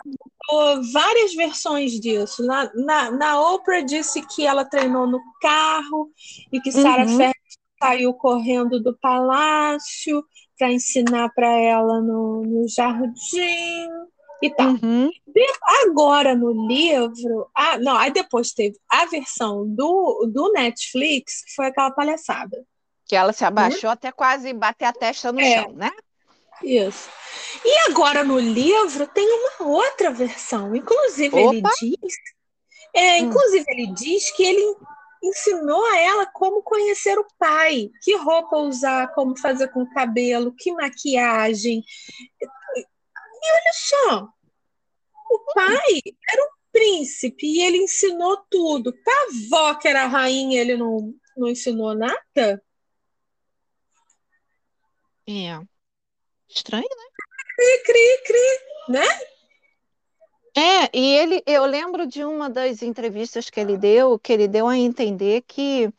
contou 0.47 0.83
várias 0.93 1.35
versões 1.35 1.93
disso. 2.01 2.45
Na, 2.45 2.71
na, 2.75 3.11
na 3.11 3.41
Oprah 3.41 3.81
disse 3.81 4.27
que 4.27 4.47
ela 4.47 4.65
treinou 4.65 5.07
no 5.07 5.21
carro 5.41 6.11
e 6.53 6.61
que 6.61 6.73
Sarah 6.73 7.05
uhum. 7.05 7.17
Ferris 7.17 7.59
saiu 7.81 8.15
correndo 8.15 8.81
do 8.81 8.97
palácio 8.99 10.25
para 10.59 10.73
ensinar 10.73 11.31
para 11.35 11.49
ela 11.49 12.01
no, 12.01 12.43
no 12.43 12.69
jardim 12.69 13.89
e 14.41 14.51
tal. 14.51 14.71
Uhum. 14.71 15.11
Agora 15.87 16.35
no 16.35 16.69
livro, 16.69 17.49
ah, 17.55 17.79
não, 17.79 17.97
aí 17.97 18.13
depois 18.13 18.53
teve 18.53 18.77
a 18.89 19.07
versão 19.07 19.67
do, 19.67 20.31
do 20.33 20.53
Netflix, 20.53 21.45
que 21.45 21.55
foi 21.55 21.67
aquela 21.67 21.91
palhaçada. 21.91 22.65
Que 23.07 23.17
ela 23.17 23.33
se 23.33 23.45
abaixou 23.45 23.89
uhum. 23.89 23.95
até 23.95 24.13
quase 24.13 24.53
bater 24.53 24.85
a 24.85 24.93
testa 24.93 25.33
no 25.33 25.41
é. 25.41 25.63
chão, 25.63 25.73
né? 25.73 25.91
Isso. 26.63 27.11
E 27.65 27.91
agora 27.91 28.23
no 28.25 28.39
livro 28.39 29.07
tem 29.07 29.27
uma 29.27 29.69
outra 29.69 30.11
versão. 30.11 30.75
Inclusive, 30.75 31.35
Opa. 31.35 31.53
ele 31.53 31.63
diz. 31.81 32.15
É, 32.95 33.15
hum. 33.15 33.27
inclusive, 33.27 33.65
ele 33.69 33.87
diz 33.95 34.31
que 34.33 34.45
ele 34.45 34.77
ensinou 35.23 35.85
a 35.87 35.99
ela 35.99 36.27
como 36.27 36.63
conhecer 36.63 37.17
o 37.19 37.27
pai, 37.39 37.91
que 38.03 38.17
roupa 38.17 38.57
usar, 38.57 39.15
como 39.15 39.39
fazer 39.39 39.69
com 39.69 39.83
o 39.83 39.91
cabelo, 39.91 40.55
que 40.55 40.73
maquiagem. 40.73 41.83
E 42.41 43.53
olha 43.53 43.73
só, 43.73 44.29
o 45.31 45.39
pai 45.55 46.01
era 46.33 46.43
um 46.45 46.51
príncipe 46.73 47.47
e 47.47 47.63
ele 47.63 47.79
ensinou 47.79 48.37
tudo. 48.51 48.93
Para 49.05 49.15
a 49.15 49.27
avó, 49.27 49.75
que 49.75 49.89
era 49.89 50.05
a 50.05 50.09
rainha, 50.09 50.61
ele 50.61 50.77
não, 50.77 51.15
não 51.37 51.49
ensinou 51.49 51.95
nada? 51.95 52.63
É. 55.29 55.72
Estranho, 56.55 56.83
né? 56.83 57.05
Cri, 57.57 57.83
cri, 57.85 58.23
cri, 58.27 58.93
né? 58.93 59.07
É, 60.55 60.91
e 60.93 61.17
ele, 61.17 61.43
eu 61.47 61.65
lembro 61.65 62.07
de 62.07 62.23
uma 62.25 62.51
das 62.51 62.83
entrevistas 62.83 63.49
que 63.49 63.59
ele 63.59 63.79
deu, 63.79 64.19
que 64.19 64.33
ele 64.33 64.47
deu 64.47 64.69
a 64.69 64.77
entender 64.77 65.43
que 65.47 65.91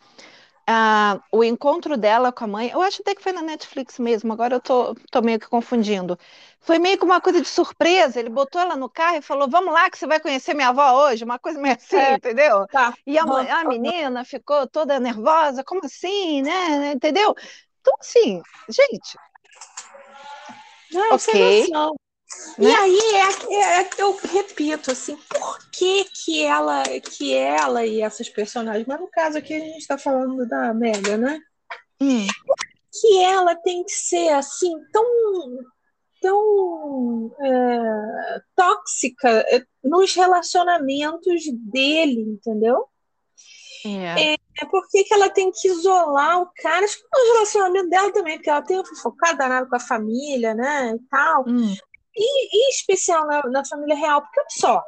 ah, 0.68 1.20
o 1.32 1.44
encontro 1.44 1.98
dela 1.98 2.32
com 2.32 2.44
a 2.44 2.48
mãe, 2.48 2.70
eu 2.70 2.82
acho 2.82 3.02
até 3.02 3.16
que 3.16 3.24
foi 3.24 3.32
na 3.32 3.42
Netflix 3.42 3.98
mesmo, 3.98 4.32
agora 4.32 4.56
eu 4.56 4.62
tô, 4.62 4.96
tô 5.12 5.22
meio 5.22 5.39
que 5.39 5.50
confundindo. 5.50 6.18
Foi 6.62 6.78
meio 6.78 6.98
que 6.98 7.04
uma 7.04 7.20
coisa 7.20 7.42
de 7.42 7.48
surpresa, 7.48 8.20
ele 8.20 8.30
botou 8.30 8.62
ela 8.62 8.78
no 8.78 8.88
carro 8.88 9.18
e 9.18 9.22
falou: 9.22 9.50
Vamos 9.50 9.74
lá, 9.74 9.89
que 9.89 9.98
você 9.98 10.08
vai 10.08 10.20
conhecer 10.20 10.54
minha 10.54 10.70
avó 10.70 11.08
hoje, 11.08 11.26
uma 11.26 11.39
coisa 11.39 11.60
meio 11.60 11.76
assim, 11.76 11.98
é, 11.98 12.13
entendeu? 12.13 12.66
Tá. 12.68 12.94
E 13.06 13.18
a, 13.18 13.24
a 13.24 13.66
menina 13.66 14.24
ficou 14.24 14.66
toda 14.68 15.00
nervosa, 15.00 15.63
como 15.63 15.84
assim, 15.84 16.42
né? 16.44 16.94
Entendeu? 16.94 17.36
Então, 17.82 17.96
assim, 18.00 18.42
gente, 18.70 19.18
não, 20.94 21.16
ok. 21.16 21.68
Né? 22.58 22.70
E 22.70 22.76
aí 22.76 23.00
é, 23.16 23.54
é, 23.54 23.82
é, 23.82 23.90
eu 23.98 24.18
repito 24.18 24.92
assim, 24.92 25.18
por 25.30 25.72
que 25.72 26.06
que 26.06 26.44
ela, 26.44 26.84
que 27.00 27.34
ela 27.34 27.86
e 27.86 28.02
essas 28.02 28.30
personagens, 28.30 28.86
mas 28.88 29.00
no 29.00 29.08
caso 29.08 29.38
aqui 29.38 29.54
a 29.54 29.60
gente 29.60 29.78
está 29.78 29.98
falando 29.98 30.48
da 30.48 30.74
Mega, 30.74 31.18
né? 31.18 31.40
Hum. 32.02 32.26
Que 32.92 33.24
ela 33.24 33.56
tem 33.56 33.84
que 33.84 33.92
ser 33.92 34.30
assim 34.30 34.72
tão 34.92 35.04
tão 36.22 37.36
é, 37.42 38.42
tóxica 38.56 39.30
é, 39.30 39.66
nos 39.84 40.16
relacionamentos 40.16 41.44
dele, 41.70 42.22
entendeu? 42.22 42.88
É. 43.86 44.34
é 44.34 44.65
por 44.69 44.88
que, 44.89 45.04
que 45.04 45.13
ela 45.13 45.30
tem 45.30 45.52
que 45.52 45.67
isolar 45.67 46.41
o 46.41 46.50
cara? 46.62 46.86
Acho 46.86 46.98
que 46.98 47.06
o 47.06 47.34
relacionamento 47.34 47.89
dela 47.89 48.12
também, 48.13 48.38
porque 48.38 48.50
ela 48.50 48.62
tem 48.62 48.82
focado 49.02 49.38
danado 49.38 49.69
com 49.69 49.76
a 49.76 49.80
família, 49.80 50.54
né? 50.54 50.96
E 50.96 51.00
tal. 51.10 51.43
Hum. 51.48 51.76
E, 52.15 52.58
e, 52.58 52.67
em 52.67 52.69
especial 52.69 53.26
na, 53.26 53.41
na 53.50 53.65
família 53.65 53.96
real, 53.96 54.22
porque 54.22 54.39
olha 54.39 54.50
só, 54.50 54.84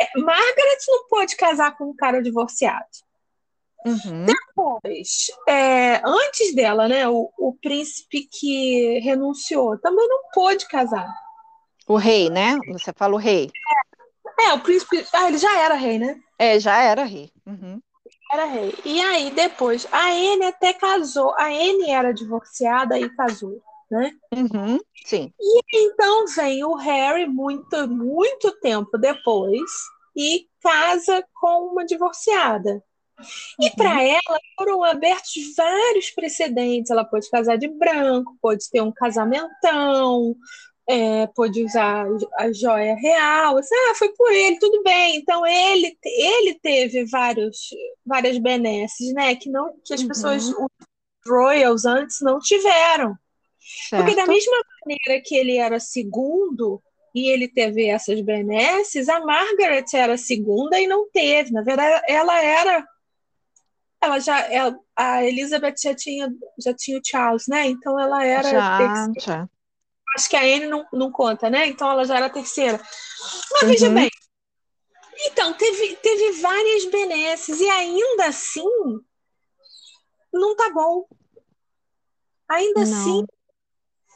é, 0.00 0.20
Margaret 0.20 0.78
não 0.88 1.08
pode 1.08 1.36
casar 1.36 1.76
com 1.76 1.84
um 1.90 1.96
cara 1.96 2.22
divorciado. 2.22 2.86
Uhum. 3.86 4.26
Depois, 4.26 5.28
é, 5.46 6.02
antes 6.04 6.54
dela, 6.54 6.88
né, 6.88 7.08
o, 7.08 7.30
o 7.38 7.56
príncipe 7.62 8.28
que 8.30 8.98
renunciou 9.00 9.78
também 9.78 10.06
não 10.08 10.20
pôde 10.32 10.66
casar. 10.66 11.08
O 11.86 11.96
rei, 11.96 12.28
né? 12.28 12.58
Você 12.72 12.92
fala 12.92 13.14
o 13.14 13.18
rei. 13.18 13.50
É, 14.40 14.48
é, 14.48 14.52
o 14.52 14.60
príncipe. 14.60 15.04
Ah, 15.12 15.28
ele 15.28 15.38
já 15.38 15.58
era 15.58 15.74
rei, 15.74 15.98
né? 15.98 16.20
É, 16.38 16.60
já 16.60 16.82
era 16.82 17.04
rei. 17.04 17.30
Uhum. 17.46 17.80
Era 18.30 18.44
rei. 18.44 18.74
E 18.84 19.00
aí, 19.00 19.30
depois, 19.30 19.86
a 19.90 20.08
Anne 20.10 20.46
até 20.46 20.72
casou. 20.72 21.30
A 21.38 21.46
Anne 21.46 21.90
era 21.90 22.12
divorciada 22.12 22.98
e 22.98 23.08
casou, 23.10 23.62
né? 23.90 24.12
Uhum, 24.34 24.78
sim. 25.04 25.32
E 25.40 25.60
então 25.72 26.26
vem 26.26 26.64
o 26.64 26.74
Harry, 26.74 27.26
muito, 27.26 27.88
muito 27.88 28.52
tempo 28.60 28.98
depois, 28.98 29.70
e 30.16 30.46
casa 30.62 31.24
com 31.40 31.72
uma 31.72 31.86
divorciada. 31.86 32.82
E 33.60 33.66
uhum. 33.66 33.74
para 33.76 34.02
ela 34.02 34.38
foram 34.56 34.84
abertos 34.84 35.32
vários 35.56 36.10
precedentes. 36.10 36.90
Ela 36.90 37.04
pode 37.04 37.28
casar 37.30 37.56
de 37.56 37.68
branco, 37.68 38.36
pode 38.40 38.68
ter 38.70 38.80
um 38.80 38.92
casamentão, 38.92 40.36
é, 40.88 41.26
pôde 41.26 41.62
usar 41.62 42.06
a 42.38 42.50
joia 42.50 42.94
real. 42.96 43.58
Assim, 43.58 43.74
ah, 43.74 43.94
foi 43.94 44.08
por 44.14 44.32
ele, 44.32 44.58
tudo 44.58 44.82
bem. 44.82 45.16
Então 45.16 45.46
ele, 45.46 45.96
ele 46.02 46.58
teve 46.60 47.04
vários, 47.04 47.68
várias 48.04 48.38
benesses, 48.38 49.12
né? 49.12 49.36
Que, 49.36 49.50
não, 49.50 49.74
que 49.84 49.92
as 49.92 50.00
uhum. 50.00 50.08
pessoas, 50.08 50.48
os 50.48 50.56
royals 51.28 51.84
antes, 51.84 52.20
não 52.22 52.38
tiveram. 52.38 53.14
Certo. 53.88 54.02
Porque 54.02 54.16
da 54.16 54.26
mesma 54.26 54.56
maneira 54.86 55.22
que 55.22 55.36
ele 55.36 55.58
era 55.58 55.78
segundo 55.78 56.82
e 57.14 57.28
ele 57.28 57.48
teve 57.48 57.86
essas 57.86 58.20
benesses, 58.22 59.10
a 59.10 59.20
Margaret 59.20 59.84
era 59.92 60.16
segunda 60.16 60.80
e 60.80 60.86
não 60.86 61.10
teve. 61.10 61.52
Na 61.52 61.60
verdade, 61.60 62.02
ela 62.08 62.42
era 62.42 62.86
ela 64.00 64.20
já 64.20 64.40
ela, 64.50 64.78
a 64.96 65.24
Elizabeth 65.24 65.74
já 65.82 65.94
tinha 65.94 66.32
já 66.58 66.72
tinha 66.72 66.98
o 66.98 67.02
Charles, 67.04 67.46
né? 67.46 67.66
Então 67.66 68.00
ela 68.00 68.24
era 68.24 68.48
já, 68.48 69.08
já 69.18 69.48
acho 70.16 70.28
que 70.28 70.36
a 70.36 70.42
Anne 70.42 70.66
não, 70.66 70.86
não 70.92 71.10
conta, 71.12 71.50
né? 71.50 71.66
Então 71.66 71.90
ela 71.90 72.04
já 72.04 72.16
era 72.16 72.26
a 72.26 72.30
terceira. 72.30 72.80
Mas 73.52 73.62
uhum. 73.62 73.68
veja 73.68 73.90
bem. 73.90 74.10
Então, 75.26 75.52
teve, 75.54 75.96
teve 75.96 76.40
várias 76.40 76.84
benesses, 76.84 77.60
e 77.60 77.68
ainda 77.68 78.26
assim 78.26 78.64
não 80.32 80.54
tá 80.54 80.70
bom. 80.72 81.06
Ainda 82.48 82.84
não. 82.84 83.00
assim 83.00 83.26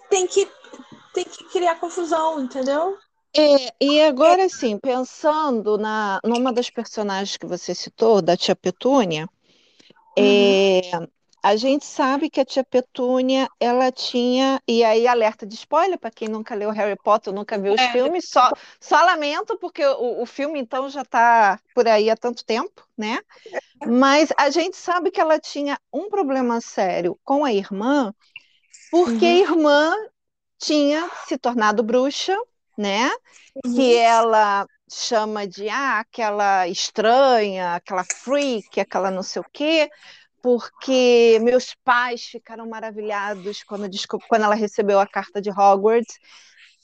tem 0.08 0.26
que, 0.26 0.48
tem 1.12 1.24
que 1.24 1.44
criar 1.44 1.80
confusão, 1.80 2.40
entendeu? 2.40 2.96
É, 3.34 3.72
e 3.80 4.02
agora 4.02 4.46
sim, 4.48 4.78
pensando 4.78 5.78
na 5.78 6.20
numa 6.22 6.52
das 6.52 6.68
personagens 6.68 7.36
que 7.36 7.46
você 7.46 7.74
citou, 7.74 8.20
da 8.20 8.36
tia 8.36 8.54
Petúnia, 8.54 9.26
uhum. 10.18 10.24
é, 10.24 10.80
a 11.42 11.56
gente 11.56 11.84
sabe 11.84 12.30
que 12.30 12.40
a 12.40 12.44
tia 12.44 12.62
Petúnia, 12.62 13.48
ela 13.58 13.90
tinha, 13.90 14.62
e 14.66 14.84
aí 14.84 15.08
alerta 15.08 15.44
de 15.44 15.56
spoiler 15.56 15.98
para 15.98 16.10
quem 16.10 16.28
nunca 16.28 16.54
leu 16.54 16.70
Harry 16.70 16.96
Potter, 16.96 17.32
nunca 17.32 17.58
viu 17.58 17.74
os 17.74 17.80
é. 17.80 17.90
filmes, 17.90 18.28
só, 18.28 18.52
só 18.78 19.02
lamento 19.04 19.58
porque 19.58 19.84
o, 19.84 20.22
o 20.22 20.26
filme 20.26 20.60
então 20.60 20.88
já 20.88 21.02
está 21.02 21.58
por 21.74 21.88
aí 21.88 22.08
há 22.08 22.16
tanto 22.16 22.44
tempo, 22.44 22.86
né? 22.96 23.18
Mas 23.84 24.32
a 24.38 24.50
gente 24.50 24.76
sabe 24.76 25.10
que 25.10 25.20
ela 25.20 25.40
tinha 25.40 25.76
um 25.92 26.08
problema 26.08 26.60
sério 26.60 27.18
com 27.24 27.44
a 27.44 27.52
irmã, 27.52 28.14
porque 28.88 29.24
uhum. 29.24 29.32
a 29.32 29.50
irmã 29.50 29.96
tinha 30.58 31.10
se 31.26 31.36
tornado 31.36 31.82
bruxa, 31.82 32.36
né? 32.78 33.10
Uhum. 33.64 33.74
Que 33.74 33.96
ela 33.96 34.64
chama 34.88 35.44
de 35.44 35.68
ah, 35.68 35.98
aquela 36.00 36.68
estranha, 36.68 37.74
aquela 37.74 38.04
freak, 38.04 38.78
aquela 38.78 39.10
não 39.10 39.22
sei 39.24 39.40
o 39.42 39.46
quê 39.52 39.90
porque 40.42 41.38
meus 41.40 41.74
pais 41.84 42.24
ficaram 42.24 42.68
maravilhados 42.68 43.62
quando, 43.62 43.88
quando 44.28 44.42
ela 44.42 44.56
recebeu 44.56 44.98
a 44.98 45.06
carta 45.06 45.40
de 45.40 45.50
Hogwarts, 45.50 46.18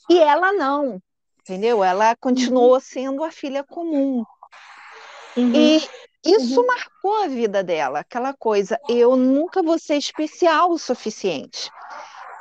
e 0.09 0.17
ela 0.17 0.53
não, 0.53 0.99
entendeu? 1.41 1.83
Ela 1.83 2.15
continuou 2.15 2.75
uhum. 2.75 2.79
sendo 2.79 3.23
a 3.23 3.31
filha 3.31 3.63
comum. 3.63 4.23
Uhum. 5.35 5.53
E 5.53 5.87
isso 6.25 6.59
uhum. 6.59 6.65
marcou 6.65 7.23
a 7.23 7.27
vida 7.27 7.63
dela, 7.63 7.99
aquela 7.99 8.33
coisa, 8.33 8.79
eu 8.89 9.15
nunca 9.15 9.61
vou 9.61 9.77
ser 9.77 9.97
especial 9.97 10.71
o 10.71 10.79
suficiente. 10.79 11.69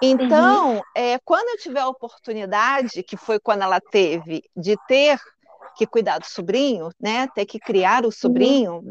Então, 0.00 0.76
uhum. 0.76 0.82
é, 0.94 1.18
quando 1.24 1.48
eu 1.48 1.58
tiver 1.58 1.80
a 1.80 1.88
oportunidade, 1.88 3.02
que 3.02 3.16
foi 3.16 3.40
quando 3.40 3.62
ela 3.62 3.80
teve, 3.80 4.44
de 4.56 4.76
ter 4.86 5.18
que 5.76 5.86
cuidar 5.86 6.18
do 6.18 6.26
sobrinho, 6.26 6.90
né, 7.00 7.28
ter 7.34 7.44
que 7.44 7.58
criar 7.58 8.02
o 8.02 8.06
uhum. 8.06 8.12
sobrinho, 8.12 8.90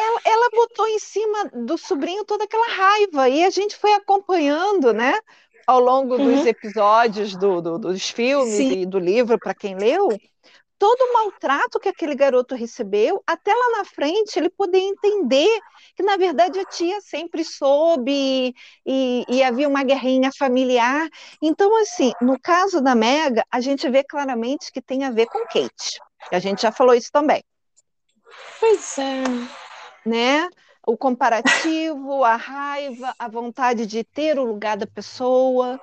ela, 0.00 0.20
ela 0.24 0.50
botou 0.50 0.86
em 0.88 0.98
cima 0.98 1.44
do 1.52 1.76
sobrinho 1.76 2.24
toda 2.24 2.44
aquela 2.44 2.68
raiva 2.68 3.28
e 3.28 3.44
a 3.44 3.50
gente 3.50 3.76
foi 3.76 3.92
acompanhando, 3.92 4.92
né? 4.92 5.18
Ao 5.66 5.78
longo 5.78 6.16
uhum. 6.16 6.36
dos 6.36 6.46
episódios 6.46 7.36
do, 7.36 7.60
do, 7.60 7.78
dos 7.78 8.10
filmes 8.10 8.54
Sim. 8.54 8.80
e 8.80 8.86
do 8.86 8.98
livro, 8.98 9.38
para 9.38 9.54
quem 9.54 9.76
leu, 9.76 10.08
todo 10.80 10.98
o 10.98 11.12
maltrato 11.12 11.78
que 11.78 11.90
aquele 11.90 12.14
garoto 12.14 12.54
recebeu, 12.54 13.22
até 13.26 13.52
lá 13.52 13.78
na 13.78 13.84
frente 13.84 14.38
ele 14.38 14.48
poder 14.48 14.78
entender 14.78 15.60
que, 15.94 16.02
na 16.02 16.16
verdade, 16.16 16.58
a 16.58 16.64
tia 16.64 17.00
sempre 17.02 17.44
soube 17.44 18.54
e, 18.86 19.24
e, 19.28 19.42
havia 19.42 19.68
uma 19.68 19.84
guerrinha 19.84 20.30
familiar. 20.36 21.06
Então, 21.42 21.76
assim, 21.82 22.12
no 22.22 22.40
caso 22.40 22.80
da 22.80 22.94
Mega, 22.94 23.44
a 23.50 23.60
gente 23.60 23.88
vê 23.90 24.02
claramente 24.02 24.72
que 24.72 24.80
tem 24.80 25.04
a 25.04 25.10
ver 25.10 25.26
com 25.26 25.44
Kate. 25.44 26.00
A 26.32 26.38
gente 26.38 26.62
já 26.62 26.72
falou 26.72 26.94
isso 26.94 27.10
também. 27.12 27.44
Pois 28.58 28.98
é 28.98 29.69
né? 30.04 30.48
O 30.86 30.96
comparativo, 30.96 32.24
a 32.24 32.36
raiva, 32.36 33.14
a 33.18 33.28
vontade 33.28 33.86
de 33.86 34.02
ter 34.02 34.38
o 34.38 34.44
lugar 34.44 34.76
da 34.76 34.86
pessoa. 34.86 35.80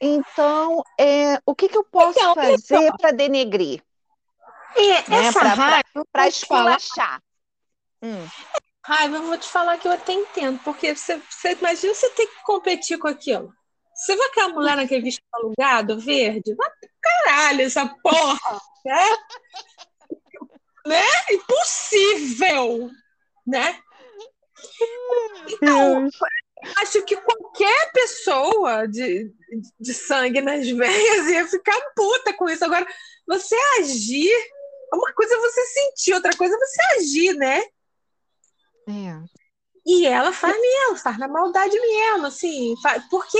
Então, 0.00 0.82
é, 0.98 1.40
o 1.44 1.54
que, 1.54 1.68
que 1.68 1.76
eu 1.76 1.84
posso 1.84 2.18
então, 2.18 2.34
fazer 2.34 2.92
para 2.98 3.10
denegrir? 3.10 3.82
É, 4.76 5.10
né? 5.10 5.26
Essa 5.26 5.42
raiva. 5.42 6.06
Para 6.12 6.28
esculachar. 6.28 7.22
Hum. 8.02 8.26
Raiva, 8.84 9.16
eu 9.16 9.22
vou 9.24 9.36
te 9.36 9.48
falar 9.48 9.78
que 9.78 9.86
eu 9.86 9.92
até 9.92 10.12
entendo, 10.12 10.58
porque 10.64 10.94
você, 10.94 11.20
você 11.28 11.52
imagina 11.52 11.94
você 11.94 12.08
ter 12.10 12.26
que 12.26 12.42
competir 12.44 12.98
com 12.98 13.08
aquilo. 13.08 13.52
Você 13.94 14.16
vai 14.16 14.28
aquela 14.28 14.48
mulher 14.48 14.76
naquele 14.76 15.02
vestido 15.02 15.26
alugado, 15.32 16.00
verde? 16.00 16.54
Vai 16.54 16.70
pro 16.70 16.88
caralho 17.00 17.60
essa 17.60 17.86
porra, 17.86 18.60
né? 18.84 19.04
né? 20.86 21.04
Impossível! 21.30 22.90
Né? 23.50 23.78
Então, 25.48 26.08
acho 26.78 27.02
que 27.04 27.16
qualquer 27.16 27.92
pessoa 27.92 28.86
de, 28.86 29.32
de 29.78 29.94
sangue 29.94 30.40
nas 30.40 30.68
veias 30.68 31.26
ia 31.26 31.46
ficar 31.46 31.78
puta 31.94 32.32
com 32.34 32.48
isso. 32.48 32.64
Agora, 32.64 32.86
você 33.26 33.56
agir, 33.80 34.32
uma 34.92 35.12
coisa 35.12 35.34
é 35.34 35.38
você 35.38 35.66
sentir, 35.66 36.14
outra 36.14 36.36
coisa 36.36 36.54
é 36.54 36.58
você 36.58 36.82
agir, 36.96 37.34
né? 37.34 37.62
É. 38.88 39.40
E 39.86 40.06
ela 40.06 40.30
faz 40.32 40.54
mesmo, 40.60 40.96
faz 40.96 41.18
na 41.18 41.26
maldade 41.26 41.78
mesmo, 41.80 42.26
assim, 42.26 42.74
faz, 42.82 43.02
porque 43.08 43.38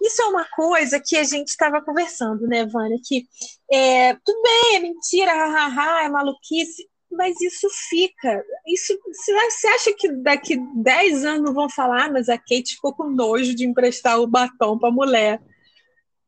isso 0.00 0.22
é 0.22 0.24
uma 0.26 0.44
coisa 0.56 0.98
que 0.98 1.16
a 1.16 1.24
gente 1.24 1.48
estava 1.48 1.82
conversando, 1.82 2.46
né, 2.46 2.64
Vânia? 2.64 2.98
Que 3.04 3.26
é, 3.70 4.14
tudo 4.24 4.42
bem, 4.42 4.76
é 4.76 4.80
mentira, 4.80 5.32
hahaha, 5.32 6.04
é 6.04 6.08
maluquice, 6.08 6.88
mas 7.16 7.40
isso 7.40 7.68
fica. 7.88 8.44
Isso, 8.66 8.98
você 9.08 9.66
acha 9.68 9.94
que 9.96 10.10
daqui 10.12 10.56
10 10.76 11.24
anos 11.24 11.42
não 11.42 11.54
vão 11.54 11.68
falar, 11.68 12.06
ah, 12.06 12.12
mas 12.12 12.28
a 12.28 12.36
Kate 12.36 12.74
ficou 12.74 12.94
com 12.94 13.08
nojo 13.08 13.54
de 13.54 13.64
emprestar 13.64 14.20
o 14.20 14.26
batom 14.26 14.78
para 14.78 14.88
a 14.88 14.92
mulher? 14.92 15.42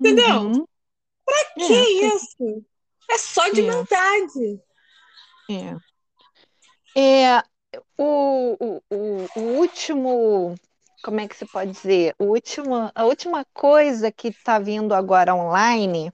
Entendeu? 0.01 0.41
Uhum. 0.41 0.67
Para 1.25 1.67
que 1.67 1.73
é, 1.73 2.07
isso? 2.07 2.65
É 3.11 3.19
só 3.19 3.49
de 3.49 3.67
é. 3.67 3.71
vontade. 3.71 4.61
É. 5.51 7.01
é 7.01 7.43
o, 7.99 8.57
o, 8.59 8.83
o, 8.91 9.27
o 9.37 9.41
último 9.59 10.55
como 11.03 11.21
é 11.21 11.29
que 11.29 11.37
você 11.37 11.47
pode 11.47 11.73
dizer? 11.73 12.15
O 12.19 12.27
último, 12.27 12.91
a 12.95 13.05
última 13.05 13.45
coisa 13.53 14.11
que 14.11 14.29
está 14.29 14.59
vindo 14.59 14.95
agora 14.95 15.35
online 15.35 16.13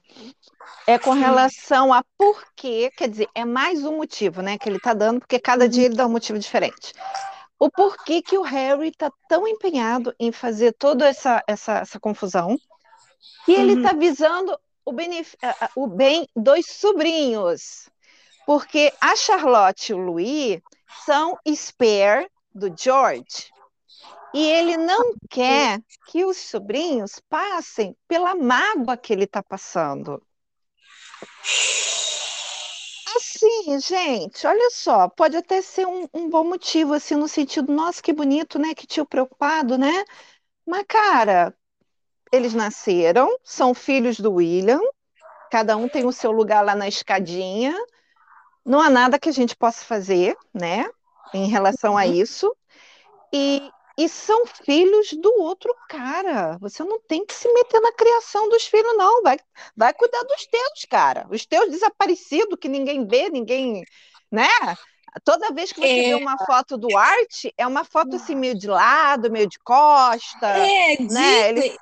é 0.87 0.99
com 0.99 1.13
relação 1.13 1.93
a 1.93 2.05
por 2.19 2.45
quê, 2.55 2.91
quer 2.97 3.09
dizer, 3.09 3.29
é 3.35 3.45
mais 3.45 3.85
um 3.85 3.97
motivo, 3.97 4.43
né, 4.43 4.59
que 4.59 4.69
ele 4.69 4.77
está 4.77 4.93
dando, 4.93 5.21
porque 5.21 5.39
cada 5.39 5.69
dia 5.69 5.85
ele 5.85 5.97
dá 5.97 6.07
um 6.07 6.11
motivo 6.11 6.39
diferente. 6.39 6.93
O 7.59 7.71
porquê 7.71 8.21
que 8.21 8.37
o 8.37 8.43
Harry 8.43 8.89
está 8.89 9.11
tão 9.29 9.47
empenhado 9.47 10.15
em 10.19 10.33
fazer 10.33 10.73
toda 10.73 11.09
essa, 11.09 11.43
essa, 11.47 11.79
essa 11.79 12.01
confusão, 12.01 12.59
e 13.47 13.55
ele 13.55 13.75
está 13.75 13.93
uhum. 13.93 13.99
visando 13.99 14.59
o, 14.85 14.93
o 15.77 15.87
bem 15.87 16.29
dos 16.35 16.67
sobrinhos, 16.67 17.89
porque 18.45 18.93
a 19.01 19.15
Charlotte 19.15 19.91
e 19.91 19.95
o 19.95 19.99
Louis 19.99 20.61
são 21.07 21.39
spare 21.47 22.29
do 22.55 22.73
George. 22.77 23.52
E 24.35 24.49
ele 24.49 24.77
não 24.77 25.15
quer 25.29 25.81
que 26.07 26.25
os 26.25 26.37
sobrinhos 26.37 27.21
passem 27.29 27.97
pela 28.09 28.35
mágoa 28.35 28.97
que 28.97 29.13
ele 29.13 29.25
está 29.25 29.43
passando. 29.43 30.23
Assim, 33.15 33.79
gente, 33.81 34.47
olha 34.47 34.71
só, 34.71 35.09
pode 35.09 35.37
até 35.37 35.61
ser 35.61 35.87
um, 35.87 36.09
um, 36.15 36.31
bom 36.31 36.45
motivo, 36.45 36.95
assim, 36.95 37.15
no 37.15 37.29
sentido, 37.29 37.71
nossa, 37.71 38.03
que 38.03 38.13
bonito, 38.13 38.59
né? 38.59 38.75
Que 38.75 38.87
tio 38.87 39.05
preocupado, 39.05 39.77
né? 39.77 40.05
Mas, 40.67 40.85
cara, 40.89 41.55
eles 42.33 42.55
nasceram, 42.55 43.29
são 43.45 43.75
filhos 43.75 44.19
do 44.19 44.33
William, 44.35 44.81
cada 45.51 45.77
um 45.77 45.87
tem 45.87 46.07
o 46.07 46.13
seu 46.13 46.33
lugar 46.33 46.65
lá 46.65 46.75
na 46.75 46.89
escadinha. 46.89 47.77
Não 48.65 48.81
há 48.81 48.89
nada 48.89 49.19
que 49.19 49.29
a 49.29 49.33
gente 49.33 49.55
possa 49.55 49.85
fazer, 49.85 50.35
né, 50.55 50.89
em 51.35 51.47
relação 51.49 51.99
a 51.99 52.05
uhum. 52.05 52.13
isso. 52.13 52.57
E, 53.31 53.71
e 54.05 54.09
são 54.09 54.45
filhos 54.47 55.13
do 55.13 55.33
outro 55.41 55.73
cara. 55.89 56.59
Você 56.61 56.83
não 56.83 57.01
tem 57.01 57.25
que 57.25 57.33
se 57.33 57.51
meter 57.53 57.81
na 57.81 57.93
criação 57.93 58.49
dos 58.49 58.65
filhos, 58.65 58.97
não. 58.97 59.23
Vai, 59.23 59.39
vai 59.77 59.95
cuidar 59.95 60.23
dos 60.25 60.45
teus, 60.47 60.85
cara. 60.91 61.27
Os 61.31 61.47
teus 61.47 61.71
desaparecidos, 61.71 62.59
que 62.61 62.69
ninguém 62.69 63.07
vê, 63.07 63.31
ninguém. 63.31 63.85
Né? 64.31 64.49
Toda 65.25 65.53
vez 65.53 65.73
que 65.73 65.81
você 65.81 65.87
é... 65.87 66.03
vê 66.09 66.15
uma 66.15 66.37
foto 66.45 66.77
do 66.77 66.97
Art, 66.97 67.45
é 67.57 67.67
uma 67.67 67.85
foto 67.85 68.17
assim, 68.17 68.35
meio 68.35 68.59
de 68.59 68.67
lado, 68.67 69.31
meio 69.31 69.49
de 69.49 69.59
costa. 69.61 70.49
É, 70.49 71.01
né? 71.01 71.51
Ele... 71.51 71.77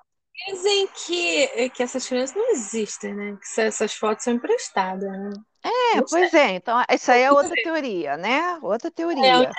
Dizem 0.49 0.89
que, 1.07 1.71
que 1.71 1.83
essas 1.83 2.07
crianças 2.07 2.35
não 2.35 2.51
existem, 2.51 3.15
né? 3.15 3.37
Que 3.37 3.61
essas 3.61 3.93
fotos 3.93 4.25
são 4.25 4.35
emprestadas. 4.35 5.11
Né? 5.11 5.31
É, 5.63 6.03
pois 6.09 6.33
é. 6.33 6.51
Então, 6.53 6.83
isso 6.91 7.13
aí 7.13 7.23
é 7.23 7.33
outra 7.33 7.55
teoria, 7.63 8.17
né? 8.17 8.59
Outra 8.63 8.91
teoria. 8.91 9.45
É, 9.45 9.51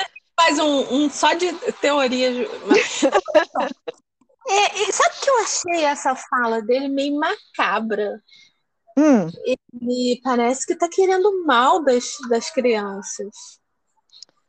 faz 0.42 0.60
um, 0.60 0.94
um 0.94 1.10
só 1.10 1.34
de 1.34 1.54
teorias. 1.74 2.36
é, 4.48 4.92
sabe 4.92 5.16
que 5.22 5.30
eu 5.30 5.38
achei 5.40 5.86
essa 5.86 6.16
fala 6.16 6.62
dele 6.62 6.88
meio 6.88 7.16
macabra? 7.16 8.22
Hum. 8.98 9.28
Ele 9.46 10.20
parece 10.24 10.66
que 10.66 10.76
tá 10.76 10.90
querendo 10.90 11.46
mal 11.46 11.84
das, 11.84 12.18
das 12.30 12.50
crianças. 12.50 13.60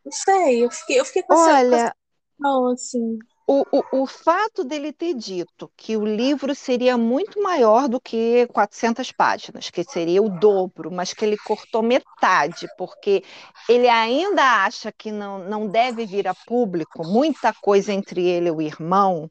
Não 0.04 0.12
sei, 0.12 0.64
eu 0.64 0.70
fiquei, 0.70 0.98
eu 0.98 1.04
fiquei 1.04 1.22
com 1.22 1.34
Olha, 1.34 1.76
essa 1.76 1.94
não, 2.38 2.72
assim. 2.72 3.18
O, 3.54 3.66
o, 3.70 4.02
o 4.02 4.06
fato 4.06 4.64
dele 4.64 4.94
ter 4.94 5.12
dito 5.12 5.70
que 5.76 5.94
o 5.94 6.06
livro 6.06 6.54
seria 6.54 6.96
muito 6.96 7.42
maior 7.42 7.86
do 7.86 8.00
que 8.00 8.46
400 8.46 9.12
páginas, 9.12 9.68
que 9.68 9.84
seria 9.84 10.22
o 10.22 10.30
dobro, 10.30 10.90
mas 10.90 11.12
que 11.12 11.22
ele 11.22 11.36
cortou 11.36 11.82
metade, 11.82 12.66
porque 12.78 13.22
ele 13.68 13.90
ainda 13.90 14.64
acha 14.64 14.90
que 14.90 15.12
não, 15.12 15.38
não 15.38 15.66
deve 15.66 16.06
vir 16.06 16.26
a 16.26 16.34
público 16.34 17.06
muita 17.06 17.52
coisa 17.52 17.92
entre 17.92 18.26
ele 18.26 18.48
e 18.48 18.52
o 18.52 18.62
irmão, 18.62 19.30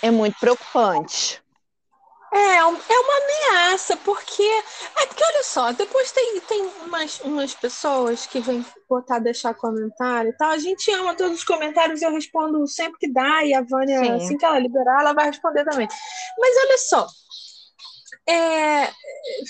é 0.00 0.08
muito 0.08 0.38
preocupante. 0.38 1.42
É, 2.36 2.56
é 2.58 2.64
uma 2.64 3.16
ameaça, 3.16 3.96
porque. 3.96 4.42
É 4.42 5.06
porque 5.06 5.24
olha 5.24 5.42
só, 5.42 5.72
depois 5.72 6.12
tem, 6.12 6.38
tem 6.40 6.70
umas, 6.84 7.18
umas 7.20 7.54
pessoas 7.54 8.26
que 8.26 8.40
vêm 8.40 8.64
botar, 8.88 9.18
deixar 9.20 9.54
comentário 9.54 10.30
e 10.30 10.36
tal. 10.36 10.50
A 10.50 10.58
gente 10.58 10.90
ama 10.90 11.14
todos 11.14 11.38
os 11.38 11.44
comentários, 11.44 12.02
eu 12.02 12.12
respondo 12.12 12.66
sempre 12.66 12.98
que 12.98 13.10
dá, 13.10 13.42
e 13.42 13.54
a 13.54 13.62
Vânia, 13.62 14.04
Sim. 14.04 14.10
assim 14.10 14.36
que 14.36 14.44
ela 14.44 14.58
liberar, 14.58 15.00
ela 15.00 15.14
vai 15.14 15.26
responder 15.26 15.64
também. 15.64 15.88
Mas 16.38 16.56
olha 16.58 16.78
só. 16.78 17.06
É, 18.28 18.86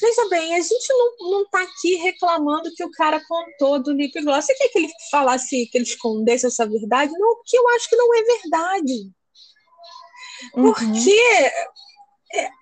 veja 0.01 0.29
bem, 0.29 0.55
a 0.55 0.61
gente 0.61 0.93
não, 0.93 1.31
não 1.31 1.49
tá 1.49 1.63
aqui 1.63 1.97
reclamando 1.97 2.73
que 2.75 2.85
o 2.85 2.91
cara 2.91 3.21
contou 3.27 3.83
do 3.83 3.93
lip 3.93 4.21
gloss. 4.23 4.45
Você 4.45 4.55
quer 4.55 4.69
que 4.69 4.79
ele 4.79 4.93
falasse, 5.11 5.67
que 5.67 5.79
ele 5.79 5.85
escondesse 5.85 6.47
essa 6.47 6.67
verdade? 6.67 7.11
Não, 7.19 7.37
porque 7.37 7.59
eu 7.59 7.69
acho 7.71 7.89
que 7.89 7.97
não 7.97 8.15
é 8.15 8.23
verdade. 8.23 9.11
Uhum. 10.55 10.63
Porque 10.65 11.11
é, 11.11 11.67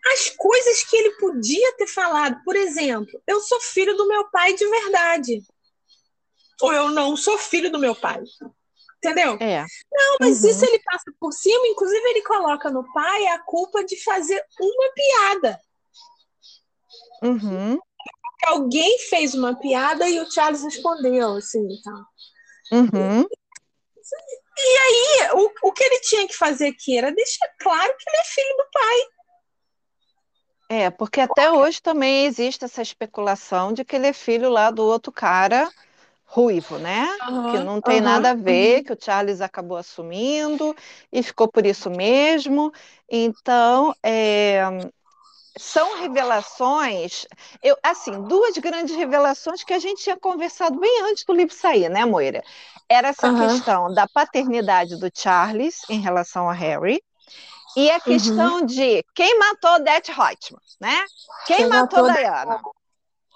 as 0.06 0.30
coisas 0.30 0.82
que 0.84 0.96
ele 0.96 1.10
podia 1.12 1.76
ter 1.76 1.86
falado. 1.86 2.40
Por 2.44 2.56
exemplo, 2.56 3.20
eu 3.26 3.40
sou 3.40 3.60
filho 3.60 3.96
do 3.96 4.06
meu 4.06 4.30
pai 4.30 4.54
de 4.54 4.66
verdade. 4.66 5.42
Ou 6.60 6.72
eu 6.72 6.90
não 6.90 7.16
sou 7.16 7.38
filho 7.38 7.70
do 7.70 7.78
meu 7.78 7.94
pai. 7.94 8.22
Entendeu? 8.98 9.36
É. 9.40 9.66
Não, 9.92 10.16
mas 10.20 10.42
uhum. 10.42 10.50
isso 10.50 10.64
ele 10.64 10.78
passa 10.78 11.12
por 11.20 11.32
cima, 11.32 11.66
inclusive 11.66 12.08
ele 12.08 12.22
coloca 12.22 12.70
no 12.70 12.90
pai 12.92 13.26
a 13.26 13.38
culpa 13.40 13.84
de 13.84 14.02
fazer 14.02 14.42
uma 14.58 14.92
piada. 14.94 15.60
Uhum. 17.22 17.78
Alguém 18.46 18.98
fez 19.10 19.34
uma 19.34 19.58
piada 19.58 20.08
e 20.08 20.20
o 20.20 20.30
Charles 20.30 20.62
respondeu, 20.62 21.36
assim, 21.36 21.66
então. 21.70 22.04
Uhum. 22.72 23.26
E 24.56 24.78
aí, 24.78 25.28
o, 25.34 25.68
o 25.68 25.72
que 25.72 25.82
ele 25.82 26.00
tinha 26.00 26.26
que 26.26 26.36
fazer 26.36 26.68
aqui 26.68 26.96
era 26.96 27.12
deixar 27.12 27.48
claro 27.58 27.94
que 27.98 28.08
ele 28.08 28.20
é 28.20 28.24
filho 28.24 28.56
do 28.56 28.70
pai. 28.72 29.00
É, 30.68 30.90
porque 30.90 31.20
até 31.20 31.50
hoje 31.50 31.80
também 31.82 32.24
existe 32.24 32.64
essa 32.64 32.82
especulação 32.82 33.72
de 33.72 33.84
que 33.84 33.96
ele 33.96 34.06
é 34.06 34.12
filho 34.12 34.48
lá 34.48 34.70
do 34.70 34.82
outro 34.82 35.12
cara 35.12 35.70
ruivo, 36.24 36.78
né? 36.78 37.06
Uhum, 37.28 37.50
que 37.52 37.58
não 37.58 37.80
tem 37.80 37.98
uhum, 37.98 38.04
nada 38.04 38.30
a 38.30 38.34
ver, 38.34 38.78
uhum. 38.78 38.84
que 38.84 38.92
o 38.92 38.98
Charles 38.98 39.40
acabou 39.40 39.76
assumindo 39.76 40.74
e 41.12 41.22
ficou 41.22 41.46
por 41.46 41.64
isso 41.64 41.88
mesmo. 41.90 42.72
Então, 43.08 43.94
é, 44.02 44.62
são 45.56 46.00
revelações, 46.00 47.26
eu, 47.62 47.76
assim, 47.82 48.22
duas 48.22 48.56
grandes 48.58 48.96
revelações 48.96 49.62
que 49.62 49.72
a 49.72 49.78
gente 49.78 50.02
tinha 50.02 50.16
conversado 50.16 50.80
bem 50.80 51.02
antes 51.02 51.24
do 51.24 51.32
livro 51.32 51.54
sair, 51.54 51.88
né, 51.88 52.04
Moira? 52.04 52.42
Era 52.88 53.08
essa 53.08 53.32
questão 53.32 53.92
da 53.94 54.08
paternidade 54.08 54.98
do 54.98 55.08
Charles 55.14 55.82
em 55.88 56.00
relação 56.00 56.50
a 56.50 56.52
Harry 56.52 57.00
e 57.76 57.90
a 57.90 58.00
questão 58.00 58.60
uhum. 58.60 58.66
de 58.66 59.04
quem 59.14 59.38
matou 59.38 59.82
Death 59.82 60.08
Reutemann, 60.08 60.62
né? 60.80 61.04
Quem, 61.46 61.56
quem 61.56 61.66
matou, 61.66 62.06
matou 62.06 62.14
Diana? 62.14 62.60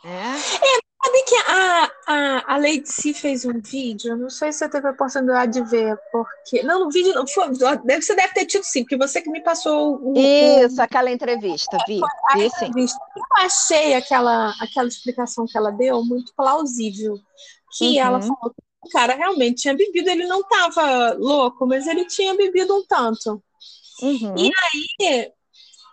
É. 0.04 0.08
é. 0.08 0.88
sabe 1.04 1.22
que 1.26 1.34
a, 1.50 1.90
a, 2.06 2.54
a 2.54 2.56
Lady 2.56 2.86
C 2.86 3.12
fez 3.12 3.44
um 3.44 3.60
vídeo, 3.60 4.16
não 4.16 4.30
sei 4.30 4.52
se 4.52 4.60
você 4.60 4.68
teve 4.68 4.86
a 4.86 4.90
oportunidade 4.92 5.52
de 5.52 5.62
ver, 5.68 5.98
porque. 6.12 6.62
Não, 6.62 6.84
no 6.84 6.90
vídeo 6.90 7.14
não 7.14 7.26
foi. 7.26 7.48
Deve, 7.84 8.02
você 8.02 8.14
deve 8.14 8.32
ter 8.32 8.46
tido 8.46 8.62
sim, 8.62 8.82
porque 8.82 8.96
você 8.96 9.20
que 9.20 9.30
me 9.30 9.42
passou 9.42 9.98
o. 10.00 10.14
Isso, 10.16 10.76
o, 10.76 10.82
aquela 10.82 11.10
entrevista, 11.10 11.76
vi. 11.86 12.00
vi 12.34 12.44
entrevista. 12.44 12.98
Eu 13.16 13.44
achei 13.44 13.94
aquela, 13.94 14.54
aquela 14.60 14.88
explicação 14.88 15.46
que 15.46 15.58
ela 15.58 15.70
deu 15.70 16.04
muito 16.04 16.32
plausível. 16.36 17.18
Que 17.76 17.98
uhum. 17.98 18.06
ela 18.06 18.22
falou 18.22 18.54
que 18.54 18.62
o 18.86 18.90
cara 18.90 19.14
realmente 19.14 19.62
tinha 19.62 19.74
bebido, 19.74 20.08
ele 20.08 20.26
não 20.26 20.40
estava 20.40 21.12
louco, 21.18 21.66
mas 21.66 21.86
ele 21.86 22.06
tinha 22.06 22.34
bebido 22.34 22.74
um 22.74 22.84
tanto. 22.86 23.42
Uhum. 24.02 24.34
E 24.36 24.50
aí, 24.50 25.32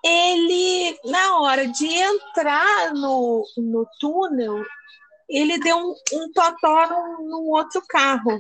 ele, 0.04 1.00
na 1.06 1.40
hora 1.40 1.68
de 1.68 1.88
entrar 1.88 2.94
no, 2.94 3.44
no 3.58 3.88
túnel, 4.00 4.64
ele 5.28 5.58
deu 5.60 5.78
um, 5.78 5.96
um 6.14 6.32
totó 6.32 6.88
num, 6.90 7.28
num 7.28 7.50
outro 7.50 7.82
carro. 7.88 8.40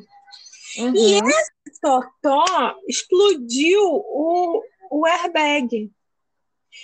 Uhum. 0.78 0.94
E 0.96 1.16
esse 1.16 1.82
totó 1.82 2.76
explodiu 2.88 3.82
o, 3.82 4.62
o 4.92 5.06
airbag. 5.06 5.92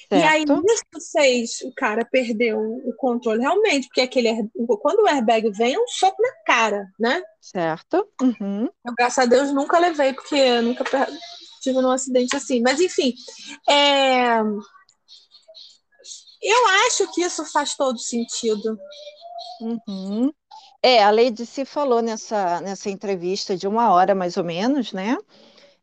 Certo. 0.10 0.24
E 0.24 0.28
aí, 0.28 0.46
nisso 0.46 1.12
fez 1.12 1.62
o 1.62 1.74
cara 1.74 2.06
perdeu 2.06 2.60
o 2.60 2.94
controle 2.96 3.42
realmente, 3.42 3.88
porque 3.88 4.02
aquele 4.02 4.50
quando 4.82 5.02
o 5.02 5.08
airbag 5.08 5.52
vem, 5.52 5.74
é 5.74 5.80
um 5.80 5.88
soco 5.88 6.22
na 6.22 6.32
cara, 6.46 6.88
né? 7.00 7.22
Certo. 7.42 8.08
Uhum. 8.22 8.70
Eu, 8.86 8.94
graças 8.98 9.26
a 9.26 9.28
Deus, 9.28 9.54
nunca 9.54 9.78
levei, 9.80 10.14
porque 10.14 10.62
nunca 10.62 10.84
tive 11.62 11.80
num 11.82 11.92
acidente 11.92 12.36
assim. 12.36 12.62
Mas, 12.62 12.80
enfim, 12.80 13.14
é... 13.70 14.40
eu 16.42 16.68
acho 16.88 17.12
que 17.14 17.22
isso 17.22 17.46
faz 17.52 17.76
todo 17.76 17.98
sentido. 18.00 18.78
Uhum. 19.62 20.32
É, 20.84 21.04
a 21.04 21.12
Lady 21.12 21.46
se 21.46 21.64
falou 21.64 22.02
nessa, 22.02 22.60
nessa 22.62 22.90
entrevista 22.90 23.56
de 23.56 23.68
uma 23.68 23.94
hora 23.94 24.16
mais 24.16 24.36
ou 24.36 24.44
menos, 24.44 24.92
né? 24.92 25.16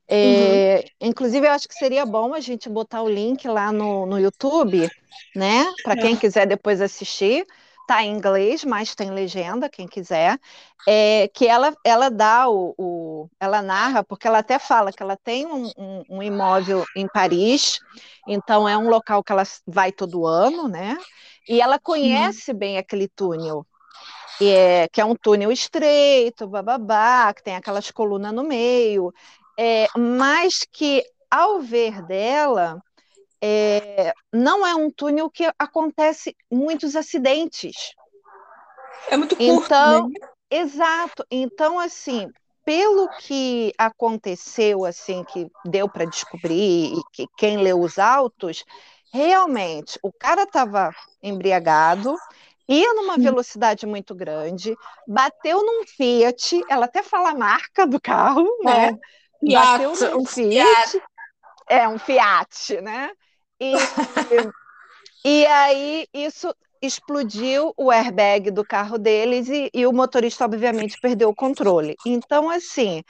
É, 0.09 0.85
uhum. 1.01 1.09
Inclusive, 1.09 1.47
eu 1.47 1.53
acho 1.53 1.69
que 1.69 1.75
seria 1.75 2.05
bom 2.05 2.35
a 2.35 2.41
gente 2.41 2.69
botar 2.69 3.03
o 3.03 3.09
link 3.09 3.47
lá 3.47 3.71
no, 3.71 4.07
no 4.07 4.19
YouTube, 4.19 4.91
né? 5.37 5.65
Para 5.85 5.97
quem 5.97 6.15
é. 6.15 6.17
quiser 6.17 6.47
depois 6.47 6.81
assistir 6.81 7.47
tá 7.89 8.03
em 8.03 8.13
inglês, 8.13 8.65
mas 8.65 8.95
tem 8.95 9.11
legenda, 9.11 9.67
quem 9.67 9.89
quiser, 9.89 10.39
é, 10.87 11.27
que 11.29 11.47
ela, 11.47 11.75
ela 11.83 12.11
dá 12.11 12.47
o, 12.47 12.75
o, 12.77 13.31
ela 13.41 13.63
narra, 13.63 14.05
porque 14.05 14.29
ela 14.29 14.41
até 14.41 14.59
fala 14.59 14.93
que 14.93 15.03
ela 15.03 15.17
tem 15.17 15.47
um, 15.47 15.73
um, 15.75 16.05
um, 16.11 16.23
imóvel 16.23 16.85
em 16.95 17.09
Paris, 17.09 17.81
então 18.27 18.69
é 18.69 18.77
um 18.77 18.91
local 18.91 19.25
que 19.25 19.33
ela 19.33 19.43
vai 19.67 19.91
todo 19.91 20.27
ano, 20.27 20.69
né? 20.69 20.99
E 21.49 21.63
ela 21.63 21.79
conhece 21.79 22.53
bem 22.53 22.77
aquele 22.77 23.09
túnel, 23.09 23.67
é, 24.39 24.87
que 24.89 25.01
é 25.01 25.05
um 25.07 25.17
túnel 25.17 25.51
estreito, 25.51 26.47
bababá, 26.47 27.33
que 27.33 27.43
tem 27.43 27.57
aquelas 27.57 27.91
colunas 27.91 28.35
no 28.35 28.45
meio, 28.45 29.15
é, 29.59 29.87
mas 29.97 30.63
que 30.71 31.03
ao 31.31 31.61
ver 31.63 32.03
dela, 32.03 32.83
é, 33.43 34.13
não 34.33 34.67
é 34.67 34.75
um 34.75 34.91
túnel 34.91 35.31
que 35.31 35.51
acontece 35.59 36.37
muitos 36.51 36.97
acidentes. 36.97 37.95
É 39.11 39.17
muito 39.17 39.37
curto. 39.37 39.65
Então, 39.65 40.09
né? 40.09 40.29
Exato. 40.51 41.25
Então, 41.31 41.79
assim, 41.79 42.31
pelo 42.65 43.09
que 43.21 43.73
aconteceu, 43.79 44.85
assim, 44.85 45.25
que 45.25 45.49
deu 45.65 45.89
para 45.89 46.05
descobrir, 46.05 46.93
e 46.93 47.03
que 47.13 47.27
quem 47.37 47.59
leu 47.59 47.81
os 47.81 47.99
autos, 47.99 48.65
realmente 49.13 49.99
o 50.03 50.13
cara 50.13 50.43
estava 50.43 50.95
embriagado, 51.23 52.15
ia 52.69 52.93
numa 52.93 53.15
hum. 53.15 53.23
velocidade 53.23 53.87
muito 53.87 54.15
grande, 54.15 54.77
bateu 55.07 55.65
num 55.65 55.87
Fiat, 55.87 56.63
ela 56.69 56.85
até 56.85 57.03
fala 57.03 57.31
a 57.31 57.35
marca 57.35 57.87
do 57.87 58.01
carro, 58.01 58.47
né? 58.63 58.99
É, 59.43 59.53
bateu 59.55 59.95
num 60.11 60.23
um 60.23 60.27
Fiat, 60.27 60.91
Fiat, 60.91 61.03
é 61.69 61.89
um 61.89 61.99
Fiat, 61.99 62.81
né? 62.83 63.11
E, 63.61 63.73
e 65.25 65.47
aí 65.47 66.07
isso 66.13 66.55
explodiu 66.81 67.75
o 67.77 67.91
airbag 67.91 68.51
do 68.51 68.65
carro 68.65 68.99
deles 68.99 69.49
e, 69.49 69.71
e 69.75 69.87
o 69.87 69.93
motorista, 69.93 70.45
obviamente, 70.45 71.01
perdeu 71.01 71.29
o 71.29 71.35
controle. 71.35 71.97
Então, 72.07 72.49
assim, 72.49 73.03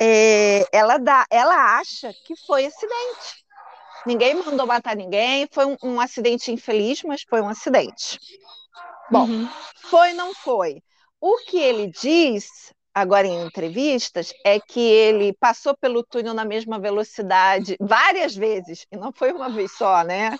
é, 0.00 0.64
ela, 0.72 0.98
dá, 0.98 1.26
ela 1.30 1.78
acha 1.78 2.12
que 2.24 2.34
foi 2.46 2.66
acidente. 2.66 3.44
Ninguém 4.06 4.34
mandou 4.34 4.66
matar 4.66 4.96
ninguém, 4.96 5.46
foi 5.52 5.66
um, 5.66 5.76
um 5.82 6.00
acidente 6.00 6.50
infeliz, 6.50 7.02
mas 7.02 7.22
foi 7.22 7.40
um 7.40 7.48
acidente. 7.48 8.18
Bom, 9.10 9.26
uhum. 9.26 9.48
foi 9.90 10.12
não 10.12 10.34
foi. 10.34 10.82
O 11.20 11.38
que 11.38 11.58
ele 11.58 11.86
diz 11.86 12.72
agora 12.94 13.26
em 13.26 13.44
entrevistas 13.44 14.32
é 14.44 14.60
que 14.60 14.80
ele 14.80 15.32
passou 15.40 15.76
pelo 15.76 16.02
túnel 16.02 16.34
na 16.34 16.44
mesma 16.44 16.78
velocidade 16.78 17.76
várias 17.80 18.34
vezes, 18.34 18.86
e 18.90 18.96
não 18.96 19.12
foi 19.12 19.32
uma 19.32 19.48
vez 19.48 19.72
só, 19.72 20.02
né? 20.02 20.36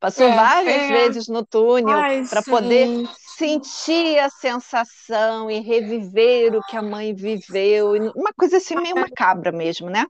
Passou 0.00 0.26
é, 0.26 0.34
várias 0.34 0.82
é. 0.82 0.88
vezes 0.88 1.28
no 1.28 1.46
túnel 1.46 1.96
para 2.28 2.42
poder 2.42 3.08
sentir 3.36 4.18
a 4.18 4.28
sensação 4.28 5.48
e 5.48 5.60
reviver 5.60 6.56
o 6.56 6.62
que 6.62 6.76
a 6.76 6.82
mãe 6.82 7.14
viveu. 7.14 7.92
Uma 8.16 8.32
coisa 8.36 8.56
assim 8.56 8.74
meio 8.74 8.96
macabra 8.96 9.52
mesmo, 9.52 9.88
né? 9.88 10.04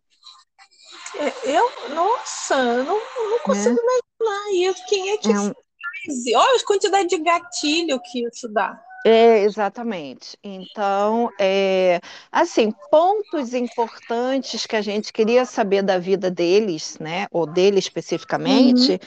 É, 1.19 1.57
eu, 1.57 1.71
nossa, 1.95 2.55
eu 2.55 2.85
não, 2.85 2.99
não 3.31 3.39
consigo 3.41 3.79
é. 3.79 3.83
imaginar 3.83 4.71
isso. 4.71 4.87
Quem 4.89 5.11
é 5.11 5.17
que 5.19 5.29
é 5.31 5.39
um... 5.39 5.53
faz? 5.53 6.25
Olha 6.37 6.57
a 6.57 6.67
quantidade 6.67 7.09
de 7.11 7.19
gatilho 7.19 8.01
que 8.01 8.27
isso 8.27 8.49
dá. 8.49 8.83
É, 9.05 9.41
exatamente. 9.41 10.39
Então, 10.45 11.29
é, 11.39 12.01
assim, 12.31 12.73
pontos 12.91 13.53
importantes 13.53 14.65
que 14.65 14.77
a 14.77 14.83
gente 14.83 15.13
queria 15.13 15.45
saber 15.45 15.83
da 15.83 15.99
vida 15.99 16.31
deles, 16.31 16.99
né, 17.01 17.27
ou 17.33 17.47
dele 17.47 17.79
especificamente, 17.79 18.93
uhum 18.93 18.99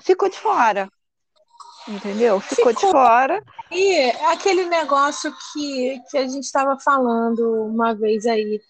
ficou 0.00 0.28
de 0.28 0.38
fora. 0.38 0.88
Entendeu? 1.88 2.40
Ficou, 2.40 2.72
ficou, 2.72 2.72
de 2.72 2.92
fora. 2.92 3.42
E 3.70 4.10
aquele 4.26 4.64
negócio 4.66 5.32
que, 5.52 6.00
que 6.10 6.18
a 6.18 6.26
gente 6.26 6.44
estava 6.44 6.76
falando 6.80 7.64
uma 7.64 7.94
vez 7.94 8.26
aí. 8.26 8.60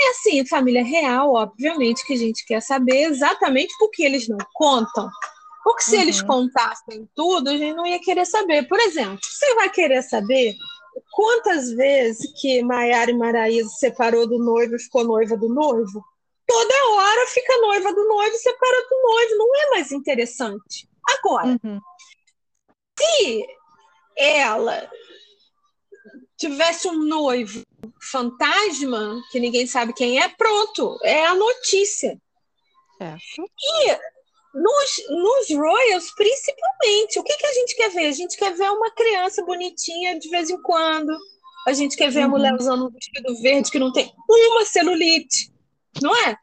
É 0.00 0.10
assim, 0.10 0.46
família 0.46 0.84
real, 0.84 1.34
obviamente, 1.34 2.06
que 2.06 2.12
a 2.12 2.16
gente 2.16 2.44
quer 2.46 2.60
saber 2.60 3.06
exatamente 3.06 3.74
por 3.78 3.90
que 3.90 4.04
eles 4.04 4.28
não 4.28 4.38
contam. 4.54 5.08
Porque 5.64 5.82
se 5.82 5.96
uhum. 5.96 6.02
eles 6.02 6.22
contassem 6.22 7.08
tudo, 7.14 7.50
a 7.50 7.56
gente 7.56 7.74
não 7.74 7.86
ia 7.86 8.00
querer 8.00 8.24
saber. 8.24 8.66
Por 8.68 8.78
exemplo, 8.80 9.18
você 9.22 9.54
vai 9.54 9.70
querer 9.70 10.02
saber 10.02 10.54
quantas 11.12 11.70
vezes 11.72 12.32
que 12.40 12.62
Maiara 12.62 13.10
e 13.10 13.16
Maraísa 13.16 13.68
separou 13.78 14.26
do 14.26 14.38
noivo 14.38 14.76
e 14.76 14.80
ficou 14.80 15.04
noiva 15.04 15.36
do 15.36 15.48
noivo? 15.48 16.02
toda 16.48 16.90
hora 16.92 17.26
fica 17.26 17.60
noiva 17.60 17.92
do 17.92 18.08
noivo 18.08 18.34
e 18.34 18.38
separa 18.38 18.86
do 18.88 19.02
noivo. 19.02 19.36
Não 19.36 19.56
é 19.56 19.70
mais 19.70 19.92
interessante. 19.92 20.88
Agora, 21.18 21.58
uhum. 21.62 21.80
se 22.98 23.46
ela 24.16 24.90
tivesse 26.38 26.88
um 26.88 27.04
noivo 27.04 27.62
fantasma, 28.00 29.20
que 29.30 29.38
ninguém 29.38 29.66
sabe 29.66 29.92
quem 29.92 30.20
é, 30.20 30.28
pronto, 30.28 30.98
é 31.04 31.26
a 31.26 31.34
notícia. 31.34 32.18
Certo. 32.96 33.50
E 33.60 33.98
nos, 34.54 35.02
nos 35.08 35.50
Royals, 35.50 36.12
principalmente, 36.14 37.18
o 37.18 37.22
que, 37.22 37.36
que 37.36 37.46
a 37.46 37.52
gente 37.52 37.76
quer 37.76 37.90
ver? 37.90 38.06
A 38.06 38.12
gente 38.12 38.36
quer 38.36 38.54
ver 38.54 38.70
uma 38.70 38.90
criança 38.90 39.44
bonitinha 39.44 40.18
de 40.18 40.28
vez 40.28 40.50
em 40.50 40.60
quando. 40.62 41.16
A 41.66 41.72
gente 41.72 41.96
quer 41.96 42.10
ver 42.10 42.20
uhum. 42.20 42.24
a 42.26 42.28
mulher 42.28 42.54
usando 42.54 42.86
um 42.86 42.90
vestido 42.90 43.40
verde 43.42 43.70
que 43.70 43.78
não 43.78 43.92
tem 43.92 44.12
uma 44.28 44.64
celulite 44.64 45.52
não 46.02 46.14
é? 46.16 46.36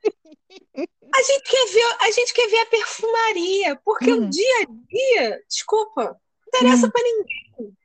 A 1.14 1.22
gente 1.22 1.44
quer 1.44 1.66
ver, 1.68 1.98
a 2.02 2.12
gente 2.12 2.34
quer 2.34 2.48
ver 2.50 2.60
a 2.60 2.66
perfumaria, 2.66 3.82
porque 3.84 4.12
hum. 4.12 4.26
o 4.26 4.30
dia 4.30 4.62
a 4.62 4.66
dia, 4.66 5.44
desculpa, 5.48 6.04
não 6.04 6.48
interessa 6.48 6.88
hum. 6.88 6.92
para 6.92 7.04
ninguém. 7.04 7.76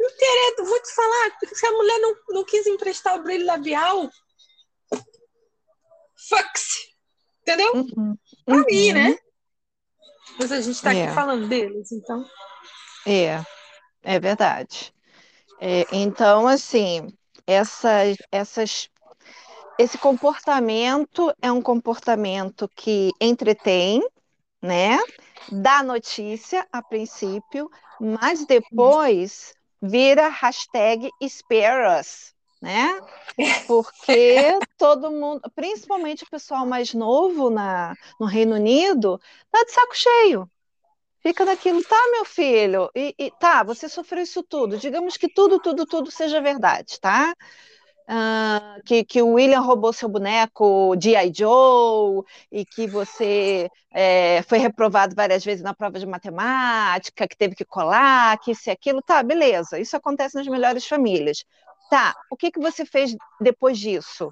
Não 0.00 0.08
interessa, 0.08 0.64
vou 0.64 0.80
te 0.80 0.94
falar, 0.94 1.38
se 1.52 1.66
a 1.66 1.72
mulher 1.72 1.98
não, 1.98 2.16
não 2.28 2.44
quis 2.44 2.66
emprestar 2.66 3.16
o 3.16 3.22
brilho 3.22 3.46
labial, 3.46 4.08
fuck 6.28 6.60
entendeu? 7.42 7.72
Uhum. 7.74 8.16
Pra 8.44 8.58
mim, 8.64 8.92
né? 8.92 9.18
Mas 10.38 10.52
a 10.52 10.60
gente 10.60 10.76
está 10.76 10.94
é. 10.94 11.04
aqui 11.04 11.14
falando 11.14 11.48
deles, 11.48 11.90
então. 11.92 12.24
É, 13.06 13.42
é 14.02 14.20
verdade. 14.20 14.92
É, 15.60 15.84
então, 15.92 16.46
assim, 16.46 17.12
essas, 17.46 18.16
essas 18.30 18.88
esse 19.78 19.96
comportamento 19.96 21.32
é 21.40 21.52
um 21.52 21.62
comportamento 21.62 22.68
que 22.74 23.12
entretém, 23.20 24.06
né? 24.60 24.98
Dá 25.50 25.82
notícia 25.84 26.66
a 26.72 26.82
princípio, 26.82 27.70
mas 28.00 28.44
depois 28.44 29.54
vira 29.80 30.28
hashtag 30.28 31.08
spare 31.22 32.00
us, 32.00 32.34
né? 32.60 33.00
Porque 33.66 34.58
todo 34.76 35.10
mundo, 35.10 35.40
principalmente 35.54 36.24
o 36.24 36.30
pessoal 36.30 36.66
mais 36.66 36.92
novo 36.94 37.50
na, 37.50 37.94
no 38.18 38.26
Reino 38.26 38.56
Unido, 38.56 39.20
tá 39.50 39.64
de 39.64 39.72
saco 39.72 39.94
cheio. 39.94 40.50
Fica 41.20 41.44
naquilo, 41.44 41.82
tá, 41.84 41.96
meu 42.12 42.24
filho? 42.24 42.90
E, 42.94 43.14
e 43.18 43.30
tá, 43.38 43.62
você 43.62 43.88
sofreu 43.88 44.22
isso 44.22 44.42
tudo. 44.42 44.78
Digamos 44.78 45.16
que 45.16 45.28
tudo, 45.28 45.58
tudo, 45.60 45.84
tudo 45.84 46.10
seja 46.10 46.40
verdade, 46.40 46.98
tá? 47.00 47.34
Uh, 48.08 48.82
que, 48.86 49.04
que 49.04 49.20
o 49.20 49.34
William 49.34 49.60
roubou 49.60 49.92
seu 49.92 50.08
boneco 50.08 50.94
G.I. 50.98 51.30
Joe 51.34 52.24
e 52.50 52.64
que 52.64 52.86
você 52.86 53.68
é, 53.92 54.42
foi 54.44 54.56
reprovado 54.56 55.14
várias 55.14 55.44
vezes 55.44 55.62
na 55.62 55.74
prova 55.74 55.98
de 55.98 56.06
matemática, 56.06 57.28
que 57.28 57.36
teve 57.36 57.54
que 57.54 57.66
colar, 57.66 58.38
que 58.38 58.52
isso 58.52 58.70
e 58.70 58.72
aquilo, 58.72 59.02
tá, 59.02 59.22
beleza, 59.22 59.78
isso 59.78 59.94
acontece 59.94 60.36
nas 60.36 60.46
melhores 60.46 60.86
famílias. 60.86 61.44
Tá, 61.90 62.14
o 62.30 62.36
que, 62.36 62.50
que 62.50 62.60
você 62.60 62.84
fez 62.84 63.16
depois 63.40 63.78
disso? 63.78 64.30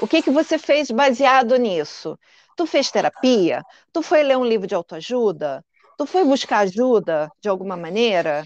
O 0.00 0.06
que, 0.06 0.22
que 0.22 0.30
você 0.30 0.58
fez 0.58 0.90
baseado 0.90 1.56
nisso? 1.56 2.18
Tu 2.56 2.66
fez 2.66 2.90
terapia? 2.90 3.62
Tu 3.92 4.02
foi 4.02 4.22
ler 4.22 4.36
um 4.36 4.44
livro 4.44 4.66
de 4.66 4.74
autoajuda? 4.74 5.64
Tu 5.96 6.06
foi 6.06 6.24
buscar 6.24 6.60
ajuda 6.60 7.30
de 7.40 7.48
alguma 7.48 7.76
maneira? 7.76 8.44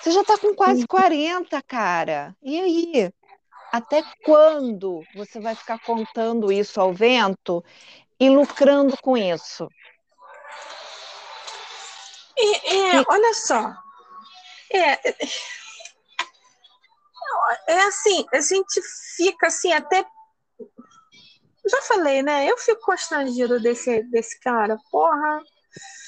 Você 0.00 0.10
já 0.10 0.22
está 0.22 0.38
com 0.38 0.54
quase 0.54 0.86
40, 0.86 1.60
cara. 1.62 2.34
E 2.42 2.58
aí? 2.60 3.12
Até 3.72 4.02
quando 4.24 5.02
você 5.14 5.40
vai 5.40 5.54
ficar 5.54 5.78
contando 5.80 6.50
isso 6.50 6.80
ao 6.80 6.92
vento 6.92 7.62
e 8.18 8.30
lucrando 8.30 8.96
com 9.02 9.16
isso? 9.16 9.68
É, 12.38 12.96
é, 12.98 13.04
olha 13.08 13.34
só. 13.34 13.74
É, 14.72 14.98
é 17.66 17.80
assim, 17.82 18.24
a 18.32 18.40
gente 18.40 18.80
fica 19.16 19.46
assim 19.48 19.72
até. 19.72 20.04
Já 21.68 21.82
falei, 21.82 22.22
né? 22.22 22.50
Eu 22.50 22.56
fico 22.58 22.80
constrangido 22.80 23.60
desse, 23.60 24.02
desse 24.04 24.40
cara. 24.40 24.76
Porra. 24.90 25.42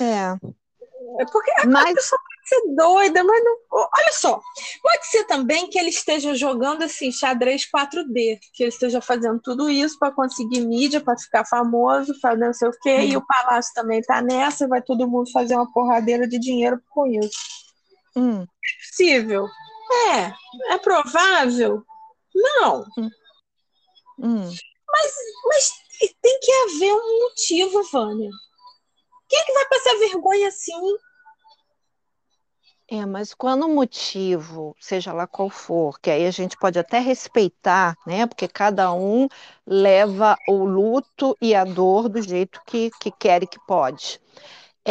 É. 0.01 0.35
É 1.21 1.25
porque 1.27 1.53
Mas... 1.67 1.91
a 1.91 1.95
pessoa 1.95 2.21
ser 2.51 2.75
doida, 2.75 3.23
mas 3.23 3.45
não. 3.45 3.57
Olha 3.71 4.13
só, 4.13 4.41
pode 4.83 5.07
ser 5.07 5.25
também 5.25 5.69
que 5.71 5.79
ele 5.79 5.91
esteja 5.91 6.35
jogando 6.35 6.83
assim 6.83 7.13
xadrez 7.13 7.65
4D, 7.65 8.39
que 8.53 8.65
ele 8.65 8.71
esteja 8.71 9.01
fazendo 9.01 9.41
tudo 9.41 9.71
isso 9.71 9.99
para 9.99 10.11
conseguir 10.11 10.61
mídia, 10.67 11.01
para 11.01 11.17
ficar 11.17 11.45
famoso, 11.45 12.19
fazer 12.21 12.45
não 12.45 12.53
sei 12.53 12.69
o 12.69 12.73
quê, 12.83 12.97
hum. 12.97 13.03
e 13.03 13.17
o 13.17 13.25
Palácio 13.25 13.73
também 13.75 14.01
está 14.01 14.21
nessa, 14.21 14.65
e 14.65 14.69
vai 14.69 14.83
todo 14.83 15.09
mundo 15.09 15.31
fazer 15.31 15.55
uma 15.55 15.73
porradeira 15.73 16.27
de 16.27 16.39
dinheiro 16.39 16.81
com 16.91 17.07
isso. 17.07 17.39
Hum. 18.17 18.43
É 18.43 18.89
possível? 18.89 19.47
É. 19.91 20.75
É 20.75 20.79
provável? 20.79 21.85
Não. 22.35 22.85
Hum. 24.19 24.51
Mas, 24.89 25.15
mas 25.45 25.71
tem 26.21 26.39
que 26.41 26.53
haver 26.53 26.95
um 26.95 27.21
motivo, 27.23 27.83
Vânia. 27.91 28.31
Quem 29.29 29.39
é 29.39 29.45
que 29.45 29.53
vai 29.53 29.69
passar 29.69 29.99
vergonha 29.99 30.49
assim? 30.49 30.73
É, 32.93 33.07
mas 33.07 33.33
quando 33.33 33.67
o 33.67 33.69
motivo, 33.69 34.75
seja 34.81 35.13
lá 35.13 35.25
qual 35.25 35.49
for, 35.49 36.01
que 36.01 36.11
aí 36.11 36.27
a 36.27 36.31
gente 36.33 36.57
pode 36.57 36.77
até 36.77 36.99
respeitar, 36.99 37.97
né? 38.05 38.27
Porque 38.27 38.49
cada 38.49 38.93
um 38.93 39.29
leva 39.65 40.37
o 40.49 40.65
luto 40.65 41.37
e 41.41 41.55
a 41.55 41.65
dor 41.65 42.09
do 42.09 42.21
jeito 42.21 42.61
que, 42.67 42.91
que 43.01 43.13
quer 43.13 43.45
e 43.45 43.47
que 43.47 43.61
pode. 43.65 44.21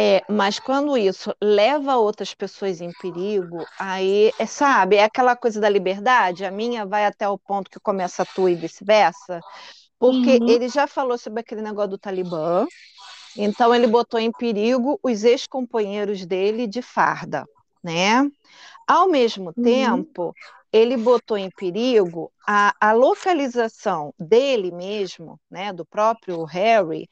É, 0.02 0.24
mas 0.30 0.58
quando 0.58 0.96
isso 0.96 1.34
leva 1.42 1.96
outras 1.96 2.32
pessoas 2.34 2.80
em 2.80 2.90
perigo, 2.92 3.68
aí, 3.78 4.32
é, 4.38 4.46
sabe, 4.46 4.96
é 4.96 5.04
aquela 5.04 5.36
coisa 5.36 5.60
da 5.60 5.68
liberdade, 5.68 6.44
a 6.44 6.50
minha 6.50 6.86
vai 6.86 7.04
até 7.04 7.28
o 7.28 7.36
ponto 7.38 7.68
que 7.70 7.78
começa 7.80 8.22
a 8.22 8.26
tua 8.26 8.50
e 8.50 8.56
vice-versa, 8.56 9.44
porque 9.98 10.40
Uhum. 10.40 10.46
ele 10.46 10.68
já 10.68 10.86
falou 10.86 11.18
sobre 11.18 11.40
aquele 11.40 11.62
negócio 11.62 11.90
do 11.90 11.98
Talibã, 11.98 12.66
então 13.36 13.74
ele 13.74 13.86
botou 13.86 14.20
em 14.20 14.32
perigo 14.32 14.98
os 15.02 15.24
ex-companheiros 15.24 16.26
dele 16.26 16.66
de 16.66 16.82
farda, 16.82 17.48
né? 17.82 18.30
Ao 18.86 19.08
mesmo 19.08 19.54
Uhum. 19.56 19.62
tempo, 19.62 20.36
ele 20.72 20.96
botou 20.96 21.36
em 21.38 21.50
perigo 21.50 22.32
a, 22.46 22.74
a 22.80 22.92
localização 22.92 24.14
dele 24.18 24.70
mesmo, 24.70 25.40
né, 25.50 25.72
do 25.72 25.84
próprio 25.86 26.44
Harry, 26.44 27.08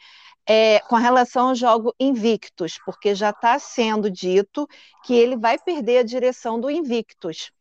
é, 0.48 0.80
com 0.88 0.96
relação 0.96 1.50
ao 1.50 1.54
jogo 1.54 1.94
Invictus, 2.00 2.78
porque 2.84 3.14
já 3.14 3.30
está 3.30 3.58
sendo 3.58 4.10
dito 4.10 4.66
que 5.02 5.14
ele 5.14 5.36
vai 5.36 5.58
perder 5.58 5.98
a 5.98 6.02
direção 6.04 6.60
do 6.60 6.70
Invictus. 6.70 7.52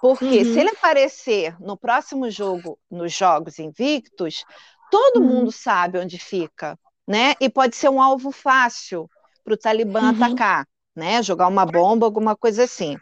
Porque 0.00 0.44
Uhum. 0.44 0.44
se 0.44 0.60
ele 0.60 0.70
aparecer 0.70 1.56
no 1.60 1.76
próximo 1.76 2.30
jogo, 2.30 2.78
nos 2.90 3.12
jogos 3.12 3.58
Invictus, 3.58 4.44
todo 4.90 5.22
Uhum. 5.22 5.26
mundo 5.26 5.50
sabe 5.50 5.98
onde 5.98 6.18
fica, 6.18 6.78
né? 7.08 7.34
E 7.40 7.48
pode 7.48 7.74
ser 7.76 7.88
um 7.88 8.00
alvo 8.02 8.30
fácil 8.30 9.10
para 9.42 9.54
o 9.54 9.56
Talibã 9.58 10.08
Uhum. 10.08 10.10
atacar, 10.10 10.66
né? 10.94 11.22
Jogar 11.22 11.48
uma 11.48 11.64
bomba, 11.66 12.06
alguma 12.06 12.36
coisa 12.36 12.64
assim. 12.64 13.00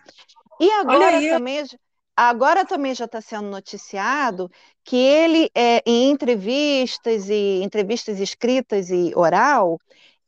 E 0.60 0.70
agora 0.72 1.22
também, 1.22 1.64
agora 2.16 2.64
também 2.64 2.94
já 2.94 3.04
está 3.06 3.20
sendo 3.20 3.48
noticiado 3.48 4.50
que 4.84 4.96
ele, 4.96 5.50
é, 5.54 5.82
em 5.86 6.10
entrevistas 6.10 7.28
e 7.28 7.62
entrevistas 7.62 8.20
escritas 8.20 8.90
e 8.90 9.12
oral, 9.14 9.78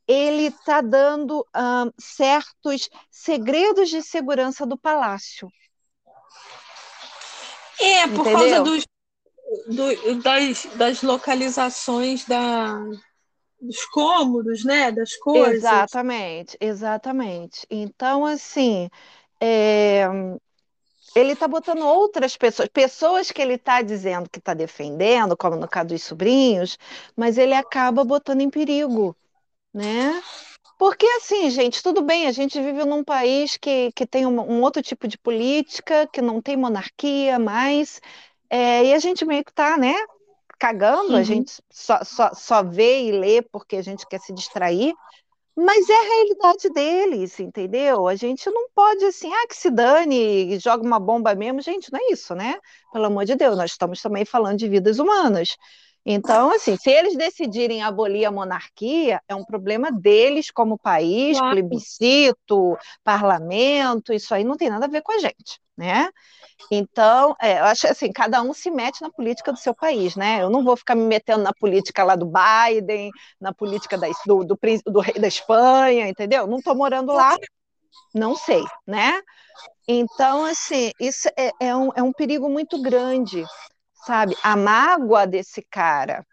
ele 0.06 0.46
está 0.46 0.80
dando 0.80 1.46
ahn, 1.52 1.90
certos 1.98 2.88
segredos 3.10 3.88
de 3.88 4.02
segurança 4.02 4.66
do 4.66 4.76
palácio. 4.78 5.48
É, 7.80 8.06
por 8.08 8.20
Entendeu? 8.20 8.32
causa 8.38 8.60
dos, 8.62 8.86
do- 9.66 10.22
das, 10.22 10.66
das 10.76 11.02
localizações 11.02 12.24
da, 12.24 12.78
dos 13.60 13.84
cômodos, 13.86 14.64
né? 14.64 14.92
Das 14.92 15.16
coisas. 15.16 15.54
Exatamente, 15.62 16.56
exatamente. 16.60 17.66
Então, 17.70 18.24
assim, 18.24 18.88
é, 19.40 20.06
ele 21.14 21.32
está 21.32 21.48
botando 21.48 21.82
outras 21.86 22.36
pessoas, 22.36 22.68
pessoas 22.68 23.30
que 23.30 23.40
ele 23.42 23.54
está 23.54 23.82
dizendo 23.82 24.28
que 24.30 24.38
está 24.38 24.54
defendendo, 24.54 25.36
como 25.36 25.56
no 25.56 25.68
caso 25.68 25.88
dos 25.88 26.02
sobrinhos, 26.02 26.78
mas 27.16 27.38
ele 27.38 27.54
acaba 27.54 28.04
botando 28.04 28.40
em 28.40 28.50
perigo, 28.50 29.16
né? 29.74 30.22
Porque, 30.78 31.06
assim, 31.18 31.50
gente, 31.50 31.82
tudo 31.82 32.02
bem, 32.02 32.26
a 32.26 32.32
gente 32.32 32.60
vive 32.60 32.84
num 32.84 33.04
país 33.04 33.56
que, 33.56 33.92
que 33.92 34.06
tem 34.06 34.26
um, 34.26 34.40
um 34.40 34.62
outro 34.62 34.82
tipo 34.82 35.06
de 35.08 35.16
política, 35.18 36.06
que 36.08 36.20
não 36.20 36.42
tem 36.42 36.56
monarquia 36.56 37.38
mais, 37.38 38.00
é, 38.50 38.84
e 38.86 38.94
a 38.94 38.98
gente 38.98 39.24
meio 39.24 39.44
que 39.44 39.50
está, 39.52 39.78
né, 39.78 39.94
cagando, 40.58 41.16
a 41.16 41.22
Uhum. 41.22 41.24
gente 41.24 41.52
só, 41.70 42.02
só, 42.04 42.34
só 42.34 42.62
vê 42.62 43.02
e 43.08 43.12
lê 43.12 43.42
porque 43.42 43.76
a 43.76 43.82
gente 43.82 44.06
quer 44.06 44.20
se 44.20 44.32
distrair, 44.32 44.94
mas 45.56 45.88
é 45.88 45.94
a 45.94 46.02
realidade 46.02 46.68
deles, 46.70 47.38
entendeu? 47.40 48.08
A 48.08 48.16
gente 48.16 48.50
não 48.50 48.68
pode, 48.74 49.04
assim, 49.04 49.32
ah, 49.32 49.46
que 49.48 49.56
se 49.56 49.70
dane, 49.70 50.58
joga 50.58 50.84
uma 50.84 50.98
bomba 51.00 51.34
mesmo. 51.34 51.60
Gente, 51.62 51.92
não 51.92 52.00
é 52.00 52.12
isso, 52.12 52.34
né? 52.34 52.56
Pelo 52.92 53.06
amor 53.06 53.24
de 53.24 53.36
Deus, 53.36 53.56
nós 53.56 53.70
estamos 53.70 54.00
também 54.02 54.24
falando 54.24 54.58
de 54.58 54.68
vidas 54.68 54.98
humanas. 54.98 55.56
Então, 56.06 56.50
assim, 56.52 56.76
se 56.76 56.90
eles 56.90 57.16
decidirem 57.16 57.82
abolir 57.82 58.26
a 58.26 58.30
monarquia, 58.30 59.20
é 59.28 59.34
um 59.34 59.44
problema 59.44 59.90
deles 59.90 60.50
como 60.50 60.78
país, 60.78 61.38
Claro. 61.38 61.54
plebiscito, 61.54 62.76
parlamento, 63.02 64.12
isso 64.12 64.34
aí 64.34 64.44
não 64.44 64.56
tem 64.56 64.68
nada 64.68 64.84
a 64.86 64.88
ver 64.88 65.02
com 65.02 65.12
a 65.12 65.18
gente, 65.18 65.60
né? 65.76 66.08
Então, 66.70 67.34
é, 67.40 67.58
eu 67.60 67.64
acho 67.64 67.86
assim, 67.86 68.12
cada 68.12 68.42
um 68.42 68.54
se 68.54 68.70
mete 68.70 69.02
na 69.02 69.10
política 69.10 69.52
do 69.52 69.58
seu 69.58 69.74
país, 69.74 70.16
né? 70.16 70.42
Eu 70.42 70.50
não 70.50 70.64
vou 70.64 70.76
ficar 70.76 70.94
me 70.94 71.04
metendo 71.04 71.42
na 71.42 71.52
política 71.52 72.04
lá 72.04 72.16
do 72.16 72.26
Biden, 72.26 73.10
na 73.40 73.52
política 73.52 73.98
da, 73.98 74.06
do, 74.26 74.44
do, 74.44 74.58
do 74.86 75.00
rei 75.00 75.14
da 75.14 75.28
Espanha, 75.28 76.08
entendeu? 76.08 76.46
Não 76.46 76.58
estou 76.58 76.74
morando 76.74 77.12
lá, 77.12 77.36
não 78.14 78.36
sei, 78.36 78.62
né? 78.86 79.20
Então, 79.88 80.44
assim, 80.44 80.92
isso 81.00 81.28
é, 81.36 81.50
é 81.60 81.76
um, 81.76 81.90
é 81.94 82.02
um 82.02 82.12
perigo 82.12 82.48
muito 82.48 82.80
grande, 82.80 83.44
sabe? 84.06 84.36
A 84.42 84.56
mágoa 84.56 85.26
desse 85.26 85.62
cara 85.62 86.26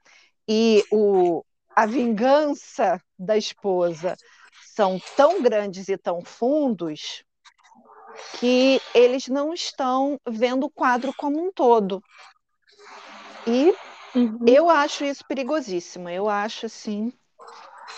e 0.47 0.83
o, 0.91 1.43
a 1.75 1.85
vingança 1.85 3.01
da 3.17 3.37
esposa 3.37 4.15
são 4.75 4.99
tão 5.15 5.41
grandes 5.41 5.89
e 5.89 5.97
tão 5.97 6.23
fundos 6.23 7.23
que 8.39 8.79
eles 8.93 9.27
não 9.27 9.53
estão 9.53 10.19
vendo 10.27 10.65
o 10.65 10.69
quadro 10.69 11.13
como 11.17 11.45
um 11.45 11.51
todo. 11.51 12.01
E 13.47 13.73
Uhum. 14.13 14.39
eu 14.45 14.69
acho 14.69 15.05
isso 15.05 15.23
perigosíssimo. 15.25 16.09
Eu 16.09 16.27
acho 16.29 16.65
assim. 16.65 17.13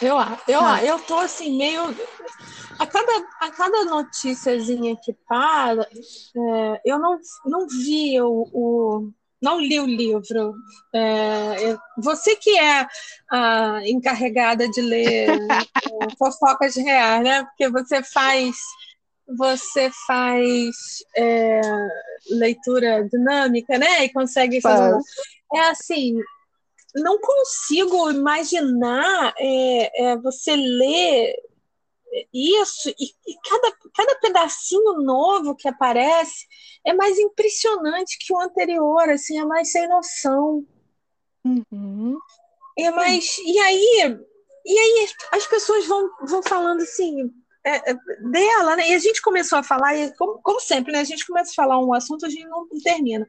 Eu, 0.01 0.17
eu, 0.47 0.61
eu 0.85 0.99
tô 0.99 1.17
assim, 1.19 1.57
meio. 1.57 1.81
A 2.79 2.85
cada, 2.85 3.11
a 3.39 3.51
cada 3.51 3.85
noticiazinha 3.85 4.95
que 5.03 5.13
para, 5.27 5.81
é, 5.83 6.81
eu 6.85 6.99
não, 6.99 7.19
não 7.45 7.67
vi 7.67 8.19
o, 8.21 8.47
o- 8.53 9.11
Não 9.41 9.59
li 9.59 9.79
o 9.79 9.85
livro. 9.85 10.53
É, 10.93 11.75
você 11.97 12.35
que 12.35 12.57
é 12.57 12.87
a 13.31 13.81
encarregada 13.87 14.67
de 14.69 14.81
ler 14.81 15.29
é, 15.85 16.15
fofocas 16.17 16.75
reais, 16.75 17.23
né? 17.23 17.43
Porque 17.45 17.69
você 17.69 18.03
faz. 18.03 18.55
Você 19.37 19.89
faz 20.07 20.75
é, 21.15 21.61
leitura 22.31 23.07
dinâmica, 23.09 23.77
né? 23.77 24.05
E 24.05 24.09
consegue 24.09 24.61
fazer 24.61 24.93
uma 24.93 25.01
é 25.55 25.69
assim, 25.69 26.15
não 26.95 27.19
consigo 27.19 28.09
imaginar 28.09 29.33
é, 29.37 30.03
é, 30.03 30.17
você 30.17 30.55
ler 30.55 31.35
isso 32.33 32.89
e, 32.89 33.05
e 33.27 33.35
cada, 33.47 33.75
cada 33.95 34.15
pedacinho 34.19 35.01
novo 35.01 35.55
que 35.55 35.67
aparece 35.67 36.45
é 36.85 36.93
mais 36.93 37.17
impressionante 37.17 38.17
que 38.19 38.33
o 38.33 38.39
anterior, 38.39 39.09
assim, 39.09 39.39
é 39.39 39.45
mais 39.45 39.71
sem 39.71 39.87
noção. 39.87 40.65
Uhum. 41.45 42.17
É 42.77 42.91
mais. 42.91 43.37
E 43.39 43.59
aí, 43.59 44.19
e 44.65 44.77
aí 44.77 45.07
as 45.31 45.47
pessoas 45.47 45.85
vão, 45.85 46.09
vão 46.27 46.43
falando 46.43 46.81
assim. 46.81 47.31
É, 47.65 47.91
é, 47.91 47.93
dela, 47.93 48.75
né? 48.75 48.89
E 48.89 48.93
a 48.93 48.99
gente 48.99 49.21
começou 49.21 49.57
a 49.57 49.63
falar, 49.63 49.95
e 49.95 50.13
como, 50.15 50.39
como 50.41 50.59
sempre, 50.59 50.91
né? 50.91 50.99
A 50.99 51.05
gente 51.05 51.25
começa 51.25 51.51
a 51.51 51.55
falar 51.55 51.79
um 51.79 51.93
assunto, 51.93 52.25
a 52.25 52.29
gente 52.29 52.47
não 52.47 52.67
termina 52.83 53.27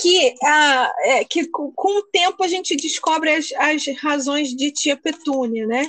que, 0.00 0.34
é, 1.04 1.24
que 1.24 1.46
com, 1.48 1.70
com, 1.72 1.98
o 1.98 2.02
tempo 2.02 2.42
a 2.42 2.48
gente 2.48 2.76
descobre 2.76 3.30
as, 3.34 3.52
as 3.52 3.84
razões 4.00 4.54
de 4.54 4.70
tia 4.70 4.96
Petúnia, 4.96 5.66
né? 5.66 5.88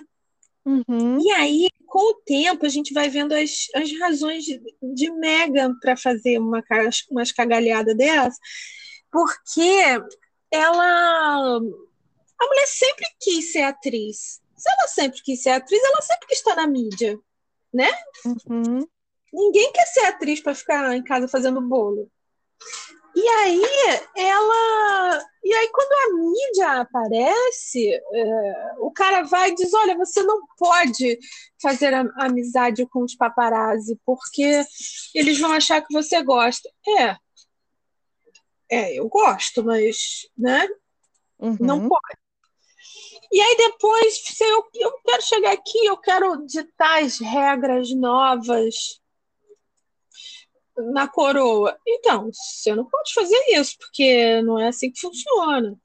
Uhum. 0.65 1.19
E 1.19 1.31
aí, 1.31 1.69
com 1.85 2.11
o 2.11 2.15
tempo, 2.25 2.65
a 2.65 2.69
gente 2.69 2.93
vai 2.93 3.09
vendo 3.09 3.33
as, 3.33 3.67
as 3.75 3.91
razões 3.99 4.43
de, 4.43 4.59
de 4.81 5.11
Megan 5.11 5.75
para 5.79 5.95
fazer 5.95 6.39
uma, 6.39 6.63
umas 7.09 7.31
cagalhadas 7.31 7.95
dessa, 7.95 8.37
porque 9.11 9.99
ela. 10.51 11.57
A 12.37 12.45
mulher 12.47 12.67
sempre 12.67 13.05
quis 13.19 13.51
ser 13.51 13.61
atriz. 13.61 14.41
Se 14.57 14.69
ela 14.71 14.87
sempre 14.87 15.21
quis 15.21 15.41
ser 15.41 15.51
atriz, 15.51 15.81
ela 15.83 16.01
sempre 16.01 16.27
quis 16.27 16.39
estar 16.39 16.55
na 16.55 16.67
mídia, 16.67 17.17
né? 17.75 17.91
Uhum. 18.25 18.87
Ninguém 19.33 19.71
quer 19.73 19.85
ser 19.87 20.05
atriz 20.05 20.39
para 20.39 20.55
ficar 20.55 20.95
em 20.95 21.03
casa 21.03 21.27
fazendo 21.27 21.59
bolo. 21.61 22.09
E 23.15 23.27
aí 23.27 23.61
ela. 24.17 25.25
E 25.43 25.53
aí, 25.53 25.69
quando 25.71 25.91
a 25.91 26.17
mídia 26.17 26.81
aparece, 26.81 27.93
é, 27.93 28.73
o 28.79 28.91
cara 28.91 29.23
vai 29.23 29.51
e 29.51 29.55
diz: 29.55 29.73
olha, 29.73 29.95
você 29.97 30.23
não 30.23 30.41
pode 30.57 31.17
fazer 31.61 31.93
a, 31.93 32.05
amizade 32.17 32.85
com 32.87 33.03
os 33.03 33.15
paparazzi, 33.15 33.99
porque 34.05 34.63
eles 35.13 35.39
vão 35.39 35.53
achar 35.53 35.81
que 35.81 35.93
você 35.93 36.21
gosta. 36.23 36.69
É. 36.99 37.15
É, 38.69 38.99
eu 38.99 39.07
gosto, 39.07 39.63
mas, 39.63 40.27
né? 40.37 40.67
Uhum. 41.39 41.57
Não 41.59 41.87
pode. 41.87 42.24
E 43.31 43.41
aí 43.41 43.57
depois, 43.57 44.21
se 44.23 44.43
eu, 44.43 44.65
eu 44.75 44.91
quero 45.05 45.21
chegar 45.21 45.51
aqui, 45.53 45.85
eu 45.85 45.97
quero 45.97 46.45
ditar 46.45 47.03
as 47.03 47.19
regras 47.19 47.93
novas 47.93 48.99
na 50.77 51.07
coroa. 51.07 51.77
Então, 51.87 52.29
você 52.31 52.75
não 52.75 52.85
pode 52.85 53.13
fazer 53.13 53.41
isso, 53.49 53.77
porque 53.77 54.41
não 54.41 54.59
é 54.59 54.67
assim 54.67 54.91
que 54.91 54.99
funciona. 54.99 55.77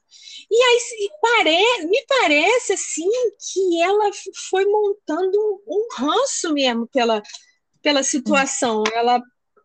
E 0.49 0.63
aí 0.63 1.09
pare... 1.21 1.85
me 1.85 2.05
parece 2.07 2.73
assim 2.73 3.09
que 3.39 3.81
ela 3.81 4.09
foi 4.49 4.65
montando 4.65 5.39
um 5.65 5.87
ranço 5.97 6.53
mesmo 6.53 6.87
pela, 6.87 7.21
pela 7.81 8.03
situação. 8.03 8.83
Ela 8.93 9.21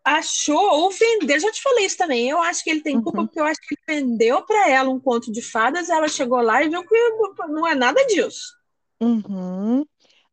achou 0.07 0.57
ou 0.57 0.91
vendeu. 0.91 1.39
Já 1.39 1.51
te 1.51 1.61
falei 1.61 1.85
isso 1.85 1.97
também. 1.97 2.29
Eu 2.29 2.41
acho 2.41 2.63
que 2.63 2.69
ele 2.69 2.81
tem 2.81 3.01
culpa 3.01 3.19
uhum. 3.19 3.27
porque 3.27 3.39
eu 3.39 3.45
acho 3.45 3.59
que 3.61 3.75
ele 3.75 4.01
vendeu 4.01 4.41
para 4.43 4.69
ela 4.69 4.89
um 4.89 4.99
conto 4.99 5.31
de 5.31 5.41
fadas. 5.41 5.89
Ela 5.89 6.07
chegou 6.07 6.41
lá 6.41 6.63
e 6.63 6.69
viu 6.69 6.83
que 6.83 6.95
não 7.49 7.67
é 7.67 7.75
nada 7.75 8.03
disso. 8.05 8.55
Uhum. 8.99 9.85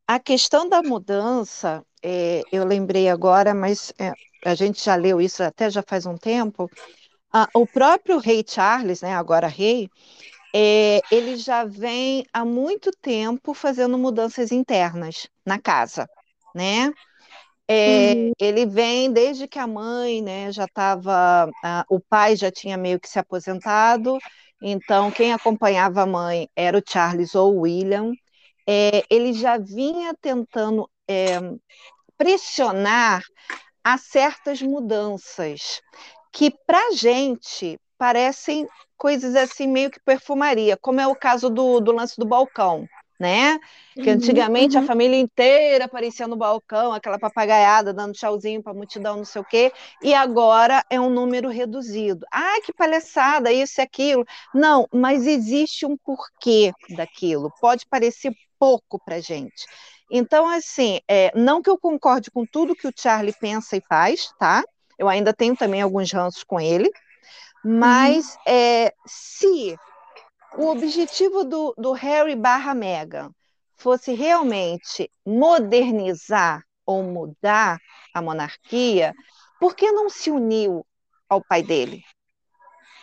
a 0.08 0.18
questão 0.18 0.66
da 0.66 0.82
mudança, 0.82 1.84
é, 2.02 2.40
eu 2.50 2.64
lembrei 2.64 3.10
agora, 3.10 3.52
mas 3.52 3.92
é, 3.98 4.10
a 4.42 4.54
gente 4.54 4.82
já 4.82 4.94
leu 4.94 5.20
isso 5.20 5.42
até 5.42 5.68
já 5.68 5.82
faz 5.86 6.06
um 6.06 6.16
tempo. 6.16 6.70
Ah, 7.30 7.48
o 7.54 7.66
próprio 7.66 8.18
rei 8.18 8.42
Charles, 8.46 9.02
né, 9.02 9.14
agora 9.14 9.48
rei, 9.48 9.90
é, 10.54 11.02
ele 11.10 11.36
já 11.36 11.64
vem 11.64 12.24
há 12.32 12.44
muito 12.44 12.90
tempo 13.02 13.52
fazendo 13.52 13.98
mudanças 13.98 14.52
internas 14.52 15.28
na 15.44 15.58
casa, 15.58 16.08
né? 16.54 16.90
É, 17.66 18.12
uhum. 18.14 18.32
Ele 18.38 18.66
vem 18.66 19.10
desde 19.10 19.48
que 19.48 19.58
a 19.58 19.66
mãe, 19.66 20.20
né, 20.22 20.52
já 20.52 20.64
estava, 20.64 21.50
o 21.88 21.98
pai 21.98 22.36
já 22.36 22.50
tinha 22.50 22.76
meio 22.76 23.00
que 23.00 23.08
se 23.08 23.18
aposentado, 23.18 24.18
então 24.62 25.10
quem 25.10 25.32
acompanhava 25.32 26.02
a 26.02 26.06
mãe 26.06 26.48
era 26.54 26.78
o 26.78 26.82
Charles 26.86 27.34
ou 27.34 27.54
o 27.54 27.60
William. 27.62 28.12
É, 28.66 29.02
ele 29.10 29.32
já 29.32 29.58
vinha 29.58 30.14
tentando 30.20 30.88
é, 31.08 31.38
pressionar 32.16 33.22
a 33.82 33.98
certas 33.98 34.62
mudanças 34.62 35.80
que 36.32 36.50
para 36.66 36.92
gente 36.92 37.78
parecem 37.98 38.66
coisas 38.96 39.36
assim 39.36 39.68
meio 39.68 39.90
que 39.90 40.00
perfumaria, 40.00 40.76
como 40.80 41.00
é 41.00 41.06
o 41.06 41.14
caso 41.14 41.50
do, 41.50 41.80
do 41.80 41.92
lance 41.92 42.16
do 42.16 42.26
balcão 42.26 42.86
né? 43.24 43.58
Que 43.94 44.10
uhum, 44.10 44.16
antigamente 44.16 44.76
uhum. 44.76 44.84
a 44.84 44.86
família 44.86 45.18
inteira 45.18 45.86
aparecia 45.86 46.28
no 46.28 46.36
balcão, 46.36 46.92
aquela 46.92 47.18
papagaiada 47.18 47.94
dando 47.94 48.12
tchauzinho 48.12 48.62
para 48.62 48.72
a 48.72 48.74
multidão, 48.74 49.16
não 49.16 49.24
sei 49.24 49.40
o 49.40 49.44
quê, 49.44 49.72
e 50.02 50.12
agora 50.12 50.84
é 50.90 51.00
um 51.00 51.08
número 51.08 51.48
reduzido. 51.48 52.26
Ah, 52.30 52.60
que 52.62 52.72
palhaçada, 52.74 53.50
isso 53.50 53.80
e 53.80 53.82
aquilo. 53.82 54.26
Não, 54.54 54.86
mas 54.92 55.26
existe 55.26 55.86
um 55.86 55.96
porquê 55.96 56.70
daquilo. 56.90 57.50
Pode 57.62 57.86
parecer 57.86 58.30
pouco 58.58 59.00
para 59.02 59.20
gente. 59.20 59.64
Então, 60.10 60.46
assim, 60.46 61.00
é, 61.08 61.32
não 61.34 61.62
que 61.62 61.70
eu 61.70 61.78
concorde 61.78 62.30
com 62.30 62.44
tudo 62.44 62.76
que 62.76 62.86
o 62.86 62.92
Charlie 62.94 63.34
pensa 63.40 63.74
e 63.74 63.82
faz, 63.88 64.30
tá? 64.38 64.62
Eu 64.98 65.08
ainda 65.08 65.32
tenho 65.32 65.56
também 65.56 65.80
alguns 65.80 66.12
ranços 66.12 66.44
com 66.44 66.60
ele, 66.60 66.90
mas 67.64 68.34
uhum. 68.34 68.40
é, 68.46 68.92
se 69.06 69.78
o 70.56 70.68
objetivo 70.68 71.44
do, 71.44 71.74
do 71.76 71.92
Harry 71.92 72.36
barra 72.36 72.74
Meghan 72.74 73.30
fosse 73.76 74.14
realmente 74.14 75.10
modernizar 75.26 76.62
ou 76.86 77.02
mudar 77.02 77.78
a 78.12 78.22
monarquia, 78.22 79.14
por 79.58 79.74
que 79.74 79.90
não 79.90 80.08
se 80.08 80.30
uniu 80.30 80.86
ao 81.28 81.42
pai 81.42 81.62
dele? 81.62 82.02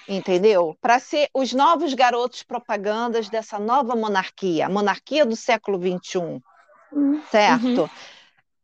Entendeu? 0.08 0.76
Para 0.82 1.00
ser 1.00 1.30
os 1.34 1.54
novos 1.54 1.94
garotos 1.94 2.44
propagandas 2.44 3.30
dessa 3.30 3.60
nova 3.60 3.96
monarquia, 3.96 4.66
a 4.66 4.70
monarquia 4.70 5.26
do 5.26 5.36
século 5.36 5.78
XXI. 5.78 6.42
Uhum. 6.92 7.22
Certo? 7.30 7.82
Uhum. 7.82 7.90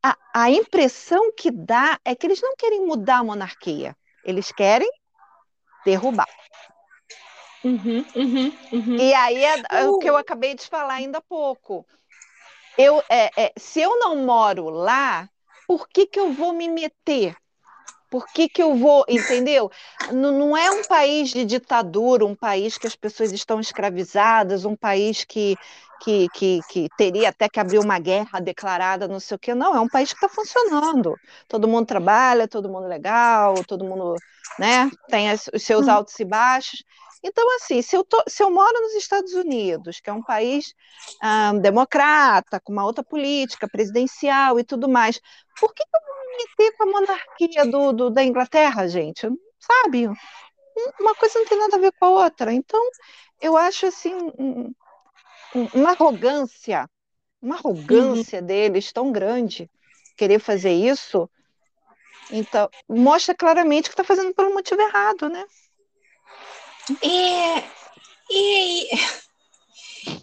A, 0.04 0.18
a 0.34 0.52
impressão 0.52 1.32
que 1.36 1.52
dá 1.52 2.00
é 2.04 2.16
que 2.16 2.26
eles 2.26 2.42
não 2.42 2.56
querem 2.56 2.86
mudar 2.86 3.18
a 3.18 3.24
monarquia, 3.24 3.96
eles 4.24 4.52
querem 4.52 4.90
derrubar. 5.86 6.28
Uhum, 7.68 8.06
uhum, 8.16 8.54
uhum. 8.72 8.96
E 8.98 9.14
aí 9.14 9.44
é, 9.44 9.62
é 9.72 9.86
o 9.90 10.00
que 10.00 10.10
eu 10.10 10.16
acabei 10.16 10.56
de 10.56 10.66
falar 10.66 10.94
ainda 10.94 11.18
há 11.18 11.22
pouco. 11.22 11.86
Eu, 12.78 13.04
é, 13.10 13.30
é, 13.36 13.54
se 13.58 13.82
eu 13.82 14.00
não 14.00 14.16
moro 14.26 14.70
lá, 14.70 15.28
por 15.68 15.90
que, 15.90 16.06
que 16.06 16.18
eu 16.18 16.32
vou 16.32 16.54
me 16.54 16.70
meter? 16.70 17.36
Por 18.10 18.26
que, 18.28 18.48
que 18.48 18.64
eu 18.64 18.74
vou, 18.74 19.04
entendeu? 19.10 19.70
Não, 20.14 20.32
não 20.32 20.58
é 20.58 20.72
um 20.72 20.84
país 20.84 21.30
de 21.30 21.44
ditadura, 21.44 22.26
um 22.26 22.36
país 22.36 22.78
que 22.78 22.88
as 22.88 22.96
pessoas 22.96 23.34
estão 23.34 23.60
escravizadas, 23.60 24.64
um 24.64 24.78
país 24.78 25.26
que, 25.26 25.58
que, 26.02 26.30
que, 26.30 26.62
que 26.70 26.88
teria 26.96 27.30
até 27.30 27.50
que 27.50 27.60
abrir 27.60 27.80
uma 27.80 28.00
guerra 28.00 28.40
declarada, 28.40 29.10
não 29.10 29.20
sei 29.20 29.36
o 29.36 29.40
quê. 29.40 29.54
Não, 29.54 29.76
é 29.76 29.80
um 29.82 29.90
país 29.90 30.14
que 30.14 30.26
está 30.26 30.30
funcionando. 30.30 31.20
Todo 31.50 31.68
mundo 31.68 31.86
trabalha, 31.86 32.48
todo 32.48 32.70
mundo 32.70 32.88
legal, 32.88 33.56
todo 33.66 33.84
mundo 33.84 34.16
né, 34.60 34.90
tem 35.10 35.32
os 35.32 35.64
seus 35.64 35.88
hum. 35.88 35.92
altos 35.92 36.20
e 36.20 36.26
baixos. 36.26 36.84
Então, 37.24 37.56
assim, 37.56 37.82
se 37.82 37.96
eu, 37.96 38.04
tô, 38.04 38.24
se 38.28 38.44
eu 38.44 38.52
moro 38.52 38.80
nos 38.82 38.94
Estados 38.94 39.34
Unidos, 39.34 40.00
que 40.00 40.10
é 40.10 40.14
um 40.14 40.22
país 40.22 40.74
ah, 41.22 41.54
democrata, 41.54 42.60
com 42.60 42.72
uma 42.72 42.86
outra 42.86 43.04
política 43.04 43.68
presidencial 43.68 44.60
e 44.60 44.64
tudo 44.64 44.88
mais, 44.88 45.20
por 45.60 45.74
que 45.74 45.82
eu 45.82 46.02
vou 46.06 46.32
me 46.32 46.38
meter 46.38 46.78
com 46.78 46.84
a 46.84 46.86
monarquia 46.86 47.66
do, 47.66 47.92
do, 47.92 48.10
da 48.10 48.24
Inglaterra, 48.24 48.88
gente? 48.88 49.28
Sabe? 49.60 50.08
Uma 51.00 51.16
coisa 51.16 51.40
não 51.40 51.46
tem 51.48 51.58
nada 51.58 51.76
a 51.76 51.80
ver 51.80 51.92
com 52.00 52.06
a 52.06 52.10
outra. 52.10 52.54
Então, 52.54 52.82
eu 53.42 53.58
acho 53.58 53.88
assim 53.88 54.14
um, 54.14 54.74
um, 55.56 55.68
uma 55.74 55.92
arrogância, 55.92 56.88
uma 57.42 57.56
arrogância 57.56 58.40
uhum. 58.40 58.46
deles 58.46 58.92
tão 58.92 59.12
grande 59.12 59.70
querer 60.16 60.40
fazer 60.40 60.72
isso. 60.72 61.30
Então, 62.32 62.70
mostra 62.90 63.34
claramente 63.36 63.86
que 63.86 63.94
está 63.94 64.04
fazendo 64.04 64.34
pelo 64.34 64.54
motivo 64.54 64.82
errado, 64.82 65.30
né? 65.30 65.46
É, 67.02 67.60
e, 68.30 68.96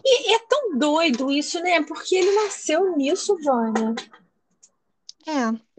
e, 0.05 0.35
é 0.35 0.39
tão 0.49 0.79
doido 0.79 1.31
isso, 1.31 1.61
né? 1.61 1.83
Porque 1.83 2.17
ele 2.17 2.33
nasceu 2.33 2.97
nisso, 2.97 3.37
Vânia. 3.43 3.95
É. 5.27 5.75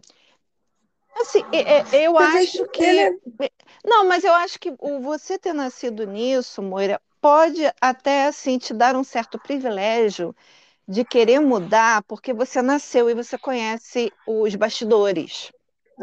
Assim, 1.20 1.42
é, 1.52 1.78
é, 1.96 2.06
eu 2.06 2.12
mas 2.12 2.48
acho 2.48 2.68
que. 2.68 2.82
Ele... 2.82 3.00
É 3.00 3.50
não, 3.84 4.06
mas 4.06 4.24
eu 4.24 4.34
acho 4.34 4.58
que 4.58 4.72
você 5.00 5.38
ter 5.38 5.52
nascido 5.52 6.04
nisso, 6.06 6.60
Moira, 6.60 7.00
pode 7.20 7.62
até 7.80 8.26
assim 8.26 8.58
te 8.58 8.74
dar 8.74 8.96
um 8.96 9.04
certo 9.04 9.38
privilégio 9.38 10.34
de 10.88 11.04
querer 11.04 11.40
mudar, 11.40 12.02
porque 12.04 12.32
você 12.32 12.60
nasceu 12.60 13.08
e 13.08 13.14
você 13.14 13.38
conhece 13.38 14.12
os 14.26 14.54
bastidores. 14.54 15.52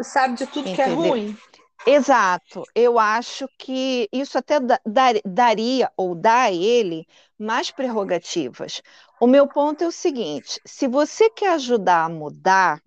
Sabe 0.02 0.36
de 0.36 0.48
tudo 0.48 0.70
Entendeu? 0.70 0.76
que 0.76 0.82
é 0.82 1.10
ruim. 1.10 1.38
Exato. 1.86 2.64
Eu 2.74 2.98
acho 2.98 3.48
que 3.58 4.08
isso 4.12 4.38
até 4.38 4.60
dar, 4.60 4.80
daria 5.26 5.92
ou 5.98 6.16
dá 6.16 6.44
a 6.44 6.52
ele 6.52 7.06
mais 7.38 7.72
prerrogativas. 7.72 8.82
O 9.20 9.28
meu 9.28 9.48
ponto 9.48 9.84
é 9.84 9.88
o 9.88 9.92
seguinte: 9.92 10.60
se 10.66 10.88
você 10.88 11.30
quer 11.30 11.54
ajudar 11.54 12.06
a 12.06 12.10
mudar, 12.10 12.82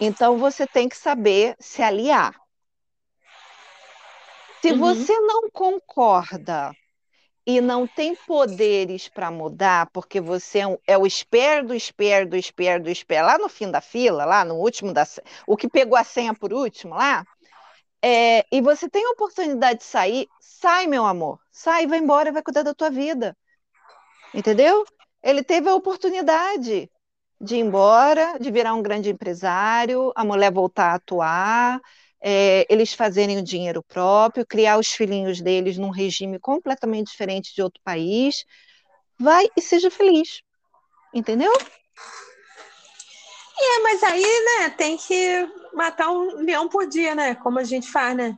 então 0.00 0.38
você 0.38 0.66
tem 0.66 0.88
que 0.88 0.96
saber 0.96 1.54
se 1.60 1.82
aliar. 1.82 2.34
Se 4.62 4.72
uhum. 4.72 4.78
você 4.78 5.18
não 5.20 5.50
concorda 5.50 6.72
e 7.46 7.60
não 7.60 7.86
tem 7.86 8.14
poderes 8.14 9.08
para 9.08 9.30
mudar, 9.30 9.88
porque 9.92 10.20
você 10.20 10.60
é, 10.60 10.78
é 10.88 10.98
o 10.98 11.06
esperto, 11.06 11.68
do 11.68 11.74
esperto, 11.74 12.30
do 12.30 12.36
esperto, 12.36 12.84
do 12.84 12.90
esperto, 12.90 13.26
lá 13.26 13.38
no 13.38 13.48
fim 13.48 13.70
da 13.70 13.80
fila, 13.80 14.24
lá 14.24 14.44
no 14.44 14.56
último 14.56 14.92
da 14.92 15.06
o 15.46 15.56
que 15.56 15.68
pegou 15.68 15.96
a 15.96 16.04
senha 16.04 16.34
por 16.34 16.52
último 16.52 16.94
lá, 16.94 17.24
é, 18.02 18.46
e 18.50 18.60
você 18.60 18.88
tem 18.88 19.04
a 19.06 19.10
oportunidade 19.10 19.80
de 19.80 19.84
sair, 19.84 20.28
sai, 20.40 20.86
meu 20.86 21.04
amor. 21.04 21.38
Sai, 21.50 21.86
vai 21.86 21.98
embora, 21.98 22.32
vai 22.32 22.42
cuidar 22.42 22.62
da 22.62 22.74
tua 22.74 22.90
vida. 22.90 23.36
Entendeu? 24.34 24.84
Ele 25.22 25.42
teve 25.42 25.68
a 25.68 25.74
oportunidade 25.74 26.90
de 27.40 27.56
ir 27.56 27.60
embora, 27.60 28.38
de 28.38 28.50
virar 28.50 28.74
um 28.74 28.82
grande 28.82 29.10
empresário, 29.10 30.12
a 30.14 30.24
mulher 30.24 30.52
voltar 30.52 30.92
a 30.92 30.94
atuar, 30.94 31.80
é, 32.22 32.66
eles 32.68 32.92
fazerem 32.92 33.38
o 33.38 33.42
dinheiro 33.42 33.82
próprio, 33.82 34.46
criar 34.46 34.78
os 34.78 34.88
filhinhos 34.88 35.40
deles 35.40 35.78
num 35.78 35.90
regime 35.90 36.38
completamente 36.38 37.10
diferente 37.10 37.54
de 37.54 37.62
outro 37.62 37.80
país. 37.82 38.44
Vai 39.18 39.46
e 39.56 39.62
seja 39.62 39.90
feliz. 39.90 40.42
Entendeu? 41.14 41.52
É, 43.62 43.78
mas 43.82 44.02
aí, 44.02 44.22
né, 44.22 44.70
tem 44.70 44.96
que 44.96 45.48
matar 45.74 46.10
um 46.10 46.36
leão 46.36 46.68
por 46.68 46.86
dia, 46.86 47.14
né? 47.14 47.34
Como 47.34 47.58
a 47.58 47.64
gente 47.64 47.90
faz, 47.90 48.16
né? 48.16 48.36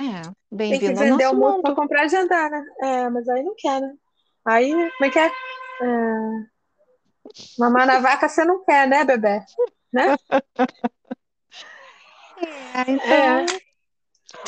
É, 0.00 0.22
bem-vindo 0.50 0.86
Tem 0.86 0.94
que 0.94 1.00
vender 1.00 1.26
o 1.28 1.36
mundo 1.36 1.62
para 1.62 1.74
comprar 1.74 2.06
e 2.06 2.08
jantar, 2.08 2.50
né? 2.50 2.64
É, 2.82 3.08
mas 3.10 3.28
aí 3.28 3.42
não 3.44 3.54
quer, 3.56 3.80
né? 3.80 3.94
Aí, 4.44 4.70
como 4.72 5.04
é 5.04 5.10
que 5.10 5.18
é? 5.18 5.26
é... 5.26 6.54
Mamar 7.58 7.86
na 7.86 8.00
vaca 8.00 8.28
você 8.28 8.44
não 8.44 8.64
quer, 8.64 8.88
né, 8.88 9.04
bebê? 9.04 9.40
Né? 9.92 10.16
É, 12.46 12.90
então... 12.90 13.08
É. 13.08 13.46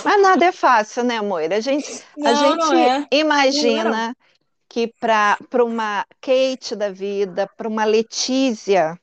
Mas 0.04 0.22
nada 0.22 0.44
é 0.44 0.52
fácil, 0.52 1.04
né, 1.04 1.20
Moira? 1.20 1.56
A 1.56 1.60
gente, 1.60 2.02
não, 2.16 2.30
a 2.30 2.34
gente 2.34 2.76
é. 2.76 3.06
imagina 3.16 4.16
que 4.68 4.92
para 5.00 5.64
uma 5.64 6.04
Kate 6.20 6.74
da 6.74 6.90
vida, 6.90 7.48
para 7.56 7.68
uma 7.68 7.84
Letícia 7.84 8.98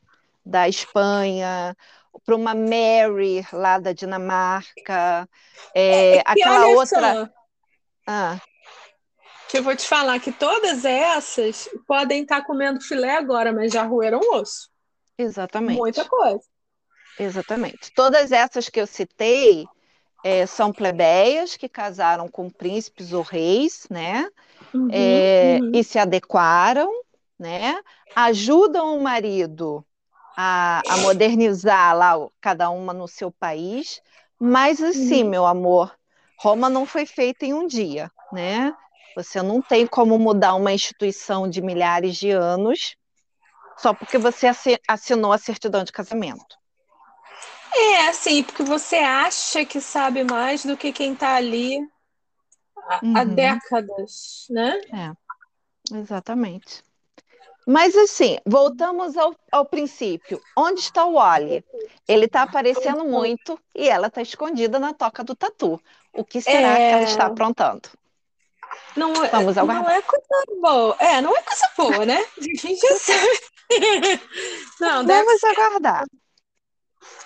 da 0.45 0.67
Espanha, 0.67 1.75
para 2.25 2.35
uma 2.35 2.53
Mary 2.53 3.45
lá 3.51 3.79
da 3.79 3.93
Dinamarca, 3.93 5.27
é, 5.73 6.17
é 6.17 6.23
aquela 6.25 6.67
outra. 6.67 7.33
Ah. 8.05 8.39
Que 9.49 9.59
eu 9.59 9.63
vou 9.63 9.75
te 9.75 9.87
falar 9.87 10.19
que 10.19 10.31
todas 10.31 10.83
essas 10.83 11.69
podem 11.87 12.23
estar 12.23 12.43
comendo 12.43 12.81
filé 12.81 13.15
agora, 13.15 13.53
mas 13.53 13.71
já 13.71 13.83
roeram 13.83 14.19
osso. 14.33 14.69
Exatamente. 15.17 15.77
Muita 15.77 16.05
coisa. 16.05 16.43
Exatamente. 17.19 17.91
Todas 17.95 18.31
essas 18.31 18.69
que 18.69 18.79
eu 18.79 18.87
citei 18.87 19.65
é, 20.23 20.45
são 20.45 20.71
plebeias 20.71 21.57
que 21.57 21.69
casaram 21.69 22.27
com 22.27 22.49
príncipes 22.49 23.13
ou 23.13 23.21
reis, 23.21 23.85
né? 23.89 24.27
Uhum, 24.73 24.87
é, 24.91 25.59
uhum. 25.61 25.71
E 25.73 25.83
se 25.83 25.99
adequaram 25.99 26.89
né? 27.43 27.79
Ajudam 28.15 28.97
o 28.97 29.03
marido 29.03 29.85
a, 30.37 30.81
a 30.87 30.97
modernizar 30.97 31.95
lá 31.95 32.15
cada 32.39 32.69
uma 32.69 32.93
no 32.93 33.07
seu 33.07 33.31
país, 33.31 34.01
mas 34.39 34.81
assim, 34.81 35.23
uhum. 35.23 35.29
meu 35.29 35.45
amor, 35.45 35.93
Roma 36.39 36.69
não 36.69 36.85
foi 36.85 37.05
feita 37.05 37.45
em 37.45 37.53
um 37.53 37.67
dia, 37.67 38.09
né? 38.31 38.73
Você 39.15 39.41
não 39.41 39.61
tem 39.61 39.85
como 39.85 40.17
mudar 40.17 40.55
uma 40.55 40.71
instituição 40.71 41.47
de 41.47 41.61
milhares 41.61 42.15
de 42.15 42.31
anos 42.31 42.95
só 43.77 43.93
porque 43.93 44.17
você 44.17 44.47
assinou 44.87 45.31
a 45.31 45.37
certidão 45.37 45.83
de 45.83 45.91
casamento. 45.91 46.57
É, 47.75 48.07
assim, 48.07 48.43
porque 48.43 48.63
você 48.63 48.97
acha 48.97 49.65
que 49.65 49.81
sabe 49.81 50.23
mais 50.23 50.63
do 50.63 50.77
que 50.77 50.91
quem 50.91 51.13
está 51.13 51.35
ali 51.35 51.79
há, 52.77 52.99
uhum. 53.03 53.17
há 53.17 53.23
décadas, 53.23 54.45
né? 54.49 54.79
É, 54.93 55.97
exatamente. 55.97 56.83
Mas 57.65 57.95
assim, 57.95 58.37
voltamos 58.45 59.17
ao, 59.17 59.35
ao 59.51 59.65
princípio. 59.65 60.41
Onde 60.55 60.81
está 60.81 61.05
o 61.05 61.13
Wally? 61.13 61.63
Ele 62.07 62.25
está 62.25 62.43
aparecendo 62.43 63.05
muito 63.05 63.57
e 63.73 63.87
ela 63.87 64.07
está 64.07 64.21
escondida 64.21 64.77
na 64.79 64.93
toca 64.93 65.23
do 65.23 65.33
tatu. 65.33 65.81
O 66.13 66.23
que 66.23 66.41
será 66.41 66.73
é... 66.73 66.75
que 66.75 66.95
ela 66.95 67.03
está 67.03 67.25
aprontando? 67.25 67.89
Não, 68.95 69.11
é, 69.23 69.29
Vamos 69.29 69.57
aguardar. 69.57 69.83
Não 69.83 69.89
é 69.89 70.01
coisa 70.01 70.61
boa. 70.61 70.95
É, 70.99 71.21
não 71.21 71.35
é 71.35 71.41
coisa 71.41 71.69
boa, 71.77 72.05
né? 72.05 72.25
A 72.37 72.43
gente 72.43 72.75
já 72.75 72.95
sabe. 72.97 73.39
Não, 74.79 75.05
Vamos 75.05 75.43
aguardar. 75.43 76.05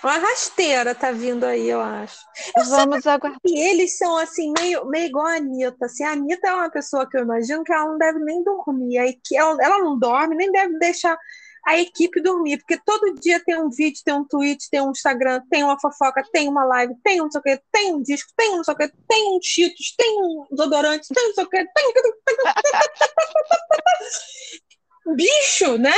Uma 0.02 0.18
rasteira 0.18 0.94
tá 0.94 1.10
vindo 1.10 1.44
aí, 1.44 1.68
eu 1.68 1.80
acho. 1.80 2.18
Eu 2.56 2.64
Vamos 2.66 3.06
aguardar. 3.06 3.38
E 3.44 3.58
eles 3.58 3.98
são 3.98 4.16
assim, 4.16 4.52
meio, 4.58 4.84
meio 4.86 5.06
igual 5.06 5.26
a 5.26 5.36
Anitta. 5.36 5.86
Assim, 5.86 6.04
a 6.04 6.12
Anitta 6.12 6.48
é 6.48 6.54
uma 6.54 6.70
pessoa 6.70 7.08
que 7.08 7.16
eu 7.16 7.22
imagino 7.22 7.64
que 7.64 7.72
ela 7.72 7.86
não 7.86 7.98
deve 7.98 8.18
nem 8.20 8.42
dormir. 8.42 8.98
Aí, 8.98 9.18
que 9.24 9.36
ela, 9.36 9.56
ela 9.60 9.78
não 9.78 9.98
dorme, 9.98 10.36
nem 10.36 10.50
deve 10.52 10.78
deixar 10.78 11.18
a 11.66 11.78
equipe 11.78 12.22
dormir, 12.22 12.56
porque 12.58 12.80
todo 12.82 13.14
dia 13.20 13.42
tem 13.44 13.60
um 13.60 13.68
vídeo, 13.68 14.00
tem 14.02 14.14
um 14.14 14.24
tweet, 14.24 14.70
tem 14.70 14.80
um 14.80 14.90
Instagram, 14.90 15.42
tem 15.50 15.62
uma 15.62 15.78
fofoca, 15.78 16.22
tem 16.32 16.48
uma 16.48 16.64
live, 16.64 16.94
tem 17.04 17.20
um 17.20 17.24
não 17.24 17.30
sei 17.30 17.40
o 17.40 17.42
que, 17.42 17.62
tem 17.70 17.94
um 17.94 18.02
disco, 18.02 18.32
tem 18.34 18.50
um 18.52 18.56
não 18.56 18.64
sei 18.64 18.72
o 18.72 18.76
que, 18.76 18.88
tem 19.06 19.36
um 19.36 19.38
Cheetos, 19.42 19.94
tem 19.94 20.18
um 20.18 20.46
desodorante, 20.50 21.08
tem 21.12 21.24
um 21.24 21.26
não 21.28 21.34
sei 21.34 21.44
o 21.44 21.48
que, 21.48 21.64
tem... 21.74 21.92
Bicho, 25.14 25.76
né? 25.76 25.92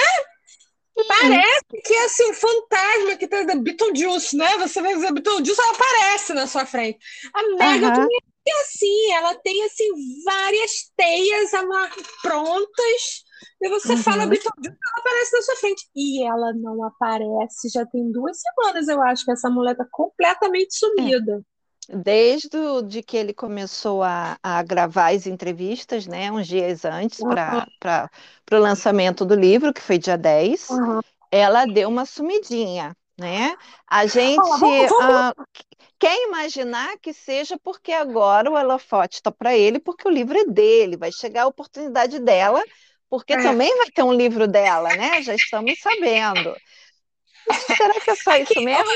Parece 1.09 1.65
que 1.85 1.95
é 1.95 2.05
assim, 2.05 2.33
fantasma 2.35 3.17
que 3.17 3.27
tem 3.27 3.47
da 3.47 3.55
Beetlejuice, 3.55 4.37
né? 4.37 4.59
Você 4.59 4.83
vai 4.83 4.95
dizer 4.95 5.13
Beetlejuice, 5.13 5.61
ela 5.61 5.73
aparece 5.73 6.35
na 6.35 6.47
sua 6.47 6.67
frente. 6.67 6.99
A 7.33 7.43
Mega 7.43 8.01
uhum. 8.01 8.07
é 8.47 8.61
assim, 8.63 9.13
ela 9.13 9.35
tem 9.37 9.65
assim 9.65 9.89
várias 10.25 10.91
teias 10.97 11.51
prontas. 12.23 13.25
E 13.63 13.69
você 13.69 13.93
uhum. 13.93 14.03
fala 14.03 14.27
Beetlejuice, 14.27 14.69
ela 14.69 14.99
aparece 14.99 15.37
na 15.37 15.43
sua 15.43 15.57
frente. 15.57 15.89
E 15.95 16.25
ela 16.25 16.53
não 16.55 16.85
aparece, 16.85 17.69
já 17.73 17.87
tem 17.87 18.11
duas 18.11 18.39
semanas, 18.41 18.89
eu 18.89 19.01
acho, 19.03 19.25
que 19.25 19.33
essa 19.33 19.49
mulher 19.49 19.77
tá 19.77 19.87
completamente 19.91 20.77
sumida. 20.77 21.43
É 21.47 21.60
desde 21.89 22.57
o, 22.57 22.83
de 22.83 23.03
que 23.03 23.17
ele 23.17 23.33
começou 23.33 24.03
a, 24.03 24.39
a, 24.43 24.63
gravar 24.63 25.13
as 25.15 25.27
entrevistas, 25.27 26.07
né, 26.07 26.31
uns 26.31 26.47
dias 26.47 26.85
antes 26.85 27.21
uhum. 27.21 27.31
para 27.31 28.11
o 28.53 28.59
lançamento 28.59 29.25
do 29.25 29.35
livro, 29.35 29.73
que 29.73 29.81
foi 29.81 29.99
dia 29.99 30.17
10, 30.17 30.71
uhum. 30.71 31.01
ela 31.31 31.65
deu 31.67 31.89
uma 31.89 32.05
sumidinha, 32.05 32.97
né? 33.19 33.57
A 33.87 34.07
gente 34.07 34.41
uh, 34.41 35.47
quer 35.99 36.17
imaginar 36.27 36.97
que 37.01 37.13
seja 37.13 37.59
porque 37.63 37.93
agora 37.93 38.51
o 38.51 38.55
holofote 38.55 39.17
está 39.17 39.31
para 39.31 39.57
ele, 39.57 39.79
porque 39.79 40.07
o 40.07 40.11
livro 40.11 40.39
é 40.39 40.45
dele, 40.45 40.97
vai 40.97 41.13
chegar 41.13 41.43
a 41.43 41.49
oportunidade 41.49 42.19
dela, 42.21 42.63
porque 43.09 43.33
é. 43.33 43.43
também 43.43 43.77
vai 43.77 43.91
ter 43.91 44.03
um 44.03 44.13
livro 44.13 44.47
dela, 44.47 44.89
né? 44.97 45.21
Já 45.23 45.35
estamos 45.35 45.79
sabendo. 45.81 46.55
Será 47.77 48.01
que 48.01 48.11
é 48.11 48.15
só 48.15 48.37
isso 48.37 48.61
mesmo? 48.61 48.91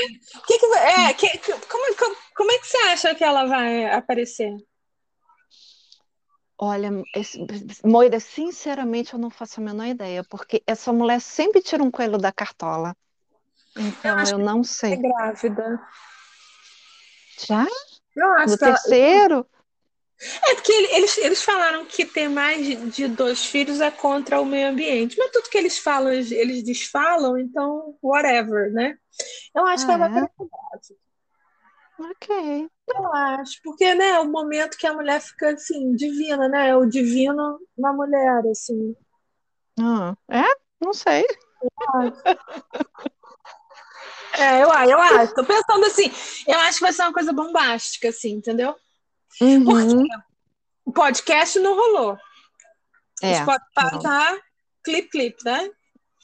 Que, 0.45 0.59
que, 0.59 0.65
é, 0.65 1.13
que, 1.13 1.37
como, 1.67 1.95
como, 1.95 2.15
como 2.35 2.51
é 2.51 2.57
que 2.59 2.67
você 2.67 2.77
acha 2.77 3.15
que 3.15 3.23
ela 3.23 3.45
vai 3.45 3.85
aparecer? 3.85 4.53
Olha, 6.57 6.89
esse, 7.13 7.37
Moira, 7.83 8.19
sinceramente 8.19 9.13
eu 9.13 9.19
não 9.19 9.29
faço 9.29 9.59
a 9.59 9.63
menor 9.63 9.87
ideia, 9.87 10.23
porque 10.23 10.63
essa 10.65 10.93
mulher 10.93 11.19
sempre 11.19 11.61
tira 11.61 11.83
um 11.83 11.91
coelho 11.91 12.17
da 12.17 12.31
cartola. 12.31 12.95
Então 13.75 14.19
eu, 14.19 14.25
eu 14.27 14.37
não 14.37 14.63
sei. 14.63 14.93
É 14.93 14.97
grávida. 14.97 15.81
Já? 17.45 17.67
Eu 18.15 18.31
acho 18.37 18.53
no 18.53 18.57
terceiro? 18.57 19.45
É 20.47 20.55
porque 20.55 20.71
eles, 20.71 21.17
eles 21.17 21.43
falaram 21.43 21.85
que 21.85 22.05
ter 22.05 22.29
mais 22.29 22.65
de 22.93 23.07
dois 23.07 23.45
filhos 23.45 23.81
é 23.81 23.91
contra 23.91 24.39
o 24.39 24.45
meio 24.45 24.69
ambiente, 24.69 25.17
mas 25.17 25.29
tudo 25.31 25.49
que 25.49 25.57
eles 25.57 25.77
falam, 25.77 26.11
eles 26.11 26.63
desfalam, 26.63 27.37
então, 27.37 27.97
whatever, 28.01 28.71
né? 28.71 28.97
Eu 29.53 29.65
acho 29.65 29.83
ah, 29.83 29.87
que 29.87 29.93
ela 29.93 30.07
vai 30.07 30.23
é? 30.23 30.29
Ok. 31.97 32.69
Eu 32.87 33.13
acho, 33.13 33.59
porque, 33.63 33.93
né, 33.93 34.11
é 34.11 34.19
o 34.19 34.29
momento 34.29 34.77
que 34.77 34.87
a 34.87 34.93
mulher 34.93 35.19
fica, 35.21 35.53
assim, 35.53 35.95
divina, 35.95 36.47
né? 36.47 36.69
É 36.69 36.75
o 36.75 36.85
divino 36.85 37.59
na 37.77 37.91
mulher, 37.91 38.41
assim. 38.49 38.95
Ah, 39.79 40.15
é? 40.29 40.45
Não 40.81 40.93
sei. 40.93 41.25
É, 44.37 44.61
eu, 44.61 44.67
eu 44.67 45.01
acho. 45.01 45.33
Tô 45.33 45.43
pensando 45.43 45.85
assim, 45.85 46.11
eu 46.47 46.59
acho 46.59 46.77
que 46.77 46.83
vai 46.83 46.93
ser 46.93 47.03
uma 47.03 47.13
coisa 47.13 47.33
bombástica, 47.33 48.09
assim, 48.09 48.31
entendeu? 48.33 48.75
Uhum. 49.41 49.63
Porque 49.65 50.07
o 50.85 50.91
podcast 50.91 51.59
não 51.59 51.75
rolou. 51.75 52.17
É. 53.21 53.33
O 53.33 53.35
Spotify 53.41 54.01
tá 54.01 54.37
clip, 54.83 55.09
clip, 55.09 55.35
né? 55.43 55.69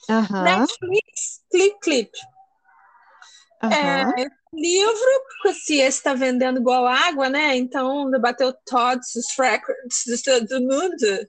Uhum. 0.09 0.43
Netflix, 0.43 1.43
clip, 1.49 1.79
clip. 1.79 2.11
Uhum. 3.63 3.71
É, 3.71 4.05
livro, 4.53 5.23
porque 5.27 5.53
se 5.53 5.75
esse 5.75 5.97
está 5.97 6.13
vendendo 6.13 6.59
igual 6.59 6.85
água, 6.85 7.29
né? 7.29 7.55
Então 7.55 8.09
bateu 8.19 8.53
todos 8.65 9.15
os 9.15 9.27
records 9.37 10.47
do 10.47 10.61
mundo. 10.61 11.27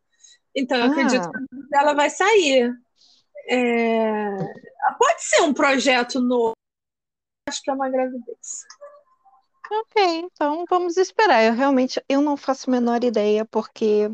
Então 0.54 0.78
eu 0.78 0.84
ah. 0.84 0.86
acredito 0.88 1.30
que 1.30 1.76
ela 1.76 1.94
vai 1.94 2.10
sair. 2.10 2.72
É... 3.48 4.28
Pode 4.98 5.22
ser 5.22 5.42
um 5.42 5.54
projeto 5.54 6.20
novo. 6.20 6.52
Acho 7.48 7.62
que 7.62 7.70
é 7.70 7.74
uma 7.74 7.90
gravidez. 7.90 8.66
Ok, 9.74 10.18
então 10.18 10.66
vamos 10.68 10.98
esperar. 10.98 11.42
Eu 11.42 11.54
realmente 11.54 12.02
eu 12.06 12.20
não 12.20 12.36
faço 12.36 12.68
a 12.68 12.72
menor 12.72 13.02
ideia, 13.02 13.42
porque 13.44 14.10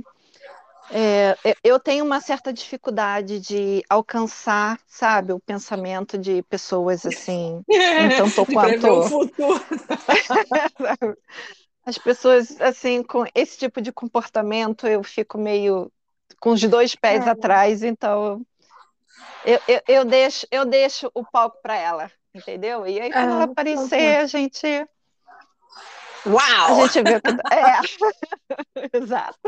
é, 0.91 1.37
eu 1.65 1.81
tenho 1.81 2.05
uma 2.05 2.21
certa 2.21 2.53
dificuldade 2.53 3.41
de 3.41 3.83
alcançar, 3.89 4.79
sabe, 4.87 5.33
o 5.33 5.41
pensamento 5.41 6.17
de 6.17 6.43
pessoas 6.45 7.05
assim, 7.05 7.65
então 7.69 8.31
tô 8.31 8.47
quanto. 8.47 8.87
As 11.85 11.99
pessoas 11.99 12.61
assim 12.61 13.03
com 13.03 13.25
esse 13.35 13.59
tipo 13.59 13.81
de 13.81 13.91
comportamento 13.91 14.87
eu 14.87 15.03
fico 15.03 15.39
meio 15.39 15.91
com 16.39 16.51
os 16.51 16.63
dois 16.63 16.95
pés 16.95 17.27
é. 17.27 17.31
atrás, 17.31 17.83
então 17.83 18.47
eu, 19.45 19.59
eu, 19.67 19.83
eu, 19.89 20.05
deixo 20.05 20.47
eu 20.51 20.65
deixo 20.65 21.11
o 21.15 21.25
palco 21.25 21.59
para 21.63 21.77
ela, 21.77 22.13
entendeu? 22.33 22.87
E 22.87 23.01
aí 23.01 23.11
quando 23.11 23.29
é, 23.29 23.33
ela 23.33 23.45
aparecer 23.45 24.19
a 24.19 24.27
gente 24.27 24.87
Uau! 26.29 26.83
A 26.83 26.87
gente 26.87 27.03
viu 27.03 27.21
que. 27.21 27.31
É. 27.55 28.91
Exato. 28.97 29.39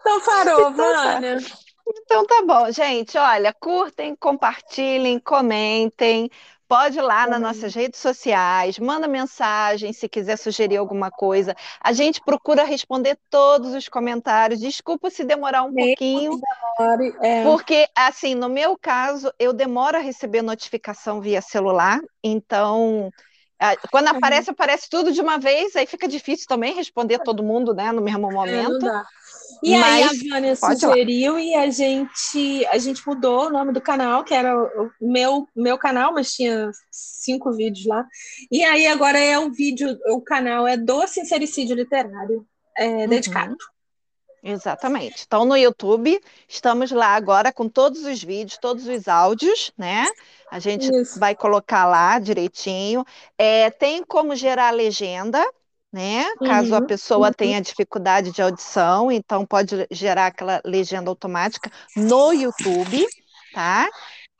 Então 0.00 0.20
parou, 0.22 0.70
então, 0.70 0.74
Vânia. 0.74 1.40
Tá. 1.40 1.56
Então 1.96 2.26
tá 2.26 2.42
bom, 2.46 2.70
gente. 2.70 3.18
Olha, 3.18 3.52
curtem, 3.52 4.14
compartilhem, 4.16 5.18
comentem. 5.18 6.30
Pode 6.70 6.98
ir 6.98 7.02
lá 7.02 7.26
nas 7.26 7.40
nossas 7.40 7.74
redes 7.74 7.98
sociais, 7.98 8.78
manda 8.78 9.08
mensagem 9.08 9.92
se 9.92 10.08
quiser 10.08 10.36
sugerir 10.36 10.76
alguma 10.76 11.10
coisa. 11.10 11.52
A 11.80 11.92
gente 11.92 12.20
procura 12.20 12.62
responder 12.62 13.18
todos 13.28 13.74
os 13.74 13.88
comentários. 13.88 14.60
Desculpa 14.60 15.10
se 15.10 15.24
demorar 15.24 15.64
um 15.64 15.74
pouquinho, 15.74 16.40
demore, 16.78 17.12
é. 17.22 17.42
porque 17.42 17.88
assim, 17.92 18.36
no 18.36 18.48
meu 18.48 18.78
caso, 18.80 19.32
eu 19.36 19.52
demoro 19.52 19.96
a 19.96 20.00
receber 20.00 20.42
notificação 20.42 21.20
via 21.20 21.42
celular, 21.42 21.98
então 22.22 23.10
quando 23.90 24.08
uhum. 24.08 24.16
aparece, 24.16 24.50
aparece 24.50 24.88
tudo 24.88 25.12
de 25.12 25.20
uma 25.20 25.38
vez, 25.38 25.76
aí 25.76 25.86
fica 25.86 26.08
difícil 26.08 26.46
também 26.48 26.74
responder 26.74 27.18
todo 27.18 27.42
mundo, 27.42 27.74
né, 27.74 27.92
no 27.92 28.00
mesmo 28.00 28.30
é, 28.30 28.34
momento. 28.34 28.88
É, 28.88 29.02
e 29.62 29.76
Mas, 29.76 29.84
aí 29.84 30.02
a 30.02 30.34
Vânia 30.34 30.56
sugeriu 30.56 31.38
e 31.38 31.54
a 31.54 31.68
gente, 31.68 32.66
a 32.66 32.78
gente 32.78 33.06
mudou 33.06 33.46
o 33.46 33.50
nome 33.50 33.72
do 33.72 33.80
canal, 33.80 34.24
que 34.24 34.32
era 34.32 34.56
o 34.56 34.90
meu, 35.00 35.46
meu 35.54 35.76
canal, 35.76 36.14
mas 36.14 36.32
tinha 36.32 36.70
cinco 36.90 37.52
vídeos 37.52 37.86
lá. 37.86 38.06
E 38.50 38.64
aí 38.64 38.86
agora 38.86 39.18
é 39.18 39.38
o 39.38 39.52
vídeo, 39.52 39.98
o 40.06 40.22
canal 40.22 40.66
é 40.66 40.76
do 40.76 41.06
Sincericídio 41.06 41.76
Literário, 41.76 42.46
é, 42.76 42.88
uhum. 42.88 43.08
dedicado. 43.08 43.56
Exatamente. 44.42 45.24
Então, 45.26 45.44
no 45.44 45.54
YouTube, 45.54 46.18
estamos 46.48 46.90
lá 46.90 47.08
agora 47.08 47.52
com 47.52 47.68
todos 47.68 48.04
os 48.04 48.24
vídeos, 48.24 48.58
todos 48.58 48.86
os 48.86 49.06
áudios, 49.06 49.70
né? 49.76 50.06
A 50.50 50.58
gente 50.58 50.92
Isso. 51.00 51.14
vai 51.14 51.34
colocar 51.34 51.86
lá 51.86 52.18
direitinho. 52.18 53.04
É, 53.38 53.70
tem 53.70 54.04
como 54.04 54.34
gerar 54.36 54.70
legenda, 54.70 55.44
né? 55.92 56.24
Caso 56.42 56.74
a 56.74 56.80
Uhum, 56.80 56.82
pessoa 56.82 57.30
uhum. 57.30 57.32
tenha 57.32 57.60
dificuldade 57.60 58.32
de 58.32 58.42
audição, 58.42 59.10
então 59.10 59.46
pode 59.46 59.86
gerar 59.90 60.26
aquela 60.26 60.60
legenda 60.64 61.10
automática 61.10 61.70
no 61.94 62.32
YouTube, 62.32 63.06
tá? 63.52 63.90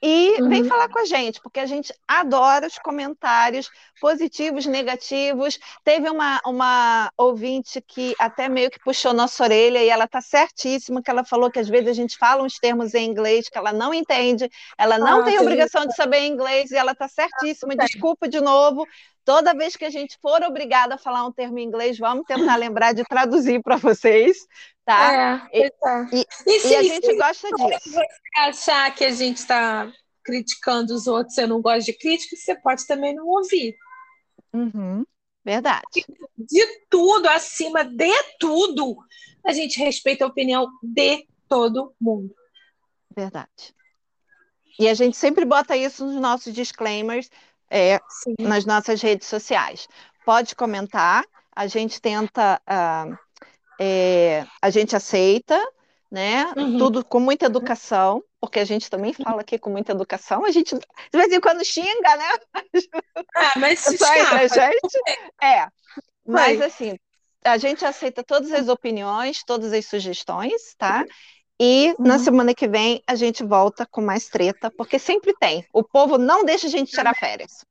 E 0.03 0.43
vem 0.49 0.63
Uhum. 0.63 0.65
falar 0.65 0.89
com 0.89 0.99
a 1.01 1.05
gente, 1.05 1.41
porque 1.43 1.61
a 1.61 1.67
gente 1.67 1.93
adora 2.09 2.67
os 2.67 2.79
comentários 2.79 3.71
positivos, 4.01 4.65
negativos. 4.65 5.59
Teve 5.85 6.09
uma, 6.09 6.41
uma 6.47 7.13
ouvinte 7.19 7.83
que 7.87 8.15
até 8.19 8.49
meio 8.49 8.71
que 8.71 8.81
puxou 8.81 9.13
nossa 9.13 9.45
orelha 9.45 9.83
e 9.83 9.91
ela 9.91 10.09
tá 10.09 10.23
certíssima, 10.23 11.03
que 11.03 11.11
ela 11.11 11.23
falou 11.23 11.51
que 11.51 11.59
às 11.59 11.69
vezes 11.69 11.89
a 11.89 11.93
gente 11.93 12.17
fala 12.17 12.43
uns 12.43 12.59
termos 12.59 12.95
em 12.95 13.05
inglês 13.11 13.49
que 13.51 13.59
ela 13.59 13.73
não 13.75 13.93
entende, 13.93 14.49
ela 14.79 14.99
não 14.99 15.23
Ah, 15.23 15.23
tem 15.23 15.39
tem 15.39 15.39
obrigação 15.39 15.85
de 15.87 15.95
saber 15.95 16.27
inglês 16.27 16.71
e 16.71 16.77
ela 16.77 16.95
tá 16.95 17.07
certíssima. 17.07 17.77
Desculpa 17.77 18.27
de 18.27 18.41
novo. 18.41 18.89
Toda 19.25 19.55
vez 19.55 19.77
que 19.77 19.85
a 19.85 19.91
gente 19.91 20.19
for 20.21 20.43
obrigada 20.43 20.95
a 20.95 20.99
falar 20.99 21.27
um 21.27 21.33
termo 21.33 21.59
em 21.59 21.65
inglês, 21.65 21.99
vamos 21.99 22.25
tentar 22.27 22.57
lembrar 22.57 22.95
de 22.95 23.05
traduzir 23.05 23.63
para 23.63 23.77
vocês, 23.77 24.39
tá? 24.91 25.49
É, 25.53 25.67
é. 25.67 25.71
E, 26.13 26.27
E 26.47 26.57
e 26.57 26.61
se, 26.61 26.75
a 26.75 26.83
gente 26.83 27.07
se 27.07 27.17
gosta 27.17 27.49
disso. 27.49 27.91
você 27.91 28.07
achar 28.37 28.95
que 28.95 29.05
a 29.05 29.11
gente 29.11 29.37
está 29.37 29.91
criticando 30.25 30.95
os 30.95 31.07
outros, 31.07 31.35
você 31.35 31.47
não 31.47 31.61
gosta 31.61 31.81
de 31.81 31.93
crítica, 31.93 32.37
você 32.37 32.55
pode 32.57 32.87
também 32.87 33.15
não 33.15 33.27
ouvir. 33.27 33.77
Uhum, 34.53 35.05
verdade. 35.45 36.05
De 36.37 36.67
tudo, 36.89 37.29
acima 37.29 37.85
de 37.85 38.13
tudo, 38.39 38.99
a 39.45 39.53
gente 39.53 39.79
respeita 39.79 40.25
a 40.25 40.29
opinião 40.29 40.69
de 40.83 41.27
todo 41.49 41.95
mundo. 42.01 42.35
Verdade. 43.15 43.75
E 44.79 44.89
a 44.89 44.95
gente 44.95 45.17
sempre 45.17 45.45
bota 45.45 45.77
isso 45.77 46.05
nos 46.05 46.17
nossos 46.17 46.55
disclaimers, 46.55 47.31
é, 47.71 48.01
nas 48.41 48.65
nossas 48.65 49.01
redes 49.03 49.29
sociais. 49.29 49.87
Pode 50.25 50.55
comentar, 50.57 51.25
a 51.55 51.67
gente 51.67 52.01
tenta, 52.01 52.61
ah, 52.67 53.07
é, 53.81 54.47
a 54.61 54.69
gente 54.71 54.95
aceita, 54.95 55.59
né? 56.11 56.53
Uhum. 56.57 56.77
Tudo 56.79 57.05
com 57.05 57.19
muita 57.21 57.47
educação, 57.47 58.23
porque 58.41 58.59
a 58.61 58.65
gente 58.65 58.91
também 58.91 59.13
fala 59.15 59.41
aqui 59.41 59.59
com 59.59 59.71
muita 59.71 59.93
educação. 59.93 60.45
A 60.45 60.51
gente 60.51 60.75
de 60.75 60.83
vez 61.19 61.33
em 61.33 61.41
quando 61.41 61.65
xinga, 61.65 62.17
né? 62.17 62.29
Ah, 63.37 63.53
mas 63.57 63.79
se 63.81 63.97
Só 63.99 64.13
escapa. 64.15 64.49
gente. 64.49 64.99
É. 65.43 65.67
Mas 66.27 66.61
assim, 66.61 66.99
a 67.45 67.57
gente 67.59 67.85
aceita 67.85 68.23
todas 68.23 68.53
as 68.53 68.69
opiniões, 68.69 69.43
todas 69.45 69.73
as 69.73 69.87
sugestões, 69.87 70.75
tá? 70.77 71.05
E 71.63 71.95
na 71.99 72.15
Uhum. 72.15 72.19
semana 72.19 72.55
que 72.55 72.67
vem 72.69 73.03
a 73.07 73.15
gente 73.15 73.45
volta 73.45 73.87
com 73.87 74.01
mais 74.01 74.29
treta, 74.29 74.71
porque 74.77 74.99
sempre 74.99 75.35
tem. 75.39 75.65
O 75.73 75.83
povo 75.85 76.19
não 76.19 76.45
deixa 76.45 76.67
a 76.67 76.71
gente 76.71 76.91
tirar 76.91 77.15
férias. 77.15 77.65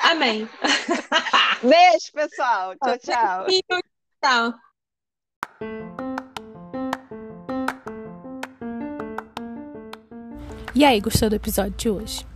Amém. 0.00 0.48
Beijo, 1.62 2.12
pessoal. 2.12 2.74
Tchau, 2.76 2.98
tchau. 2.98 3.46
Tchau. 4.22 4.69
E 10.74 10.84
aí, 10.84 11.00
gostou 11.00 11.28
do 11.28 11.36
episódio 11.36 11.74
de 11.76 11.90
hoje? 11.90 12.26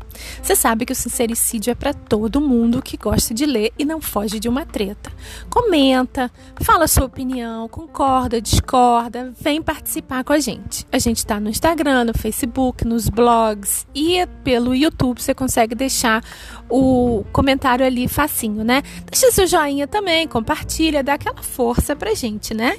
Você 0.42 0.54
sabe 0.54 0.84
que 0.84 0.92
o 0.92 0.96
sincericídio 0.96 1.70
é 1.70 1.74
para 1.74 1.94
todo 1.94 2.40
mundo 2.40 2.82
que 2.82 2.96
gosta 2.96 3.32
de 3.32 3.46
ler 3.46 3.72
e 3.78 3.84
não 3.84 4.00
foge 4.00 4.38
de 4.38 4.48
uma 4.48 4.66
treta. 4.66 5.10
Comenta, 5.48 6.30
fala 6.60 6.86
sua 6.86 7.06
opinião, 7.06 7.68
concorda, 7.68 8.40
discorda, 8.40 9.32
vem 9.40 9.62
participar 9.62 10.22
com 10.22 10.32
a 10.32 10.38
gente. 10.38 10.86
A 10.92 10.98
gente 10.98 11.18
está 11.18 11.40
no 11.40 11.48
Instagram, 11.48 12.04
no 12.04 12.12
Facebook, 12.12 12.84
nos 12.84 13.08
blogs 13.08 13.86
e 13.94 14.26
pelo 14.44 14.74
YouTube 14.74 15.22
você 15.22 15.34
consegue 15.34 15.74
deixar 15.74 16.22
o 16.68 17.24
comentário 17.32 17.86
ali 17.86 18.06
facinho, 18.06 18.62
né? 18.62 18.82
Deixa 19.10 19.32
seu 19.32 19.46
joinha 19.46 19.86
também, 19.86 20.28
compartilha, 20.28 21.02
dá 21.02 21.14
aquela 21.14 21.42
força 21.42 21.96
pra 21.96 22.14
gente, 22.14 22.52
né? 22.52 22.78